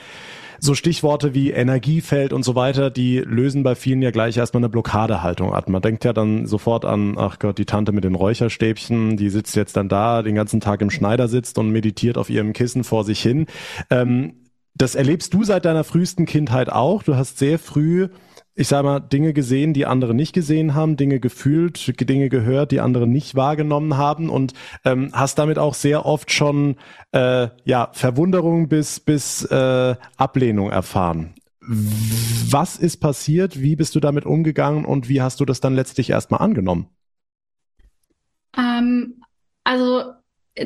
[0.59, 4.69] So Stichworte wie Energiefeld und so weiter, die lösen bei vielen ja gleich erstmal eine
[4.69, 5.69] Blockadehaltung ab.
[5.69, 9.55] Man denkt ja dann sofort an, ach Gott, die Tante mit den Räucherstäbchen, die sitzt
[9.55, 13.03] jetzt dann da, den ganzen Tag im Schneider sitzt und meditiert auf ihrem Kissen vor
[13.03, 13.45] sich hin.
[13.89, 14.33] Ähm,
[14.75, 17.01] das erlebst du seit deiner frühesten Kindheit auch.
[17.01, 18.09] Du hast sehr früh
[18.57, 22.79] ich sag mal, Dinge gesehen, die andere nicht gesehen haben, Dinge gefühlt, Dinge gehört, die
[22.79, 24.53] andere nicht wahrgenommen haben und
[24.83, 26.75] ähm, hast damit auch sehr oft schon
[27.11, 31.35] äh, ja Verwunderung bis bis äh, Ablehnung erfahren.
[31.61, 33.61] Was ist passiert?
[33.61, 36.87] Wie bist du damit umgegangen und wie hast du das dann letztlich erstmal angenommen?
[38.57, 39.21] Ähm,
[39.63, 40.13] also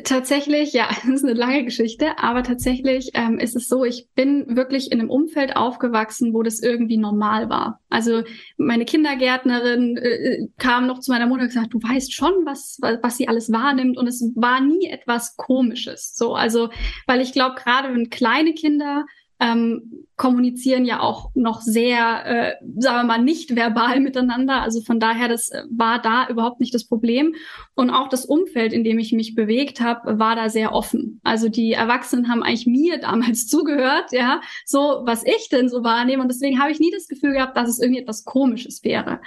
[0.04, 4.56] Tatsächlich, ja, das ist eine lange Geschichte, aber tatsächlich ähm, ist es so, ich bin
[4.56, 7.82] wirklich in einem Umfeld aufgewachsen, wo das irgendwie normal war.
[7.90, 8.24] Also
[8.58, 13.18] meine Kindergärtnerin äh, kam noch zu meiner Mutter und gesagt, du weißt schon, was, was
[13.18, 16.16] sie alles wahrnimmt und es war nie etwas Komisches.
[16.16, 16.70] So, also,
[17.08, 19.06] weil ich glaube, gerade wenn kleine Kinder
[19.42, 24.62] ähm, kommunizieren ja auch noch sehr, äh, sagen wir mal, nicht verbal miteinander.
[24.62, 27.34] Also von daher, das äh, war da überhaupt nicht das Problem.
[27.74, 31.20] Und auch das Umfeld, in dem ich mich bewegt habe, war da sehr offen.
[31.24, 36.22] Also die Erwachsenen haben eigentlich mir damals zugehört, ja, so was ich denn so wahrnehme.
[36.22, 39.22] Und deswegen habe ich nie das Gefühl gehabt, dass es irgendwie etwas Komisches wäre.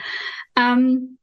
[0.56, 1.18] Ähm,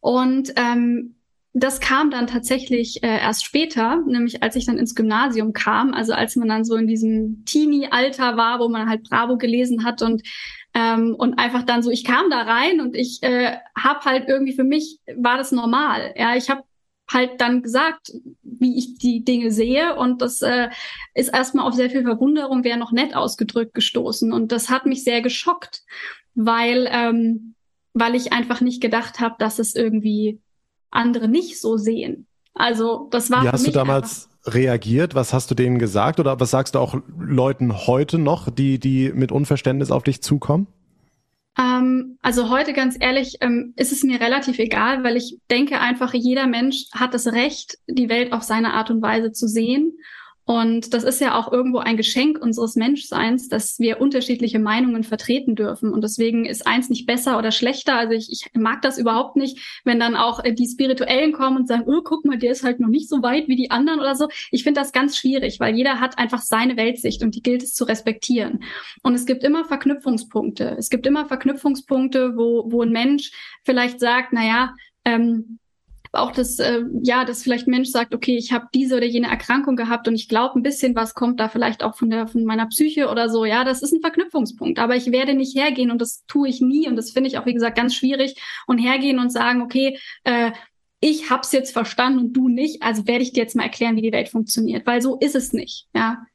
[0.00, 1.15] und ähm,
[1.58, 6.12] das kam dann tatsächlich äh, erst später, nämlich als ich dann ins Gymnasium kam, also
[6.12, 10.22] als man dann so in diesem Teenie-Alter war, wo man halt Bravo gelesen hat und
[10.74, 14.52] ähm, und einfach dann so, ich kam da rein und ich äh, habe halt irgendwie
[14.52, 16.12] für mich war das normal.
[16.14, 16.62] Ja, ich habe
[17.10, 20.68] halt dann gesagt, wie ich die Dinge sehe und das äh,
[21.14, 25.04] ist erstmal auf sehr viel Verwunderung, wäre noch nett ausgedrückt gestoßen und das hat mich
[25.04, 25.84] sehr geschockt,
[26.34, 27.54] weil ähm,
[27.94, 30.38] weil ich einfach nicht gedacht habe, dass es irgendwie
[30.90, 32.26] andere nicht so sehen.
[32.54, 33.44] Also das war.
[33.44, 35.14] Wie hast du damals reagiert?
[35.14, 36.20] Was hast du denen gesagt?
[36.20, 40.66] Oder was sagst du auch Leuten heute noch, die, die mit Unverständnis auf dich zukommen?
[41.58, 46.12] Ähm, also heute ganz ehrlich ähm, ist es mir relativ egal, weil ich denke einfach,
[46.14, 49.92] jeder Mensch hat das Recht, die Welt auf seine Art und Weise zu sehen.
[50.48, 55.56] Und das ist ja auch irgendwo ein Geschenk unseres Menschseins, dass wir unterschiedliche Meinungen vertreten
[55.56, 55.92] dürfen.
[55.92, 57.96] Und deswegen ist eins nicht besser oder schlechter.
[57.96, 61.66] Also ich, ich mag das überhaupt nicht, wenn dann auch äh, die Spirituellen kommen und
[61.66, 64.14] sagen, oh, guck mal, der ist halt noch nicht so weit wie die anderen oder
[64.14, 64.28] so.
[64.52, 67.74] Ich finde das ganz schwierig, weil jeder hat einfach seine Weltsicht und die gilt es
[67.74, 68.62] zu respektieren.
[69.02, 70.76] Und es gibt immer Verknüpfungspunkte.
[70.78, 73.32] Es gibt immer Verknüpfungspunkte, wo, wo ein Mensch
[73.64, 74.74] vielleicht sagt, na ja,
[75.04, 75.58] ähm,
[76.12, 79.76] auch das, äh, ja, dass vielleicht Mensch sagt, okay, ich habe diese oder jene Erkrankung
[79.76, 82.66] gehabt und ich glaube, ein bisschen was kommt da vielleicht auch von der von meiner
[82.66, 83.44] Psyche oder so.
[83.44, 84.78] Ja, das ist ein Verknüpfungspunkt.
[84.78, 87.46] Aber ich werde nicht hergehen und das tue ich nie und das finde ich auch
[87.46, 90.52] wie gesagt ganz schwierig und hergehen und sagen, okay, äh,
[91.00, 94.02] ich hab's jetzt verstanden und du nicht, also werde ich dir jetzt mal erklären, wie
[94.02, 95.86] die Welt funktioniert, weil so ist es nicht.
[95.94, 96.26] Ja,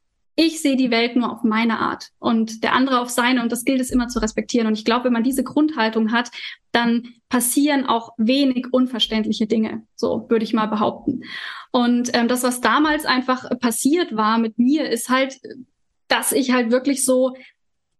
[0.41, 3.63] ich sehe die Welt nur auf meine Art und der andere auf seine und das
[3.63, 4.65] gilt es immer zu respektieren.
[4.65, 6.31] Und ich glaube, wenn man diese Grundhaltung hat,
[6.71, 11.21] dann passieren auch wenig unverständliche Dinge, so würde ich mal behaupten.
[11.71, 15.39] Und ähm, das, was damals einfach passiert war mit mir, ist halt,
[16.07, 17.35] dass ich halt wirklich so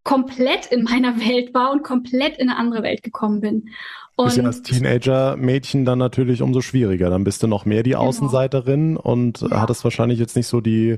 [0.04, 3.70] komplett in meiner Welt war und komplett in eine andere Welt gekommen bin.
[4.16, 7.10] Und ist ja als Teenager-Mädchen dann natürlich umso schwieriger.
[7.10, 8.04] Dann bist du noch mehr die genau.
[8.04, 9.62] Außenseiterin und ja.
[9.62, 10.98] hattest wahrscheinlich jetzt nicht so die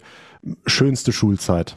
[0.65, 1.75] schönste Schulzeit.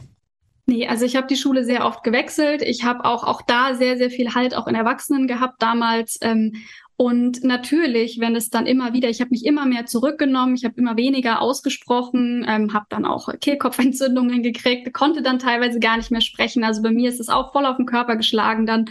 [0.69, 2.61] Nee, also ich habe die Schule sehr oft gewechselt.
[2.61, 6.17] Ich habe auch, auch da sehr, sehr viel Halt auch in Erwachsenen gehabt damals.
[6.21, 6.55] Ähm,
[6.97, 10.73] und natürlich, wenn es dann immer wieder, ich habe mich immer mehr zurückgenommen, ich habe
[10.77, 16.21] immer weniger ausgesprochen, ähm, habe dann auch Kehlkopfentzündungen gekriegt, konnte dann teilweise gar nicht mehr
[16.21, 16.63] sprechen.
[16.65, 18.85] Also bei mir ist es auch voll auf den Körper geschlagen dann.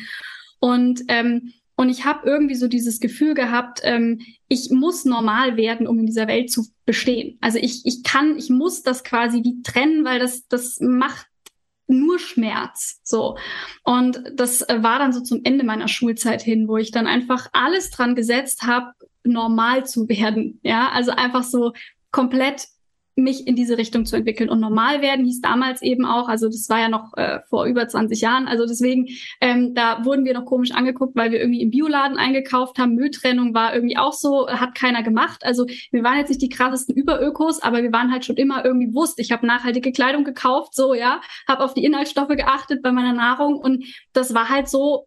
[0.60, 5.86] Und ähm, und ich habe irgendwie so dieses Gefühl gehabt, ähm, ich muss normal werden,
[5.86, 7.38] um in dieser Welt zu bestehen.
[7.42, 11.26] Also ich, ich kann, ich muss das quasi wie trennen, weil das, das macht
[11.86, 13.00] nur Schmerz.
[13.04, 13.36] So.
[13.84, 17.90] Und das war dann so zum Ende meiner Schulzeit hin, wo ich dann einfach alles
[17.90, 18.92] dran gesetzt habe,
[19.22, 20.58] normal zu werden.
[20.62, 21.72] Ja, also einfach so
[22.10, 22.68] komplett
[23.16, 24.50] mich in diese Richtung zu entwickeln.
[24.50, 27.88] Und normal werden hieß damals eben auch, also das war ja noch äh, vor über
[27.88, 29.08] 20 Jahren, also deswegen,
[29.40, 32.94] ähm, da wurden wir noch komisch angeguckt, weil wir irgendwie im Bioladen eingekauft haben.
[32.94, 35.44] Mülltrennung war irgendwie auch so, hat keiner gemacht.
[35.44, 38.88] Also wir waren jetzt nicht die krassesten Überökos, aber wir waren halt schon immer irgendwie
[38.88, 39.18] bewusst.
[39.18, 43.56] Ich habe nachhaltige Kleidung gekauft, so ja, habe auf die Inhaltsstoffe geachtet bei meiner Nahrung
[43.56, 45.06] und das war halt so,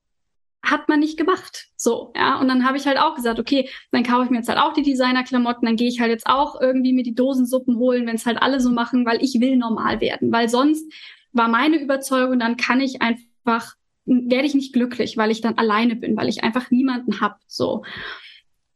[0.62, 1.68] hat man nicht gemacht.
[1.76, 2.40] So, ja.
[2.40, 4.74] Und dann habe ich halt auch gesagt, okay, dann kaufe ich mir jetzt halt auch
[4.74, 8.26] die Designerklamotten, dann gehe ich halt jetzt auch irgendwie mir die Dosensuppen holen, wenn es
[8.26, 10.32] halt alle so machen, weil ich will normal werden.
[10.32, 10.92] Weil sonst
[11.32, 13.76] war meine Überzeugung, dann kann ich einfach,
[14.06, 17.40] werde ich nicht glücklich, weil ich dann alleine bin, weil ich einfach niemanden hab.
[17.48, 17.84] So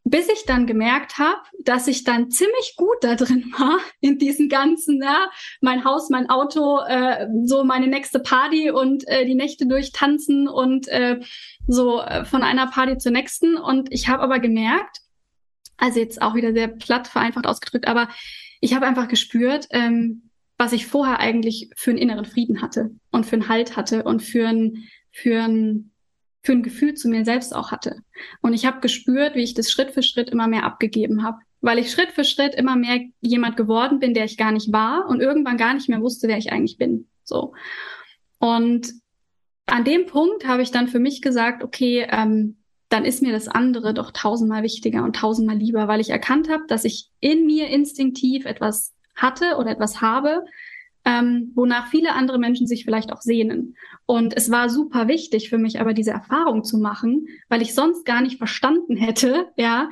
[0.05, 4.49] bis ich dann gemerkt habe, dass ich dann ziemlich gut da drin war in diesen
[4.49, 5.29] ganzen, ja,
[5.61, 10.87] mein Haus, mein Auto, äh, so meine nächste Party und äh, die Nächte durchtanzen und
[10.89, 11.21] äh,
[11.67, 13.55] so äh, von einer Party zur nächsten.
[13.55, 14.99] Und ich habe aber gemerkt,
[15.77, 18.09] also jetzt auch wieder sehr platt vereinfacht ausgedrückt, aber
[18.59, 23.25] ich habe einfach gespürt, ähm, was ich vorher eigentlich für einen inneren Frieden hatte und
[23.25, 25.92] für einen Halt hatte und für ein, für ein
[26.43, 28.01] für ein Gefühl zu mir selbst auch hatte.
[28.41, 31.79] Und ich habe gespürt, wie ich das Schritt für Schritt immer mehr abgegeben habe, weil
[31.79, 35.21] ich Schritt für Schritt immer mehr jemand geworden bin, der ich gar nicht war und
[35.21, 37.07] irgendwann gar nicht mehr wusste, wer ich eigentlich bin.
[37.23, 37.53] So.
[38.39, 38.93] Und
[39.65, 42.57] an dem Punkt habe ich dann für mich gesagt, okay, ähm,
[42.89, 46.63] dann ist mir das andere doch tausendmal wichtiger und tausendmal lieber, weil ich erkannt habe,
[46.67, 50.43] dass ich in mir instinktiv etwas hatte oder etwas habe,
[51.05, 53.75] ähm, wonach viele andere Menschen sich vielleicht auch sehnen.
[54.05, 58.05] Und es war super wichtig für mich, aber diese Erfahrung zu machen, weil ich sonst
[58.05, 59.89] gar nicht verstanden hätte, ja,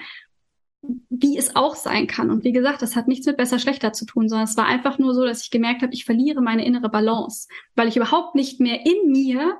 [1.10, 2.32] wie es auch sein kann.
[2.32, 4.98] Und wie gesagt, das hat nichts mit besser, schlechter zu tun, sondern es war einfach
[4.98, 8.60] nur so, dass ich gemerkt habe, ich verliere meine innere Balance, weil ich überhaupt nicht
[8.60, 9.58] mehr in mir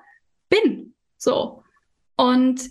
[0.50, 0.96] bin.
[1.18, 1.64] So.
[2.18, 2.70] Und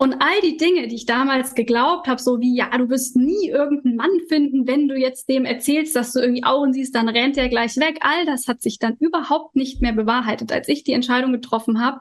[0.00, 3.48] und all die Dinge, die ich damals geglaubt habe, so wie, ja, du wirst nie
[3.48, 7.36] irgendeinen Mann finden, wenn du jetzt dem erzählst, dass du irgendwie Augen siehst, dann rennt
[7.36, 7.98] er gleich weg.
[8.00, 11.98] All das hat sich dann überhaupt nicht mehr bewahrheitet, als ich die Entscheidung getroffen habe.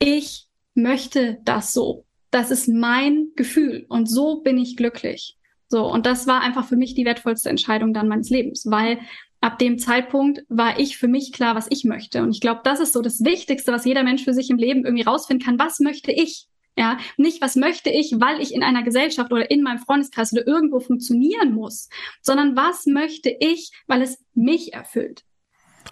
[0.00, 2.04] Ich möchte das so.
[2.32, 5.38] Das ist mein Gefühl und so bin ich glücklich.
[5.68, 8.98] So, und das war einfach für mich die wertvollste Entscheidung dann meines Lebens, weil
[9.40, 12.22] ab dem Zeitpunkt war ich für mich klar, was ich möchte.
[12.22, 14.84] Und ich glaube, das ist so das Wichtigste, was jeder Mensch für sich im Leben
[14.84, 15.60] irgendwie rausfinden kann.
[15.60, 16.48] Was möchte ich?
[16.76, 20.46] Ja, nicht was möchte ich, weil ich in einer Gesellschaft oder in meinem Freundeskreis oder
[20.46, 21.88] irgendwo funktionieren muss,
[22.20, 25.24] sondern was möchte ich, weil es mich erfüllt.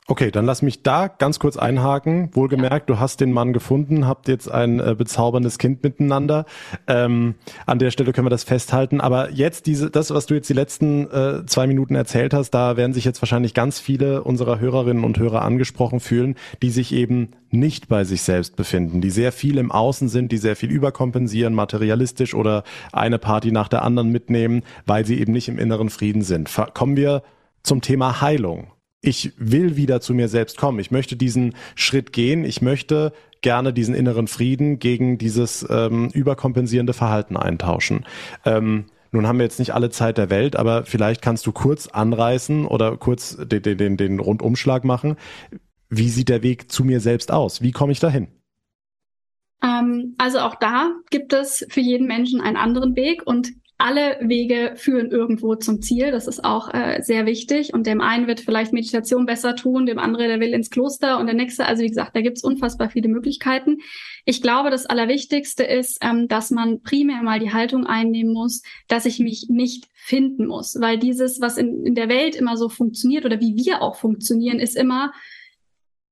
[0.09, 2.31] Okay, dann lass mich da ganz kurz einhaken.
[2.33, 6.45] Wohlgemerkt, du hast den Mann gefunden, habt jetzt ein äh, bezauberndes Kind miteinander.
[6.89, 9.01] Ähm, an der Stelle können wir das festhalten.
[9.01, 12.77] Aber jetzt diese, das, was du jetzt die letzten äh, zwei Minuten erzählt hast, da
[12.77, 17.31] werden sich jetzt wahrscheinlich ganz viele unserer Hörerinnen und Hörer angesprochen fühlen, die sich eben
[17.51, 21.55] nicht bei sich selbst befinden, die sehr viel im Außen sind, die sehr viel überkompensieren,
[21.55, 26.23] materialistisch oder eine Party nach der anderen mitnehmen, weil sie eben nicht im inneren Frieden
[26.23, 26.51] sind.
[26.75, 27.23] Kommen wir
[27.63, 28.73] zum Thema Heilung
[29.03, 30.79] ich will wieder zu mir selbst kommen.
[30.79, 32.45] Ich möchte diesen Schritt gehen.
[32.45, 33.13] Ich möchte
[33.43, 38.07] gerne diesen inneren Frieden gegen dieses ähm, überkompensierende Verhalten eintauschen.
[38.45, 41.89] Ähm, nun haben wir jetzt nicht alle Zeit der Welt, aber vielleicht kannst du kurz
[41.89, 45.17] anreißen oder kurz den, den, den Rundumschlag machen.
[45.91, 47.61] Wie sieht der Weg zu mir selbst aus?
[47.61, 48.29] Wie komme ich dahin?
[49.63, 53.51] Ähm, also auch da gibt es für jeden Menschen einen anderen Weg und
[53.83, 56.13] alle Wege führen irgendwo zum Ziel.
[56.13, 57.75] Das ist auch äh, sehr wichtig.
[57.75, 61.27] Und dem einen wird vielleicht Meditation besser tun, dem anderen, der will ins Kloster und
[61.27, 61.67] der nächste.
[61.67, 63.79] Also wie gesagt, da gibt's unfassbar viele Möglichkeiten.
[64.25, 69.05] Ich glaube, das Allerwichtigste ist, ähm, dass man primär mal die Haltung einnehmen muss, dass
[69.05, 70.77] ich mich nicht finden muss.
[70.81, 74.61] Weil dieses, was in, in der Welt immer so funktioniert oder wie wir auch funktionieren,
[74.61, 75.13] ist immer,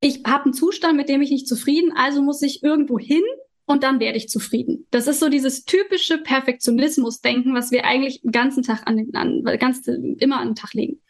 [0.01, 3.23] ich habe einen Zustand, mit dem ich nicht zufrieden, also muss ich irgendwo hin
[3.71, 4.89] und dann werde ich zufrieden.
[4.91, 9.87] Das ist so dieses typische Perfektionismus-Denken, was wir eigentlich den ganzen Tag an, an ganz,
[9.87, 11.01] immer an den Tag legen.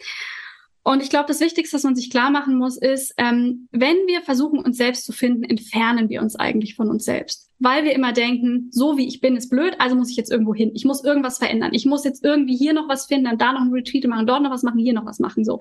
[0.83, 4.21] Und ich glaube, das Wichtigste, was man sich klar machen muss, ist, ähm, wenn wir
[4.21, 7.49] versuchen, uns selbst zu finden, entfernen wir uns eigentlich von uns selbst.
[7.61, 10.55] Weil wir immer denken, so wie ich bin, ist blöd, also muss ich jetzt irgendwo
[10.55, 10.73] hin.
[10.75, 11.73] Ich muss irgendwas verändern.
[11.73, 14.43] Ich muss jetzt irgendwie hier noch was finden, dann da noch ein Retreat machen, dort
[14.43, 15.61] noch was machen, hier noch was machen, so.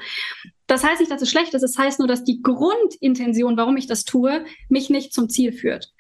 [0.68, 1.64] Das heißt nicht, dass es schlecht ist.
[1.64, 5.54] Es das heißt nur, dass die Grundintention, warum ich das tue, mich nicht zum Ziel
[5.54, 5.94] führt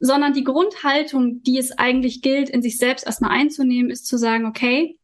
[0.00, 4.46] sondern die Grundhaltung, die es eigentlich gilt, in sich selbst erstmal einzunehmen, ist zu sagen,
[4.46, 4.98] okay,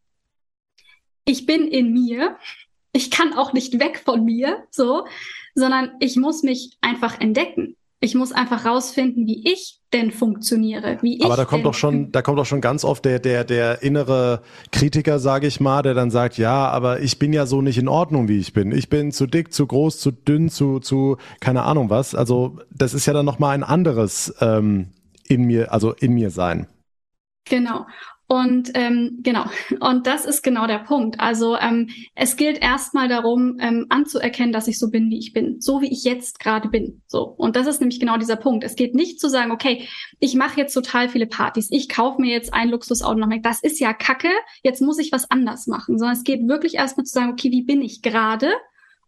[1.25, 2.37] ich bin in mir,
[2.93, 5.07] ich kann auch nicht weg von mir, so,
[5.55, 7.77] sondern ich muss mich einfach entdecken.
[8.05, 11.25] Ich muss einfach rausfinden, wie ich denn funktioniere, wie ich.
[11.25, 14.43] Aber da kommt doch schon, da kommt doch schon ganz oft der der der innere
[14.73, 17.89] Kritiker, sage ich mal, der dann sagt, ja, aber ich bin ja so nicht in
[17.89, 18.73] Ordnung, wie ich bin.
[18.73, 22.15] Ich bin zu dick, zu groß, zu dünn, zu zu keine Ahnung was.
[22.15, 24.93] Also das ist ja dann noch mal ein anderes ähm,
[25.27, 26.67] in mir, also in mir sein.
[27.47, 27.87] Genau.
[28.35, 29.45] Und ähm, genau,
[29.79, 31.21] und das ist genau der Punkt.
[31.21, 35.61] Also ähm, es gilt erstmal darum, ähm, anzuerkennen, dass ich so bin, wie ich bin,
[35.61, 37.03] so wie ich jetzt gerade bin.
[37.07, 38.65] So und das ist nämlich genau dieser Punkt.
[38.65, 39.87] Es geht nicht zu sagen, okay,
[40.19, 43.39] ich mache jetzt total viele Partys, ich kaufe mir jetzt ein Luxusauto noch mehr.
[43.39, 44.31] Das ist ja Kacke.
[44.65, 45.97] Jetzt muss ich was anders machen.
[45.97, 48.51] Sondern es geht wirklich erstmal zu sagen, okay, wie bin ich gerade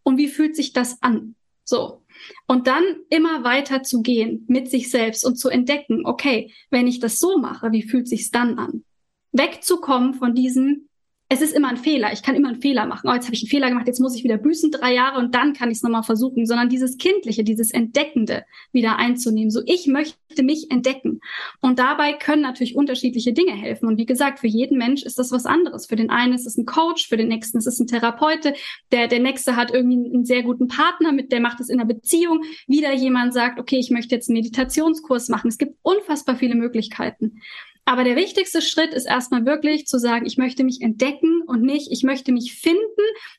[0.03, 1.35] und wie fühlt sich das an?
[1.65, 2.01] So.
[2.47, 7.01] Und dann immer weiter zu gehen mit sich selbst und zu entdecken, okay, wenn ich
[7.01, 8.85] das so mache, wie fühlt sich's dann an?
[9.31, 10.87] Wegzukommen von diesem,
[11.29, 13.09] es ist immer ein Fehler, ich kann immer einen Fehler machen.
[13.09, 15.35] Oh, jetzt habe ich einen Fehler gemacht, jetzt muss ich wieder büßen, drei Jahre und
[15.35, 19.51] dann kann ich es nochmal versuchen, sondern dieses Kindliche, dieses Entdeckende wieder einzunehmen.
[19.51, 21.19] So, ich möchte mich entdecken.
[21.59, 23.87] Und dabei können natürlich unterschiedliche Dinge helfen.
[23.87, 25.87] Und wie gesagt, für jeden Mensch ist das was anderes.
[25.87, 28.53] Für den einen ist es ein Coach, für den nächsten ist es ein Therapeute,
[28.93, 31.93] der, der nächste hat irgendwie einen sehr guten Partner, mit der macht es in einer
[31.93, 32.43] Beziehung.
[32.67, 35.49] Wieder jemand sagt, okay, ich möchte jetzt einen Meditationskurs machen.
[35.49, 37.41] Es gibt unfassbar viele Möglichkeiten.
[37.87, 41.89] Aber der wichtigste Schritt ist erstmal wirklich zu sagen, ich möchte mich entdecken und nicht,
[41.89, 42.81] ich möchte mich finden,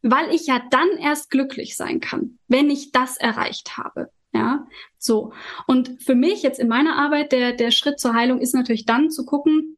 [0.01, 4.09] weil ich ja dann erst glücklich sein kann, wenn ich das erreicht habe.
[4.33, 4.67] Ja,
[4.97, 5.35] so.
[5.67, 9.11] Und für mich jetzt in meiner Arbeit, der, der Schritt zur Heilung ist natürlich dann
[9.11, 9.77] zu gucken,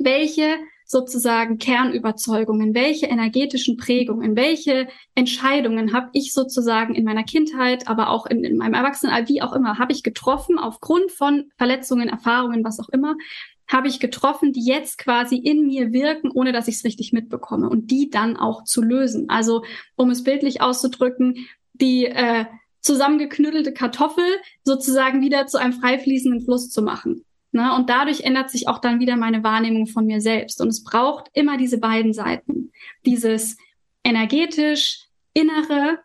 [0.00, 0.58] welche
[0.90, 8.26] sozusagen Kernüberzeugungen, welche energetischen Prägungen, welche Entscheidungen habe ich sozusagen in meiner Kindheit, aber auch
[8.26, 12.80] in, in meinem Erwachsenen, wie auch immer, habe ich getroffen aufgrund von Verletzungen, Erfahrungen, was
[12.80, 13.14] auch immer,
[13.70, 17.68] habe ich getroffen, die jetzt quasi in mir wirken, ohne dass ich es richtig mitbekomme
[17.70, 19.28] und die dann auch zu lösen.
[19.28, 19.64] Also
[19.94, 22.46] um es bildlich auszudrücken, die äh,
[22.80, 24.24] zusammengeknüttelte Kartoffel
[24.64, 27.24] sozusagen wieder zu einem frei fließenden Fluss zu machen.
[27.52, 27.74] Ne?
[27.74, 30.60] Und dadurch ändert sich auch dann wieder meine Wahrnehmung von mir selbst.
[30.60, 32.72] Und es braucht immer diese beiden Seiten.
[33.06, 33.56] Dieses
[34.02, 36.00] energetisch, innere,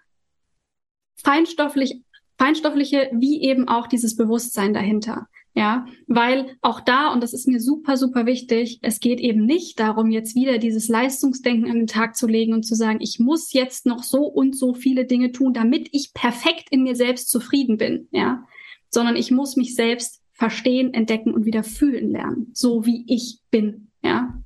[1.23, 2.01] feinstofflich,
[2.37, 5.27] feinstoffliche, wie eben auch dieses Bewusstsein dahinter.
[5.57, 9.79] Ja, weil auch da, und das ist mir super, super wichtig, es geht eben nicht
[9.79, 13.53] darum, jetzt wieder dieses Leistungsdenken an den Tag zu legen und zu sagen, ich muss
[13.53, 17.77] jetzt noch so und so viele Dinge tun, damit ich perfekt in mir selbst zufrieden
[17.77, 18.09] bin.
[18.11, 18.43] Ja,
[18.89, 23.91] sondern ich muss mich selbst verstehen, entdecken und wieder fühlen lernen, so wie ich bin.
[24.03, 24.41] Ja.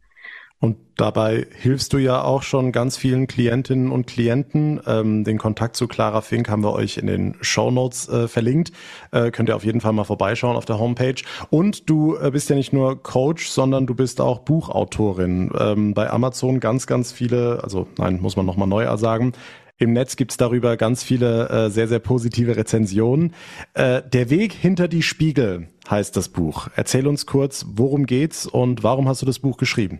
[0.61, 4.81] Und dabei hilfst du ja auch schon ganz vielen Klientinnen und Klienten.
[4.85, 8.73] Ähm, den Kontakt zu Clara Fink haben wir euch in den Show Notes äh, verlinkt.
[9.11, 11.15] Äh, könnt ihr auf jeden Fall mal vorbeischauen auf der Homepage.
[11.49, 15.49] Und du äh, bist ja nicht nur Coach, sondern du bist auch Buchautorin.
[15.57, 19.31] Ähm, bei Amazon ganz, ganz viele, also nein, muss man nochmal neu sagen,
[19.77, 23.33] Im Netz gibt's darüber ganz viele äh, sehr, sehr positive Rezensionen.
[23.75, 26.67] Äh, Der Weg hinter die Spiegel heißt das Buch.
[26.75, 29.99] Erzähl uns kurz, worum geht's und warum hast du das Buch geschrieben?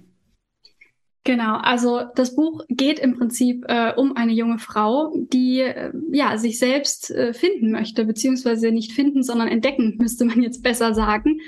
[1.26, 6.38] Genau, also das Buch geht im Prinzip äh, um eine junge Frau, die äh, ja
[6.38, 11.40] sich selbst äh, finden möchte, beziehungsweise nicht finden, sondern entdecken, müsste man jetzt besser sagen.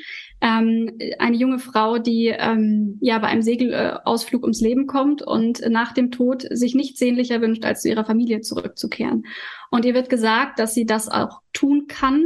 [0.41, 5.93] Ähm, eine junge Frau, die ähm, ja bei einem Segelausflug ums Leben kommt und nach
[5.93, 9.23] dem Tod sich nichts sehnlicher wünscht, als zu ihrer Familie zurückzukehren.
[9.69, 12.25] Und ihr wird gesagt, dass sie das auch tun kann,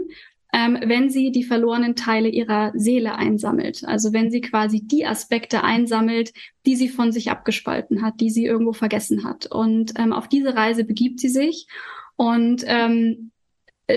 [0.55, 3.83] ähm, wenn sie die verlorenen Teile ihrer Seele einsammelt.
[3.85, 6.31] Also wenn sie quasi die Aspekte einsammelt,
[6.65, 9.47] die sie von sich abgespalten hat, die sie irgendwo vergessen hat.
[9.47, 11.67] Und ähm, auf diese Reise begibt sie sich.
[12.15, 13.31] Und ähm,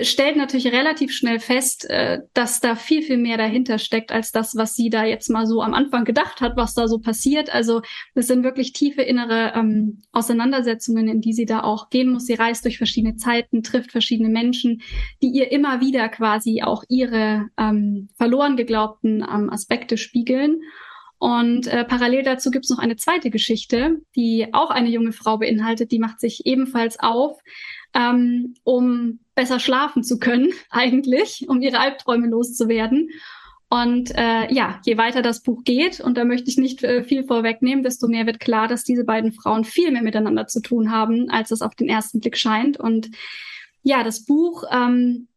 [0.03, 4.55] stellt natürlich relativ schnell fest, äh, dass da viel, viel mehr dahinter steckt, als das,
[4.55, 7.53] was sie da jetzt mal so am Anfang gedacht hat, was da so passiert.
[7.53, 7.81] Also
[8.13, 12.25] das sind wirklich tiefe innere ähm, Auseinandersetzungen, in die sie da auch gehen muss.
[12.25, 14.81] Sie reist durch verschiedene Zeiten, trifft verschiedene Menschen,
[15.23, 20.61] die ihr immer wieder quasi auch ihre ähm, verloren geglaubten ähm, Aspekte spiegeln.
[21.19, 25.91] Und äh, parallel dazu gibt's noch eine zweite Geschichte, die auch eine junge Frau beinhaltet,
[25.91, 27.37] die macht sich ebenfalls auf,
[27.93, 33.09] ähm, um besser schlafen zu können, eigentlich, um ihre Albträume loszuwerden.
[33.71, 37.23] Und äh, ja, je weiter das Buch geht, und da möchte ich nicht äh, viel
[37.23, 41.29] vorwegnehmen, desto mehr wird klar, dass diese beiden Frauen viel mehr miteinander zu tun haben,
[41.29, 42.79] als es auf den ersten Blick scheint.
[42.79, 43.11] Und
[43.83, 45.27] ja, das Buch ähm,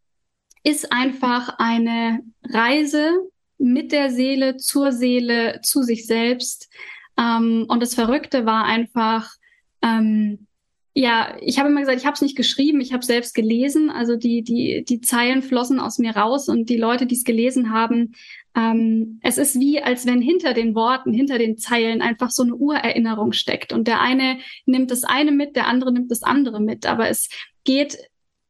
[0.64, 3.10] ist einfach eine Reise
[3.58, 6.70] mit der Seele zur Seele, zu sich selbst.
[7.18, 9.34] Ähm, und das Verrückte war einfach,
[9.82, 10.46] ähm,
[10.94, 13.89] ja, ich habe immer gesagt, ich habe es nicht geschrieben, ich habe selbst gelesen.
[13.90, 17.73] Also die, die, die Zeilen flossen aus mir raus und die Leute, die es gelesen
[17.73, 18.14] haben,
[18.55, 22.55] ähm, es ist wie, als wenn hinter den Worten, hinter den Zeilen einfach so eine
[22.55, 23.73] Urerinnerung steckt.
[23.73, 26.85] Und der eine nimmt das eine mit, der andere nimmt das andere mit.
[26.85, 27.31] Aber es
[27.64, 27.97] geht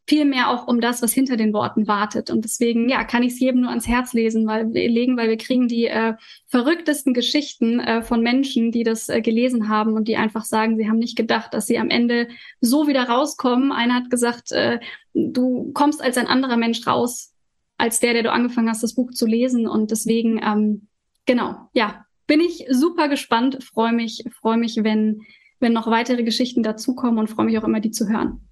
[0.07, 2.31] viel mehr auch um das, was hinter den Worten wartet.
[2.31, 5.37] Und deswegen, ja, kann ich es jedem nur ans Herz lesen, weil legen, weil wir
[5.37, 6.15] kriegen die äh,
[6.49, 10.89] verrücktesten Geschichten äh, von Menschen, die das äh, gelesen haben und die einfach sagen, sie
[10.89, 12.29] haben nicht gedacht, dass sie am Ende
[12.61, 13.71] so wieder rauskommen.
[13.71, 14.81] Einer hat gesagt, äh,
[15.15, 17.33] du kommst als ein anderer Mensch raus,
[17.79, 19.69] als der, der du angefangen hast, das Buch zu lesen.
[19.69, 20.89] Und deswegen, ähm,
[21.27, 25.23] genau, ja, bin ich super gespannt, freue mich, freue mich, wenn,
[25.61, 28.49] wenn noch weitere Geschichten dazukommen und freue mich auch immer, die zu hören.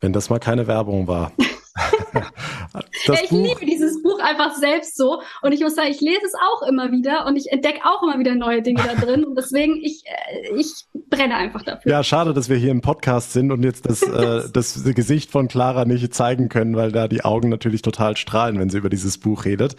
[0.00, 1.32] Wenn das mal keine Werbung war.
[2.14, 5.20] ja, ich Buch, liebe dieses Buch einfach selbst so.
[5.42, 8.18] Und ich muss sagen, ich lese es auch immer wieder und ich entdecke auch immer
[8.18, 9.24] wieder neue Dinge da drin.
[9.24, 11.90] Und deswegen, ich, äh, ich brenne einfach dafür.
[11.90, 15.48] Ja, schade, dass wir hier im Podcast sind und jetzt das, äh, das Gesicht von
[15.48, 19.18] Clara nicht zeigen können, weil da die Augen natürlich total strahlen, wenn sie über dieses
[19.18, 19.76] Buch redet.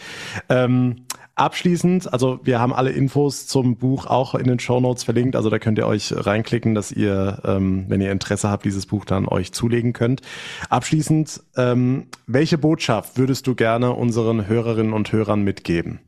[0.50, 1.06] Ähm,
[1.40, 5.50] Abschließend, also wir haben alle Infos zum Buch auch in den Show Notes verlinkt, also
[5.50, 9.26] da könnt ihr euch reinklicken, dass ihr, ähm, wenn ihr Interesse habt, dieses Buch dann
[9.26, 10.22] euch zulegen könnt.
[10.70, 16.02] Abschließend, ähm, welche Botschaft würdest du gerne unseren Hörerinnen und Hörern mitgeben?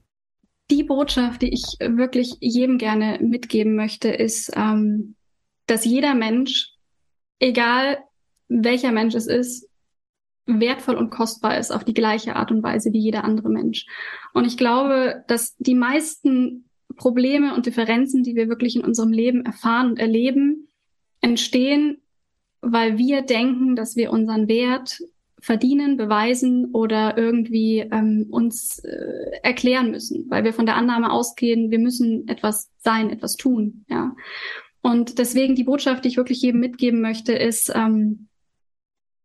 [0.70, 5.16] Die Botschaft, die ich wirklich jedem gerne mitgeben möchte, ist, ähm,
[5.66, 6.72] dass jeder Mensch,
[7.40, 8.00] egal
[8.50, 9.66] welcher Mensch es ist,
[10.46, 13.86] wertvoll und kostbar ist auf die gleiche Art und Weise wie jeder andere Mensch.
[14.34, 16.66] Und ich glaube, dass die meisten
[16.98, 20.68] Probleme und Differenzen, die wir wirklich in unserem Leben erfahren und erleben,
[21.22, 22.02] entstehen,
[22.62, 25.02] weil wir denken, dass wir unseren Wert
[25.40, 31.72] verdienen, beweisen oder irgendwie ähm, uns äh, erklären müssen, weil wir von der Annahme ausgehen,
[31.72, 34.16] wir müssen etwas sein, etwas tun, ja.
[34.84, 38.28] Und deswegen die Botschaft, die ich wirklich jedem mitgeben möchte, ist, ähm,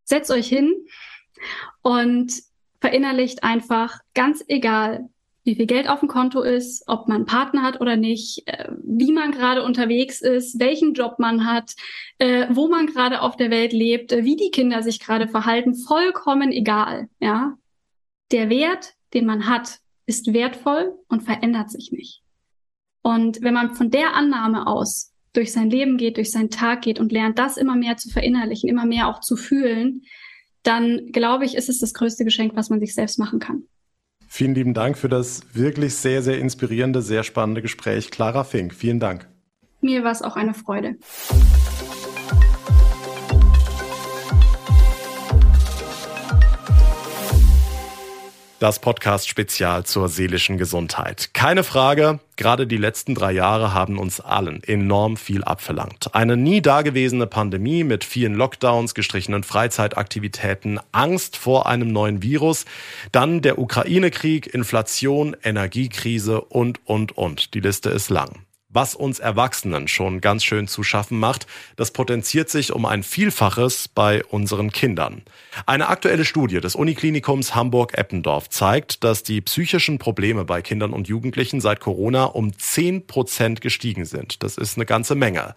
[0.07, 0.75] setzt euch hin
[1.83, 2.33] und
[2.81, 5.09] verinnerlicht einfach ganz egal,
[5.45, 8.69] wie viel Geld auf dem Konto ist, ob man einen Partner hat oder nicht, äh,
[8.83, 11.75] wie man gerade unterwegs ist, welchen Job man hat,
[12.19, 15.75] äh, wo man gerade auf der Welt lebt, äh, wie die Kinder sich gerade verhalten,
[15.75, 17.57] vollkommen egal, ja.
[18.33, 22.23] Der Wert, den man hat, ist wertvoll und verändert sich nicht.
[23.03, 26.99] Und wenn man von der Annahme aus durch sein Leben geht, durch seinen Tag geht
[26.99, 30.03] und lernt, das immer mehr zu verinnerlichen, immer mehr auch zu fühlen,
[30.63, 33.65] dann glaube ich, ist es das größte Geschenk, was man sich selbst machen kann.
[34.27, 38.11] Vielen lieben Dank für das wirklich sehr, sehr inspirierende, sehr spannende Gespräch.
[38.11, 39.29] Clara Fink, vielen Dank.
[39.81, 40.97] Mir war es auch eine Freude.
[48.59, 51.35] Das Podcast-Spezial zur seelischen Gesundheit.
[51.35, 56.15] Keine Frage, gerade die letzten drei Jahre haben uns allen enorm viel abverlangt.
[56.15, 62.65] Eine nie dagewesene Pandemie mit vielen Lockdowns, gestrichenen Freizeitaktivitäten, Angst vor einem neuen Virus,
[63.13, 67.53] dann der Ukraine-Krieg, Inflation, Energiekrise und, und, und.
[67.53, 68.46] Die Liste ist lang.
[68.77, 71.47] Was uns Erwachsenen schon ganz schön zu schaffen macht,
[71.77, 75.23] das potenziert sich um ein Vielfaches bei unseren Kindern.
[75.65, 81.63] Eine aktuelle Studie des Uniklinikums Hamburg-Eppendorf zeigt, dass die psychischen Probleme bei Kindern und Jugendlichen
[81.63, 84.43] seit Corona um 10 Prozent gestiegen sind.
[84.43, 85.55] Das ist eine ganze Menge.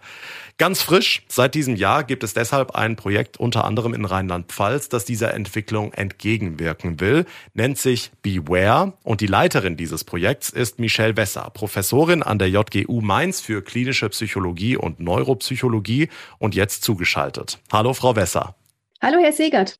[0.60, 5.06] Ganz frisch, seit diesem Jahr gibt es deshalb ein Projekt unter anderem in Rheinland-Pfalz, das
[5.06, 7.24] dieser Entwicklung entgegenwirken will,
[7.54, 13.00] nennt sich Beware und die Leiterin dieses Projekts ist Michelle Wesser, Professorin an der JGU
[13.00, 17.58] Mainz für klinische Psychologie und Neuropsychologie und jetzt zugeschaltet.
[17.72, 18.54] Hallo, Frau Wesser.
[19.00, 19.76] Hallo, Herr Segert.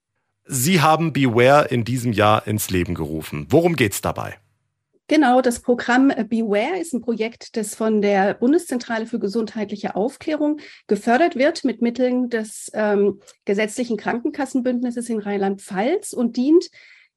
[0.46, 3.46] Sie haben Beware in diesem Jahr ins Leben gerufen.
[3.50, 4.38] Worum geht's dabei?
[5.10, 11.34] Genau, das Programm Beware ist ein Projekt, das von der Bundeszentrale für gesundheitliche Aufklärung gefördert
[11.34, 16.70] wird mit Mitteln des ähm, gesetzlichen Krankenkassenbündnisses in Rheinland-Pfalz und dient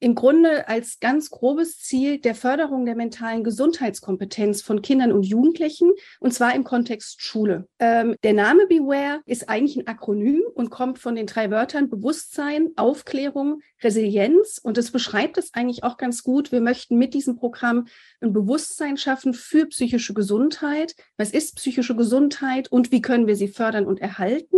[0.03, 5.93] im Grunde als ganz grobes Ziel der Förderung der mentalen Gesundheitskompetenz von Kindern und Jugendlichen,
[6.19, 7.69] und zwar im Kontext Schule.
[7.80, 12.71] Ähm, der Name Beware ist eigentlich ein Akronym und kommt von den drei Wörtern Bewusstsein,
[12.75, 14.59] Aufklärung, Resilienz.
[14.61, 16.51] Und das beschreibt es eigentlich auch ganz gut.
[16.51, 17.88] Wir möchten mit diesem Programm
[18.19, 20.95] ein Bewusstsein schaffen für psychische Gesundheit.
[21.15, 24.57] Was ist psychische Gesundheit und wie können wir sie fördern und erhalten?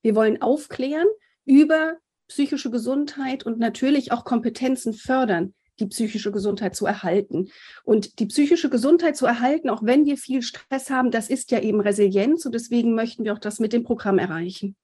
[0.00, 1.06] Wir wollen aufklären
[1.44, 1.98] über
[2.28, 7.48] psychische Gesundheit und natürlich auch Kompetenzen fördern, die psychische Gesundheit zu erhalten.
[7.84, 11.60] Und die psychische Gesundheit zu erhalten, auch wenn wir viel Stress haben, das ist ja
[11.60, 14.76] eben Resilienz und deswegen möchten wir auch das mit dem Programm erreichen.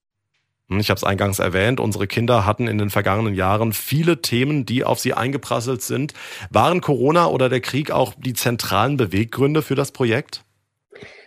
[0.69, 4.85] Ich habe es eingangs erwähnt, unsere Kinder hatten in den vergangenen Jahren viele Themen, die
[4.85, 6.15] auf sie eingeprasselt sind.
[6.51, 10.45] Waren Corona oder der Krieg auch die zentralen Beweggründe für das Projekt?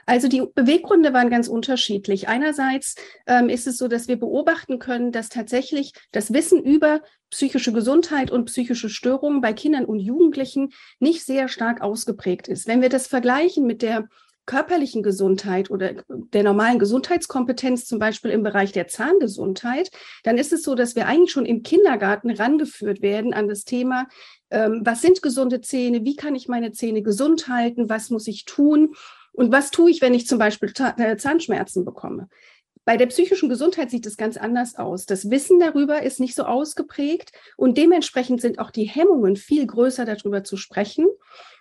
[0.05, 2.27] Also die Beweggründe waren ganz unterschiedlich.
[2.27, 2.95] Einerseits
[3.25, 7.01] ähm, ist es so, dass wir beobachten können, dass tatsächlich das Wissen über
[7.31, 12.67] psychische Gesundheit und psychische Störungen bei Kindern und Jugendlichen nicht sehr stark ausgeprägt ist.
[12.67, 14.07] Wenn wir das vergleichen mit der
[14.45, 19.89] körperlichen Gesundheit oder der normalen Gesundheitskompetenz, zum Beispiel im Bereich der Zahngesundheit,
[20.23, 24.07] dann ist es so, dass wir eigentlich schon im Kindergarten rangeführt werden an das Thema,
[24.51, 28.45] ähm, was sind gesunde Zähne, wie kann ich meine Zähne gesund halten, was muss ich
[28.45, 28.93] tun.
[29.35, 32.29] Und was tue ich, wenn ich zum Beispiel äh, Zahnschmerzen bekomme?
[32.85, 35.07] Bei der psychischen Gesundheit sieht es ganz anders aus.
[35.07, 40.05] Das Wissen darüber ist nicht so ausgeprägt und dementsprechend sind auch die Hemmungen viel größer,
[40.05, 41.07] darüber zu sprechen.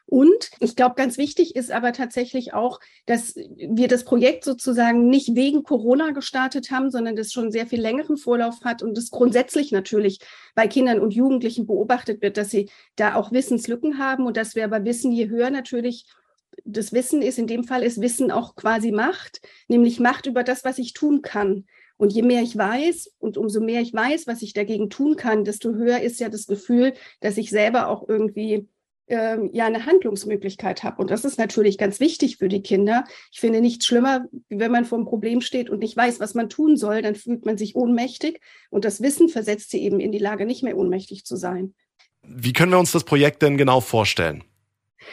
[0.07, 5.35] Und ich glaube, ganz wichtig ist aber tatsächlich auch, dass wir das Projekt sozusagen nicht
[5.35, 9.73] wegen Corona gestartet haben, sondern das schon sehr viel längeren Vorlauf hat und es grundsätzlich
[9.73, 10.19] natürlich
[10.55, 14.65] bei Kindern und Jugendlichen beobachtet wird, dass sie da auch Wissenslücken haben und dass wir
[14.65, 16.05] aber wissen, je höher natürlich
[16.65, 20.65] das Wissen ist, in dem Fall ist Wissen auch quasi Macht, nämlich Macht über das,
[20.65, 21.67] was ich tun kann.
[21.97, 25.45] Und je mehr ich weiß und umso mehr ich weiß, was ich dagegen tun kann,
[25.45, 28.69] desto höher ist ja das Gefühl, dass ich selber auch irgendwie
[29.07, 31.01] ähm, ja eine Handlungsmöglichkeit habe.
[31.01, 33.05] Und das ist natürlich ganz wichtig für die Kinder.
[33.33, 36.49] Ich finde nichts schlimmer, wenn man vor einem Problem steht und nicht weiß, was man
[36.49, 38.41] tun soll, dann fühlt man sich ohnmächtig.
[38.71, 41.75] Und das Wissen versetzt sie eben in die Lage, nicht mehr ohnmächtig zu sein.
[42.23, 44.43] Wie können wir uns das Projekt denn genau vorstellen?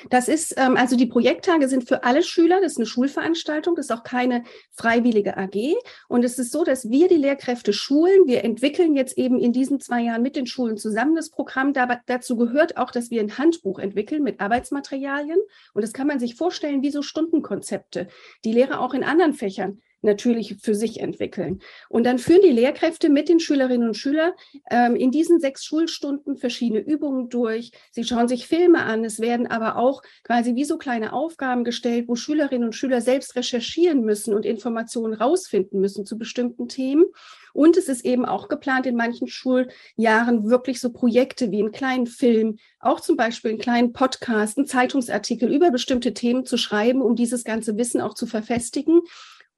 [0.10, 3.88] Das ist, ähm, also die Projekttage sind für alle Schüler, das ist eine Schulveranstaltung, das
[3.88, 5.76] ist auch keine freiwillige AG.
[6.08, 8.28] Und es ist so, dass wir die Lehrkräfte schulen.
[8.28, 11.74] Wir entwickeln jetzt eben in diesen zwei Jahren mit den Schulen zusammen das Programm.
[11.74, 15.40] Da, dazu gehört auch, dass wir ein Handbuch entwickeln mit Arbeitsmaterialien.
[15.74, 18.08] Und das kann man sich vorstellen wie so Stundenkonzepte,
[18.46, 21.62] die Lehrer auch in anderen Fächern natürlich für sich entwickeln.
[21.90, 24.32] Und dann führen die Lehrkräfte mit den Schülerinnen und Schülern
[24.70, 27.72] ähm, in diesen sechs Schulstunden verschiedene Übungen durch.
[27.92, 29.06] Sie schauen sich Filme an.
[29.06, 33.36] Es werden aber auch quasi wie so kleine Aufgaben gestellt, wo Schülerinnen und Schüler selbst
[33.36, 37.06] recherchieren müssen und Informationen rausfinden müssen zu bestimmten Themen.
[37.54, 42.08] Und es ist eben auch geplant, in manchen Schuljahren wirklich so Projekte wie einen kleinen
[42.08, 47.16] Film, auch zum Beispiel einen kleinen Podcast, einen Zeitungsartikel über bestimmte Themen zu schreiben, um
[47.16, 49.02] dieses ganze Wissen auch zu verfestigen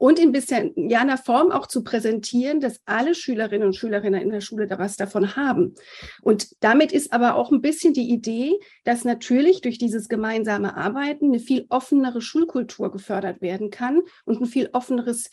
[0.03, 4.67] und in einer Form auch zu präsentieren, dass alle Schülerinnen und Schüler in der Schule
[4.67, 5.75] da was davon haben.
[6.21, 11.27] Und damit ist aber auch ein bisschen die Idee, dass natürlich durch dieses gemeinsame Arbeiten
[11.27, 15.29] eine viel offenere Schulkultur gefördert werden kann und ein viel offeneres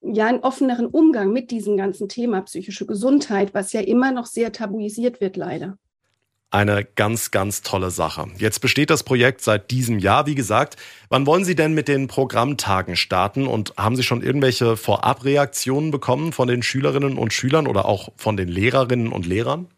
[0.00, 4.50] ja, einen offeneren Umgang mit diesem ganzen Thema psychische Gesundheit, was ja immer noch sehr
[4.50, 5.76] tabuisiert wird, leider
[6.50, 8.26] eine ganz, ganz tolle Sache.
[8.38, 10.76] Jetzt besteht das Projekt seit diesem Jahr, wie gesagt.
[11.08, 16.32] Wann wollen Sie denn mit den Programmtagen starten und haben Sie schon irgendwelche Vorabreaktionen bekommen
[16.32, 19.68] von den Schülerinnen und Schülern oder auch von den Lehrerinnen und Lehrern?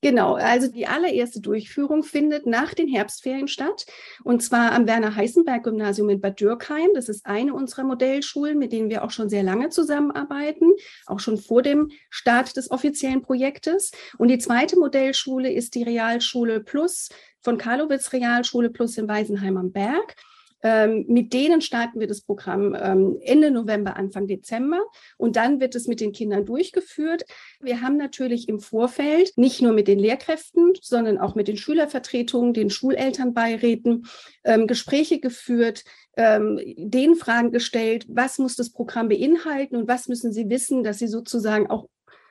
[0.00, 3.84] Genau, also die allererste Durchführung findet nach den Herbstferien statt
[4.22, 6.90] und zwar am Werner-Heißenberg-Gymnasium in Bad Dürkheim.
[6.94, 10.70] Das ist eine unserer Modellschulen, mit denen wir auch schon sehr lange zusammenarbeiten,
[11.06, 13.90] auch schon vor dem Start des offiziellen Projektes.
[14.18, 17.08] Und die zweite Modellschule ist die Realschule Plus
[17.40, 20.14] von Karlowitz Realschule Plus in Weisenheim am Berg.
[20.62, 24.80] Ähm, mit denen starten wir das Programm ähm, Ende November, Anfang Dezember.
[25.16, 27.24] Und dann wird es mit den Kindern durchgeführt.
[27.60, 32.54] Wir haben natürlich im Vorfeld nicht nur mit den Lehrkräften, sondern auch mit den Schülervertretungen,
[32.54, 34.06] den Schulelternbeiräten
[34.44, 35.84] ähm, Gespräche geführt,
[36.16, 40.98] ähm, den Fragen gestellt, was muss das Programm beinhalten und was müssen sie wissen, dass
[40.98, 41.88] sie sozusagen auch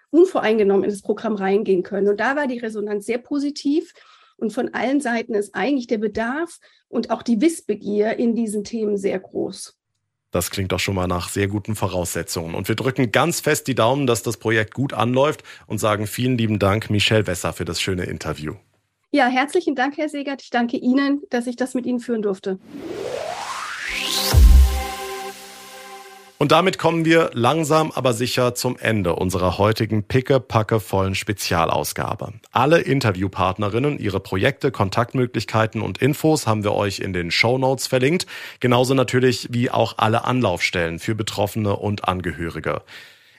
[0.10, 2.08] unvoreingenommen in das Programm reingehen können.
[2.08, 3.94] Und da war die Resonanz sehr positiv.
[4.38, 8.98] Und von allen Seiten ist eigentlich der Bedarf und auch die Wissbegier in diesen Themen
[8.98, 9.78] sehr groß.
[10.32, 12.54] Das klingt doch schon mal nach sehr guten Voraussetzungen.
[12.54, 16.38] Und wir drücken ganz fest die Daumen, dass das Projekt gut anläuft und sagen vielen
[16.38, 18.54] lieben Dank, Michelle Wesser, für das schöne Interview.
[19.12, 20.42] Ja, herzlichen Dank, Herr Segert.
[20.42, 22.60] Ich danke Ihnen, dass ich das mit Ihnen führen durfte.
[26.40, 32.34] Und damit kommen wir langsam aber sicher zum Ende unserer heutigen picke-packe-vollen Spezialausgabe.
[32.52, 38.28] Alle Interviewpartnerinnen, ihre Projekte, Kontaktmöglichkeiten und Infos haben wir euch in den Show Notes verlinkt.
[38.60, 42.84] Genauso natürlich wie auch alle Anlaufstellen für Betroffene und Angehörige.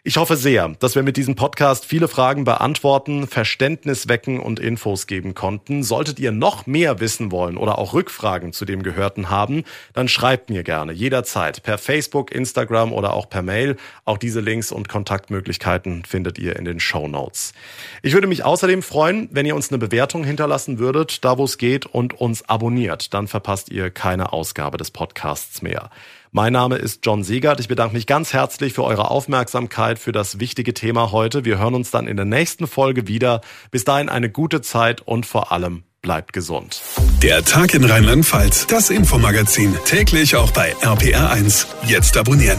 [0.04, 5.08] Ich hoffe sehr, dass wir mit diesem Podcast viele Fragen beantworten, Verständnis wecken und Infos
[5.08, 5.82] geben konnten.
[5.82, 9.64] Solltet ihr noch mehr wissen wollen oder auch Rückfragen zu dem Gehörten haben,
[9.94, 13.76] dann schreibt mir gerne jederzeit per Facebook, Instagram oder auch per Mail.
[14.04, 17.52] Auch diese Links und Kontaktmöglichkeiten findet ihr in den Show Notes.
[18.00, 21.58] Ich würde mich außerdem freuen, wenn ihr uns eine Bewertung hinterlassen würdet, da wo es
[21.58, 23.12] geht und uns abonniert.
[23.14, 25.90] Dann verpasst ihr keine Ausgabe des Podcasts mehr.
[26.30, 27.60] Mein Name ist John Siegert.
[27.60, 31.44] Ich bedanke mich ganz herzlich für eure Aufmerksamkeit für das wichtige Thema heute.
[31.44, 33.40] Wir hören uns dann in der nächsten Folge wieder.
[33.70, 36.82] Bis dahin eine gute Zeit und vor allem bleibt gesund.
[37.22, 41.66] Der Tag in Rheinland-Pfalz, das Infomagazin, täglich auch bei RPR1.
[41.86, 42.58] Jetzt abonnieren.